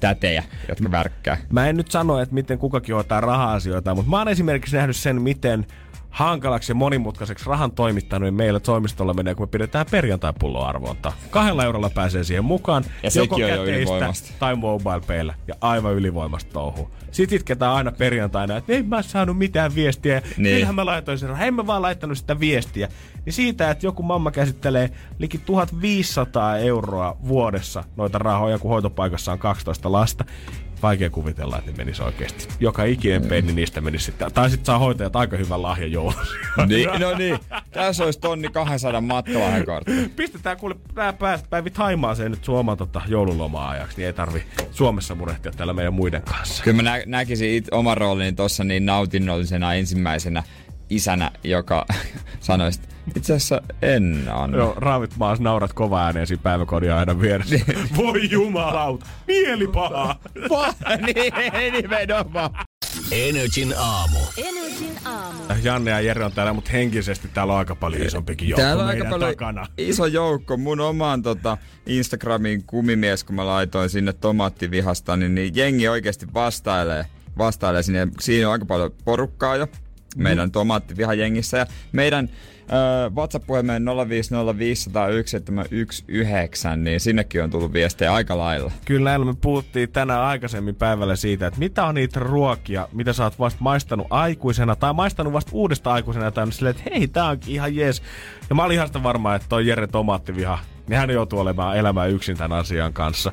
tätejä, 0.00 0.44
jotka 0.68 0.90
värkkää. 0.90 1.36
Mä 1.52 1.68
en 1.68 1.76
nyt 1.76 1.90
sano, 1.90 2.18
että 2.18 2.34
miten 2.34 2.58
kukakin 2.58 2.94
hoitaa 2.94 3.20
raha-asioita, 3.20 3.94
mutta 3.94 4.10
mä 4.10 4.18
oon 4.18 4.28
esimerkiksi 4.28 4.76
nähnyt 4.76 4.96
sen, 4.96 5.22
miten 5.22 5.66
hankalaksi 6.10 6.72
ja 6.72 6.74
monimutkaiseksi 6.74 7.46
rahan 7.46 7.72
toimittaminen 7.72 8.34
meillä 8.34 8.60
toimistolla 8.60 9.14
menee, 9.14 9.34
kun 9.34 9.42
me 9.42 9.50
pidetään 9.50 9.86
perjantai-pulloarvonta. 9.90 11.12
Kahdella 11.30 11.64
eurolla 11.64 11.90
pääsee 11.90 12.24
siihen 12.24 12.44
mukaan. 12.44 12.84
Ja 13.02 13.10
sekin 13.10 13.34
on 13.34 13.40
jo 13.40 13.48
käteistä 13.48 13.72
ylivoimasta. 13.72 14.32
Tai 14.38 14.56
mobile 14.56 15.00
payllä. 15.06 15.34
Ja 15.48 15.54
aivan 15.60 15.94
ylivoimasta 15.94 16.52
touhu. 16.52 16.90
Sitten 17.10 17.36
itketään 17.36 17.72
aina 17.72 17.92
perjantaina, 17.92 18.56
että 18.56 18.72
ei 18.72 18.82
mä 18.82 19.02
saanut 19.02 19.38
mitään 19.38 19.74
viestiä. 19.74 20.22
Niin. 20.36 20.54
Kyllähän 20.54 20.74
mä 20.74 20.86
laitoin 20.86 21.18
sen 21.18 21.28
rahan. 21.28 21.46
En 21.46 21.54
mä 21.54 21.66
vaan 21.66 21.82
laittanut 21.82 22.18
sitä 22.18 22.40
viestiä. 22.40 22.88
Niin 23.26 23.34
siitä, 23.34 23.70
että 23.70 23.86
joku 23.86 24.02
mamma 24.02 24.30
käsittelee 24.30 24.90
liki 25.18 25.38
1500 25.38 26.58
euroa 26.58 27.16
vuodessa 27.28 27.84
noita 27.96 28.18
rahoja, 28.18 28.58
kun 28.58 28.70
hoitopaikassa 28.70 29.32
on 29.32 29.38
12 29.38 29.92
lasta. 29.92 30.24
Vaikea 30.82 31.10
kuvitella, 31.10 31.58
että 31.58 31.70
ne 31.70 31.76
menisi 31.76 32.02
oikeasti. 32.02 32.48
Joka 32.60 32.84
ikinen 32.84 33.22
penni 33.26 33.52
niistä 33.52 33.80
menisi 33.80 34.04
sitten. 34.04 34.32
Tai 34.32 34.50
sitten 34.50 34.66
saa 34.66 34.78
hoitajat 34.78 35.16
aika 35.16 35.36
hyvän 35.36 35.62
lahjan 35.62 35.92
joulussa. 35.92 36.22
Niin, 36.66 36.88
no 37.00 37.14
niin, 37.18 37.38
tässä 37.70 38.04
olisi 38.04 38.20
tonni 38.20 38.48
200 38.48 39.00
matkalahjakortti. 39.00 40.12
Pistetään 40.16 40.56
kuule 40.56 40.74
pää 40.94 41.12
päästä 41.12 41.46
päivi 41.50 41.70
Taimaaseen 41.70 42.30
nyt 42.30 42.44
Suomen 42.44 42.76
tota, 42.76 43.02
joululoma-ajaksi, 43.08 43.96
niin 43.96 44.06
ei 44.06 44.12
tarvi 44.12 44.42
Suomessa 44.70 45.14
murehtia 45.14 45.52
täällä 45.52 45.72
meidän 45.72 45.94
muiden 45.94 46.22
kanssa. 46.22 46.62
Kyllä 46.64 46.76
mä 46.76 46.82
nä- 46.82 47.02
näkisin 47.06 47.50
it- 47.50 47.68
oman 47.72 47.96
roolini 47.96 48.32
tossa 48.32 48.64
niin 48.64 48.86
nautinnollisena 48.86 49.74
ensimmäisenä 49.74 50.42
isänä, 50.90 51.30
joka 51.44 51.86
sanoisi, 52.40 52.80
että 52.82 52.96
Itse 53.14 53.34
asiassa 53.34 53.62
en 53.82 54.28
anna. 54.32 54.56
Joo, 54.58 54.74
raavit 54.76 55.16
maas 55.16 55.40
naurat 55.40 55.72
kova 55.72 56.04
ääneen 56.04 56.26
siinä 56.26 56.42
päiväkodin 56.42 56.92
aina 56.92 57.20
vieressä. 57.20 57.56
Voi 57.96 58.30
jumalauta, 58.30 59.06
mieli 59.26 59.66
paha. 59.66 60.16
niin, 61.06 61.72
nimenomaan. 61.72 62.50
Energin 63.10 63.74
aamu. 63.78 64.18
Energin 64.36 64.96
aamu. 65.04 65.38
Janne 65.62 65.90
ja 65.90 66.00
Jere 66.00 66.24
on 66.24 66.32
täällä, 66.32 66.52
mutta 66.52 66.70
henkisesti 66.70 67.28
täällä 67.28 67.52
on 67.52 67.58
aika 67.58 67.74
paljon 67.74 68.02
isompikin 68.02 68.48
joukko 68.48 68.62
Täällä 68.62 68.82
on 68.82 68.88
meidän 68.88 69.06
aika 69.06 69.18
paljon 69.18 69.30
takana. 69.30 69.66
iso 69.78 70.06
joukko. 70.06 70.56
Mun 70.56 70.80
omaan 70.80 71.22
tota, 71.22 71.58
Instagramin 71.86 72.62
kumimies, 72.66 73.24
kun 73.24 73.34
mä 73.36 73.46
laitoin 73.46 73.90
sinne 73.90 74.12
tomaattivihasta, 74.12 75.16
niin, 75.16 75.34
niin 75.34 75.56
jengi 75.56 75.88
oikeasti 75.88 76.26
vastailee, 76.34 77.06
vastailee 77.38 77.82
sinne. 77.82 78.08
Siinä 78.20 78.46
on 78.48 78.52
aika 78.52 78.64
paljon 78.66 78.90
porukkaa 79.04 79.56
jo 79.56 79.66
meidän 80.16 80.50
tomaattivihajengissä. 80.50 81.58
Ja 81.58 81.66
meidän 81.92 82.28
ö, 82.28 83.10
WhatsApp-puhelimeen 83.10 83.84
050501719, 83.84 83.86
niin 86.76 87.00
sinnekin 87.00 87.42
on 87.42 87.50
tullut 87.50 87.72
viestejä 87.72 88.14
aika 88.14 88.38
lailla. 88.38 88.72
Kyllä, 88.84 89.18
me 89.18 89.34
puhuttiin 89.40 89.92
tänään 89.92 90.22
aikaisemmin 90.22 90.74
päivällä 90.74 91.16
siitä, 91.16 91.46
että 91.46 91.60
mitä 91.60 91.84
on 91.84 91.94
niitä 91.94 92.20
ruokia, 92.20 92.88
mitä 92.92 93.12
sä 93.12 93.24
oot 93.24 93.38
vasta 93.38 93.58
maistanut 93.60 94.06
aikuisena, 94.10 94.76
tai 94.76 94.94
maistanut 94.94 95.32
vasta 95.32 95.50
uudesta 95.54 95.92
aikuisena, 95.92 96.30
tai 96.30 96.44
on 96.44 96.52
silleen, 96.52 96.76
että 96.76 96.90
hei, 96.94 97.08
tää 97.08 97.28
onkin 97.28 97.54
ihan 97.54 97.76
jees. 97.76 98.02
Ja 98.48 98.54
mä 98.54 98.64
olin 98.64 98.74
ihan 98.74 98.86
sitä 98.86 99.02
varma, 99.02 99.34
että 99.34 99.48
toi 99.48 99.66
Jere 99.66 99.86
Tomaattiviha, 99.86 100.58
niin 100.88 100.98
hän 100.98 101.10
joutuu 101.10 101.38
olemaan 101.38 101.76
elämään 101.76 102.10
yksin 102.10 102.36
tämän 102.36 102.58
asian 102.58 102.92
kanssa. 102.92 103.32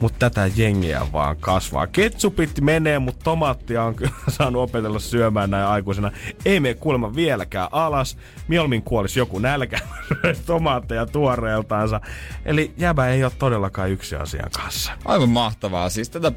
Mutta 0.00 0.30
tätä 0.30 0.50
jengiä 0.56 1.00
vaan 1.12 1.36
kasvaa. 1.36 1.86
Ketsupit 1.86 2.60
menee, 2.60 2.98
mutta 2.98 3.24
tomaattia 3.24 3.84
on 3.84 3.94
kyllä 3.94 4.12
saanut 4.38 4.62
opetella 4.62 4.98
syömään 4.98 5.50
näin 5.50 5.66
aikuisena. 5.66 6.12
Ei 6.44 6.60
mene 6.60 6.74
kuulemma 6.74 7.14
vieläkään 7.14 7.68
alas. 7.72 8.16
Mieluummin 8.48 8.82
kuolisi 8.82 9.18
joku 9.18 9.38
nälkä 9.38 9.78
tomaatteja 10.46 11.06
tuoreeltaansa. 11.06 12.00
Eli 12.44 12.72
jäbä 12.76 13.08
ei 13.08 13.24
ole 13.24 13.32
todellakaan 13.38 13.90
yksi 13.90 14.16
asian 14.16 14.50
kanssa. 14.56 14.92
Aivan 15.04 15.28
mahtavaa. 15.28 15.88
Siis 15.88 16.10
tätä, 16.10 16.32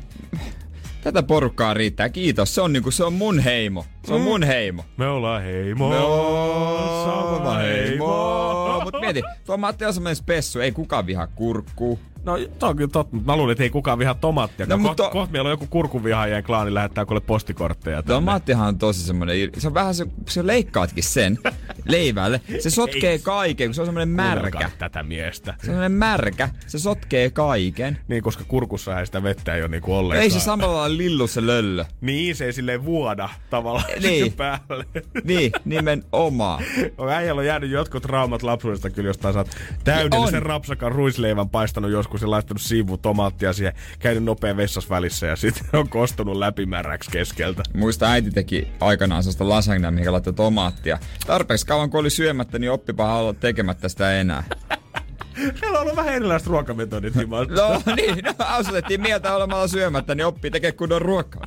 tätä 1.01 1.23
porukkaa 1.23 1.73
riittää. 1.73 2.09
Kiitos. 2.09 2.55
Se 2.55 2.61
on, 2.61 2.73
niinku, 2.73 2.91
se 2.91 3.03
on 3.03 3.13
mun 3.13 3.39
heimo. 3.39 3.85
Se 4.05 4.13
on 4.13 4.21
mun 4.21 4.43
heimo. 4.43 4.85
Me 4.97 5.07
ollaan 5.07 5.41
heimo. 5.41 5.89
Me 5.89 5.97
ollaan 5.97 7.61
heimo. 7.61 8.81
Mut 8.83 9.01
mieti, 9.01 9.21
tuo 9.45 9.57
Matti 9.57 9.85
on 9.85 9.93
semmonen 9.93 10.15
spessu. 10.15 10.59
Ei 10.59 10.71
kukaan 10.71 11.05
vihaa 11.05 11.27
kurkkuu. 11.27 11.99
No, 12.27 12.37
toi 12.59 12.69
on 12.69 12.75
kyllä 12.75 12.89
totta, 12.91 13.15
mutta 13.15 13.31
mä 13.31 13.37
luulen, 13.37 13.51
että 13.51 13.63
ei 13.63 13.69
kukaan 13.69 13.99
vihaa 13.99 14.13
tomaattia. 14.13 14.65
No, 14.65 14.77
mutta- 14.77 15.03
kohta, 15.03 15.13
kohta 15.13 15.31
meillä 15.31 15.47
on 15.47 15.51
joku 15.51 15.67
kurkuvihaajien 15.69 16.43
klaani 16.43 16.73
lähettää 16.73 17.05
kuule 17.05 17.21
postikortteja. 17.21 18.03
Tänne. 18.03 18.19
Mattihan 18.21 18.67
on 18.67 18.77
tosi 18.77 18.99
semmonen, 19.03 19.37
se 19.57 19.67
on 19.67 19.73
vähän 19.73 19.95
se, 19.95 20.05
sä 20.29 20.47
leikkaatkin 20.47 21.03
sen 21.03 21.39
leivälle. 21.87 22.41
Se 22.59 22.69
sotkee 22.69 23.11
Ei. 23.11 23.19
kaiken, 23.19 23.67
kun 23.67 23.73
se 23.75 23.81
on 23.81 23.87
Kuunnelkaa 23.87 24.35
märkä. 24.61 24.69
tätä 24.77 25.03
miestä. 25.03 25.51
Se 25.51 25.61
on 25.61 25.65
semmonen 25.65 25.91
märkä. 25.91 26.49
Se 26.67 26.79
sotkee 26.79 27.29
kaiken. 27.29 27.97
Niin, 28.07 28.23
koska 28.23 28.43
kurkussa 28.47 28.99
ei 28.99 29.05
sitä 29.05 29.23
vettä 29.23 29.55
ei 29.55 29.61
ole 29.61 29.67
niinku 29.67 29.95
ollenkaan. 29.95 30.23
Ei 30.23 30.29
se 30.29 30.39
samalla 30.39 30.97
lillu 30.97 31.27
se 31.27 31.45
löllö. 31.45 31.85
Niin, 32.01 32.35
se 32.35 32.45
ei 32.45 32.53
silleen 32.53 32.85
vuoda 32.85 33.29
tavallaan 33.49 33.85
Niin. 33.87 34.01
siihen 34.01 34.33
päälle. 34.33 34.85
Niin, 35.23 35.51
nimenomaan. 35.65 36.63
On 36.97 37.09
äijällä 37.09 37.39
on 37.39 37.45
jäänyt 37.45 37.69
jotkut 37.71 38.03
traumat 38.03 38.43
lapsuudesta 38.43 38.89
kyllä, 38.89 39.09
jostain 39.09 39.33
sä 39.33 39.39
oot 39.39 39.49
täydellisen 39.83 40.39
On. 40.39 40.45
rapsakan 40.45 40.91
ruisleivän 40.91 41.49
paistanut 41.49 41.91
joskus 41.91 42.21
ja 42.21 42.29
laittanut 42.29 42.61
siivu 42.61 42.97
tomaattia 42.97 43.53
siihen, 43.53 43.73
käynyt 43.99 44.23
nopea 44.23 44.57
vessas 44.57 44.89
välissä 44.89 45.27
ja 45.27 45.35
sitten 45.35 45.63
on 45.79 45.89
kostunut 45.89 46.37
läpimäräksi 46.37 47.11
keskeltä. 47.11 47.63
Muista 47.73 48.09
äiti 48.11 48.31
teki 48.31 48.67
aikanaan 48.79 49.23
sellaista 49.23 49.49
lasagnea, 49.49 49.91
mihin 49.91 50.11
laittoi 50.11 50.33
tomaattia. 50.33 50.99
Tarpeeksi 51.27 51.65
kauan 51.65 51.76
kun 51.85 51.99
oli 51.99 52.09
syömättä, 52.09 52.59
niin 52.59 52.71
oppipa 52.71 53.19
olla 53.19 53.33
tekemättä 53.33 53.89
sitä 53.89 54.19
enää. 54.19 54.43
Meillä 55.61 55.79
on 55.79 55.81
ollut 55.81 55.95
vähän 55.95 56.13
erilaiset 56.13 56.47
ruokametodit. 56.47 57.13
Timo. 57.13 57.43
No 57.43 57.81
niin, 57.95 58.23
no, 58.23 58.33
asutettiin 58.39 59.01
mieltä 59.01 59.35
olemalla 59.35 59.67
syömättä, 59.67 60.15
niin 60.15 60.25
oppii 60.25 60.51
tekee 60.51 60.71
kunnon 60.71 61.01
ruokaa. 61.01 61.43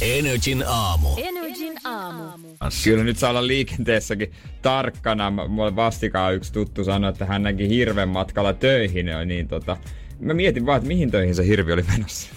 Energin 0.00 0.64
aamu. 0.66 1.08
Energin 1.16 1.74
aamu. 1.84 2.48
Kyllä 2.84 3.04
nyt 3.04 3.18
saa 3.18 3.30
olla 3.30 3.46
liikenteessäkin 3.46 4.32
tarkkana. 4.62 5.30
Mulle 5.30 5.76
vastikaan 5.76 6.34
yksi 6.34 6.52
tuttu 6.52 6.84
sanoi, 6.84 7.10
että 7.10 7.26
hän 7.26 7.42
näki 7.42 7.68
hirven 7.68 8.08
matkalla 8.08 8.52
töihin. 8.52 9.06
ja 9.06 9.24
Niin 9.24 9.48
tota, 9.48 9.76
mä 10.20 10.34
mietin 10.34 10.66
vaan, 10.66 10.76
että 10.76 10.88
mihin 10.88 11.10
töihin 11.10 11.34
se 11.34 11.46
hirvi 11.46 11.72
oli 11.72 11.84
menossa. 11.92 12.30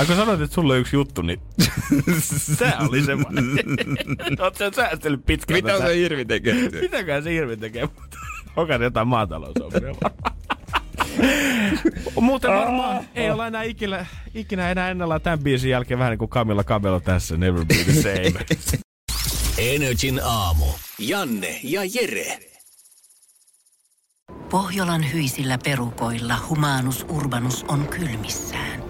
Ai 0.00 0.06
kun 0.06 0.16
sanoit, 0.16 0.40
että 0.40 0.54
sulla 0.54 0.72
on 0.72 0.78
yksi 0.78 0.96
juttu, 0.96 1.22
niin 1.22 1.40
tää 2.58 2.78
oli 2.88 3.02
semmoinen. 3.02 3.44
Oot 4.42 4.56
sä 4.56 4.70
säästellyt 4.76 5.26
pitkään 5.26 5.58
Mitä 5.58 5.72
tätä. 5.72 5.86
se 5.86 5.96
hirvi 5.96 6.24
tekee? 6.24 6.54
Mitäkään 6.80 7.22
se 7.22 7.30
hirvi 7.30 7.56
tekee, 7.56 7.82
mutta 7.82 8.18
onko 8.56 8.78
se 8.78 8.84
jotain 8.84 9.08
maatalousomia 9.08 9.94
Muuten 12.20 12.50
varmaan 12.50 13.04
ei 13.14 13.30
olla 13.30 13.46
enää 13.46 13.62
ikinä, 13.62 14.06
ikinä 14.34 14.70
enää 14.70 14.90
ennallaan 14.90 15.20
tämän 15.20 15.38
biisin 15.38 15.70
jälkeen 15.70 15.98
vähän 15.98 16.10
niin 16.10 16.18
kuin 16.18 16.30
Camilla 16.30 16.64
Cabello 16.64 17.00
tässä 17.00 17.36
Never 17.36 17.64
Be 17.64 17.74
The 17.74 17.92
Same. 17.92 18.44
Energin 19.58 20.20
aamu. 20.24 20.66
Janne 20.98 21.60
ja 21.62 21.80
Jere. 21.94 22.38
Pohjolan 24.50 25.12
hyisillä 25.12 25.58
perukoilla 25.64 26.36
humanus 26.48 27.06
urbanus 27.08 27.64
on 27.68 27.88
kylmissään. 27.88 28.89